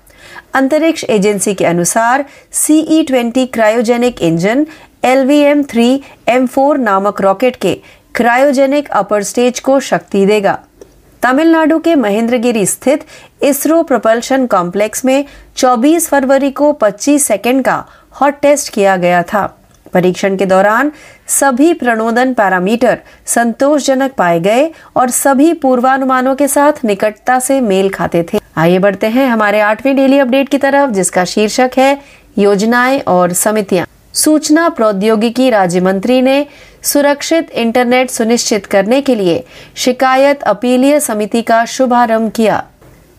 अंतरिक्ष 0.53 1.03
एजेंसी 1.03 1.53
के 1.53 1.65
अनुसार 1.65 2.25
CE 2.53 3.03
twenty 3.03 3.45
cryogenic 3.45 4.21
engine 4.21 4.65
L 5.03 5.23
V 5.25 5.37
M 5.37 5.61
three, 5.69 6.01
M 6.27 6.45
four 6.45 6.77
नामक 6.77 7.21
रॉकेट 7.21 7.55
के 7.61 7.73
क्रायोजेनिक 8.15 8.89
अपर 8.91 9.21
स्टेज 9.23 9.59
को 9.61 9.79
शक्ति 9.79 10.25
देगा। 10.25 10.55
तमिलनाडु 11.23 11.77
के 11.79 11.95
महेंद्रगिरी 11.95 12.65
स्थित 12.65 12.97
इसरो 13.41 13.81
प्रोपल्शन 13.81 14.45
कॉम्प्लेक्स 14.45 15.05
में 15.05 15.23
24 15.55 16.07
फरवरी 16.07 16.49
को 16.49 16.71
25 16.71 17.25
सेकंड 17.25 17.63
का 17.63 17.81
हॉट 18.11 18.33
टेस्ट 18.41 18.73
किया 18.73 18.95
गया 18.95 19.21
था। 19.21 19.45
परीक्षण 19.93 20.35
के 20.35 20.45
दौरान 20.45 20.89
सभी 21.27 21.73
प्रणोदन 21.73 22.33
पैरामीटर 22.33 22.95
संतोषजनक 23.25 24.11
पाए 24.17 24.39
गए 24.39 24.67
और 24.95 25.09
सभी 25.09 25.51
पूर्वानुमानों 25.53 26.35
के 26.35 26.47
साथ 26.47 26.83
निकटता 26.83 27.39
से 27.39 27.59
मेल 27.59 27.89
खाते 27.93 28.23
थे। 28.23 28.39
आइए 28.55 28.77
बढ़ते 28.77 29.07
हैं 29.07 29.27
हमारे 29.27 29.59
आठवें 29.59 29.95
डेली 29.95 30.19
अपडेट 30.19 30.49
की 30.49 30.57
तरफ़, 30.57 30.91
जिसका 30.91 31.23
शीर्षक 31.27 31.69
है 31.77 31.93
योजनाएँ 32.37 32.99
और 33.07 33.33
समितियाँ। 33.33 33.85
सूचना 34.19 34.67
प्रौद्योगिकी 34.69 35.49
राज्य 35.49 35.79
मंत्री 35.79 36.21
ने 36.21 36.43
सुरक्षित 36.83 37.51
इंटरनेट 37.53 38.09
सुनिश्चित 38.09 38.65
करने 38.65 38.99
के 39.01 39.15
लिए 39.15 39.37
शिकायत 39.75 40.41
अपीलीय 40.43 40.99
समिति 40.99 41.41
का 41.41 41.63
शुभारंभ 41.67 42.31
किया। 42.31 42.61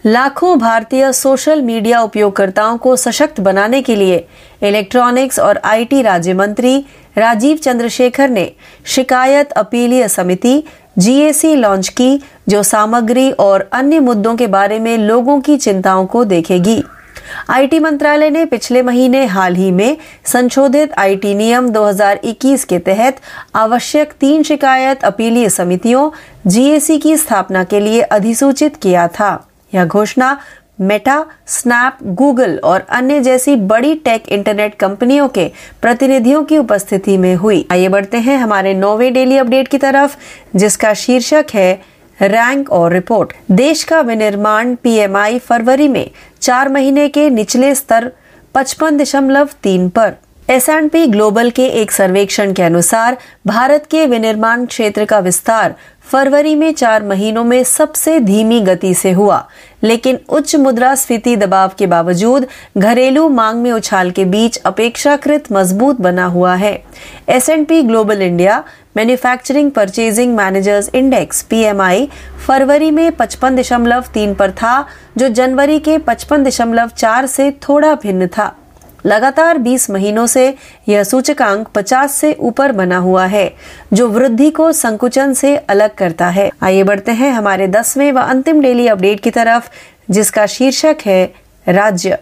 लाखों 0.05 0.59
भारतीय 0.59 1.12
सोशल 1.12 1.62
मीडिया 1.62 2.01
उपयोगकर्ताओं 2.01 2.76
को 2.78 2.94
सशक्त 2.96 3.40
बनाने 3.40 3.80
के 3.82 3.98
लिए 3.98 4.18
इलेक्ट्रॉनिक्स 4.62 5.38
और 5.38 5.61
आईटी 5.64 6.03
राज्य 6.03 6.34
मंत्री 6.34 6.76
राजीव 7.16 7.57
चंद्रशेखर 7.57 8.28
ने 8.28 8.48
शिकायत 8.86 9.53
अपीलीय 9.53 10.09
समिति, 10.09 10.62
जीएसी 10.98 11.55
लॉन्च 11.55 11.88
की, 11.88 12.16
जो 12.48 12.62
सामग्री 12.62 13.30
और 13.30 13.68
अन्य 13.72 14.01
मुद्दों 14.01 14.36
के 14.36 14.46
बारे 14.46 14.78
में 14.78 14.96
लोगों 14.98 15.40
की 15.40 15.57
चिंताओं 15.57 16.07
को 16.07 16.24
देखेगी। 16.24 16.82
आईटी 17.49 17.78
मंत्रालय 17.78 18.28
ने 18.28 18.45
पिछले 18.45 18.83
महीने 18.83 19.24
हाल 19.24 19.55
ही 19.55 19.70
में 19.70 19.95
संशोधित 20.26 20.87
आईटी 20.97 21.35
नियम 21.35 21.70
2021 21.70 22.64
के 22.64 22.78
तहत 22.78 23.12
आवश्यक 23.55 24.12
तीन 24.22 24.43
शिकायत 24.43 25.05
अपीलीय 25.05 25.49
समितियों 25.49 26.11
जीएसी 26.51 26.99
की 26.99 27.16
स्थापना 27.16 27.62
के 27.62 27.85
लिए 27.85 28.01
अधिसूचित 28.01 28.70
किया 28.83 29.07
था। 29.07 29.37
यह 29.74 29.85
घोषणा 29.85 30.35
मेटा, 30.78 31.22
स्नैप, 31.47 32.05
गूगल 32.05 32.59
और 32.62 32.81
अन्य 32.89 33.20
जैसी 33.20 33.55
बड़ी 33.55 33.95
टेक 33.95 34.28
इंटरनेट 34.28 34.70
कंपनियों 34.81 35.28
के 35.28 35.53
प्रतिनिधियों 35.83 36.45
की 36.45 36.57
उपस्थिति 36.57 37.16
में 37.16 37.37
हुई। 37.39 37.62
आइए 37.70 37.89
बढ़ते 37.89 38.18
हैं 38.18 38.37
हमारे 38.37 38.72
नौवे 38.72 39.11
डेली 39.11 39.39
अपडेट 39.39 39.68
की 39.68 39.78
तरफ़, 39.83 40.16
जिसका 40.59 40.93
शीर्षक 40.97 41.43
है 41.55 41.74
रैंक 42.22 42.72
और 42.72 42.92
रिपोर्ट। 42.92 43.32
देश 43.50 43.84
का 43.84 44.00
विनिर्माण 44.00 44.74
पीएमआई 44.74 45.38
फरवरी 45.38 45.88
में, 45.88 46.10
चार 46.40 46.68
महीने 46.68 47.08
के 47.08 47.30
निचले 47.30 47.74
स्तर, 47.74 48.12
पचपन 48.54 48.96
दशमलव 48.96 49.48
तीन 49.62 49.88
पर। 49.88 50.12
एस 50.50 50.68
एंड 50.68 50.90
पी 50.90 51.06
ग्लोबल 51.06 51.50
के 51.50 51.66
एक 51.66 51.90
सर्वेक्षण 51.90 52.52
के 52.52 52.62
अनुसार, 52.62 53.16
भारत 53.46 53.86
के 53.90 54.06
विनिर्माण 54.06 54.66
क्षेत्र 54.66 55.04
का 55.04 55.18
विस्तार 55.18 55.74
फरवरी 56.02 56.54
में 56.54 56.72
चार 56.72 57.02
महीनों 57.02 57.44
में 57.44 57.64
सबसे 57.64 58.20
धीमी 58.20 58.60
गति 58.60 58.94
से 58.94 59.12
हुआ। 59.12 59.48
लेकिन 59.82 60.18
उच्च 60.28 60.56
मुद्रास्फीति 60.56 61.36
दबाव 61.36 61.70
के 61.78 61.86
बावजूद, 61.86 62.46
घरेलू 62.78 63.28
मांग 63.28 63.62
में 63.62 63.72
उछाल 63.72 64.10
के 64.10 64.24
बीच 64.24 64.56
अपेक्षाकृत 64.56 65.52
मज़बूत 65.52 66.00
बना 66.00 66.24
हुआ 66.24 66.54
है। 66.54 66.84
S 67.28 67.48
and 67.48 67.66
P 67.66 67.82
global 67.82 68.22
India 68.22 68.64
manufacturing 68.97 69.70
purchasing 69.70 70.36
managers 70.36 70.91
index, 70.93 71.43
PMI, 71.43 72.07
फरवरी 72.47 72.91
में 72.91 73.11
पचपन 73.11 73.57
दशमलव 73.57 74.01
तीन 74.14 74.34
पर 74.34 74.51
था, 74.51 74.82
जो 75.18 75.28
जनवरी 75.28 75.78
के 75.78 75.97
पचपन 75.97 76.43
दशमलव 76.43 76.86
चार 76.99 77.26
से 77.26 77.51
थोड़ा 77.51 77.95
भिन्न 77.95 78.26
था। 78.26 78.49
लगातार 79.05 79.57
20 79.57 79.91
महीनों 79.91 80.26
से 80.26 80.51
यह 80.86 81.03
सूचकांक 81.03 81.68
50 81.74 82.20
से 82.20 82.32
ऊपर 82.38 82.70
बना 82.70 82.97
हुआ 82.97 83.26
है, 83.26 83.47
जो 83.97 84.09
वृद्धि 84.09 84.51
को 84.51 84.72
संकुचन 84.72 85.32
से 85.32 85.57
अलग 85.57 85.88
करता 85.99 86.28
है। 86.28 86.49
आइए 86.62 86.82
बढ़ते 86.82 87.12
हैं 87.12 87.32
हमारे 87.32 87.66
दसवें 87.66 88.12
व 88.12 88.18
अंतिम 88.18 88.61
डेली 88.61 88.88
अपडेट 88.88 89.20
की 89.20 89.30
तरफ़, 89.30 89.68
जिसका 90.12 90.45
शीर्षक 90.49 90.95
है 91.07 91.26
राज्य। 91.66 92.16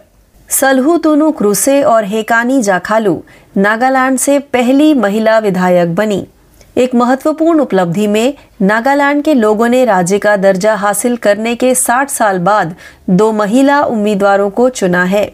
सलहू 0.49 0.97
तुनु 0.97 1.31
क्रूसे 1.31 1.83
और 1.83 2.03
हेकानी 2.03 2.61
जाखालू, 2.61 3.19
नागालैंड 3.55 4.17
से 4.17 4.37
पहली 4.37 4.93
महिला 4.93 5.39
विधायक 5.39 5.95
बनी। 5.95 6.25
एक 6.79 6.93
महत्वपूर्ण 6.95 7.59
उपलब्धि 7.59 8.05
में 8.07 8.33
नागालैंड 8.61 9.23
के 9.23 9.33
लोगों 9.33 9.67
ने 9.67 9.83
राज्य 9.85 10.19
का 10.19 10.35
दर्जा 10.37 10.75
हासिल 10.75 11.17
करने 11.17 11.55
के 11.55 11.73
60 11.75 12.09
साल 12.09 12.39
बाद 12.39 12.75
दो 13.09 13.31
महिला 13.31 13.81
उम्मीदवारों 13.83 14.49
को 14.49 14.69
चुना 14.69 15.03
है। 15.03 15.25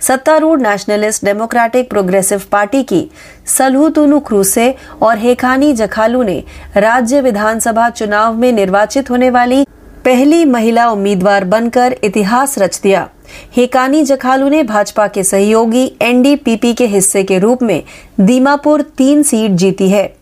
सत्तारूढ़ 0.00 0.60
नेशनलिस्ट 0.60 1.24
डेमोक्रेटिक 1.24 1.90
प्रोग्रेसिव 1.90 2.42
पार्टी 2.52 2.82
की 2.82 3.10
सलहूतुनु 3.46 4.20
क्रूसे 4.20 4.74
और 5.02 5.18
हेखानी 5.18 5.72
जखालू 5.72 6.22
ने 6.22 6.42
राज्य 6.76 7.20
विधानसभा 7.20 7.88
चुनाव 7.90 8.34
में 8.34 8.52
निर्वाचित 8.52 9.10
होने 9.10 9.30
वाली 9.30 9.64
पहली 10.04 10.44
महिला 10.44 10.90
उम्मीदवार 10.90 11.44
बनकर 11.44 11.96
इतिहास 12.04 12.58
रच 12.58 12.80
दिया। 12.82 13.08
हेकानी 13.56 14.02
जखालू 14.02 14.48
ने 14.48 14.62
भाजपा 14.62 15.06
के 15.06 15.24
सहयोगी 15.24 15.90
एनडीपीपी 16.02 16.74
के 16.74 16.86
हिस्से 16.86 17.24
के 17.24 17.38
रूप 17.38 17.62
में 17.62 17.82
दीमापुर 18.20 18.82
तीन 18.98 19.22
सीट 19.22 19.50
जीती 19.50 19.90
है। 19.90 20.19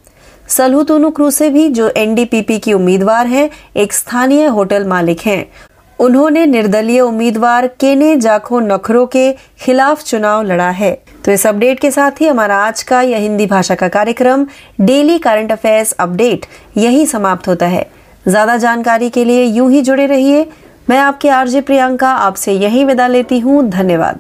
सलहूतुनु 0.49 1.11
क्रूसे 1.11 1.49
भी, 1.49 1.69
जो 1.69 1.89
एनडीपीपी 1.97 2.59
की 2.59 2.73
उम्मीदवार 2.73 3.27
हैं, 3.27 3.49
एक 3.75 3.93
स्थानीय 3.93 4.47
होटल 4.47 4.83
मालिक 4.83 5.17
हैं। 5.27 5.43
उन्होंने 5.99 6.45
निर्दलीय 6.45 7.01
उम्मीदवार 7.01 7.67
केने 7.67 8.17
जाखो 8.17 8.61
नखरो 8.61 9.05
के 9.05 9.33
खिलाफ 9.67 10.03
चुनाव 10.05 10.43
लड़ा 10.43 10.71
है। 10.71 10.95
तो 11.27 11.33
इस 11.33 11.47
अपडेट 11.47 11.81
के 11.83 11.91
साथ 11.91 12.11
ही 12.21 12.29
हमारा 12.29 12.57
आज 12.57 12.85
का 12.85 13.03
यह 13.03 13.19
हिंदी 13.19 13.47
भाषा 13.47 13.75
का 13.75 13.89
कार्यक्रम, 13.89 14.45
डेली 14.79 15.19
करंट 15.19 15.53
अफेयर्स 15.53 15.95
अपडेट, 15.99 16.41
यही 16.77 17.07
समाप्त 17.07 17.49
होता 17.49 17.67
है। 17.67 17.83
ज़्यादा 18.29 18.57
जानकारी 18.57 19.09
के 19.09 19.27
लिए 19.27 19.45
यूँ 19.45 19.71
ही 19.71 19.81
जुड़े 19.81 20.07
रहिए। 20.07 20.43
मैं 20.89 20.99
आपके 20.99 21.29
आरजे 21.29 21.61
प्रियंका, 21.61 22.09
आपसे 22.09 22.53
यही 22.53 22.85
विदा 22.85 23.09
लेती 23.09 23.39
हूँ। 23.39 23.69
धन्यवाद। 23.71 24.17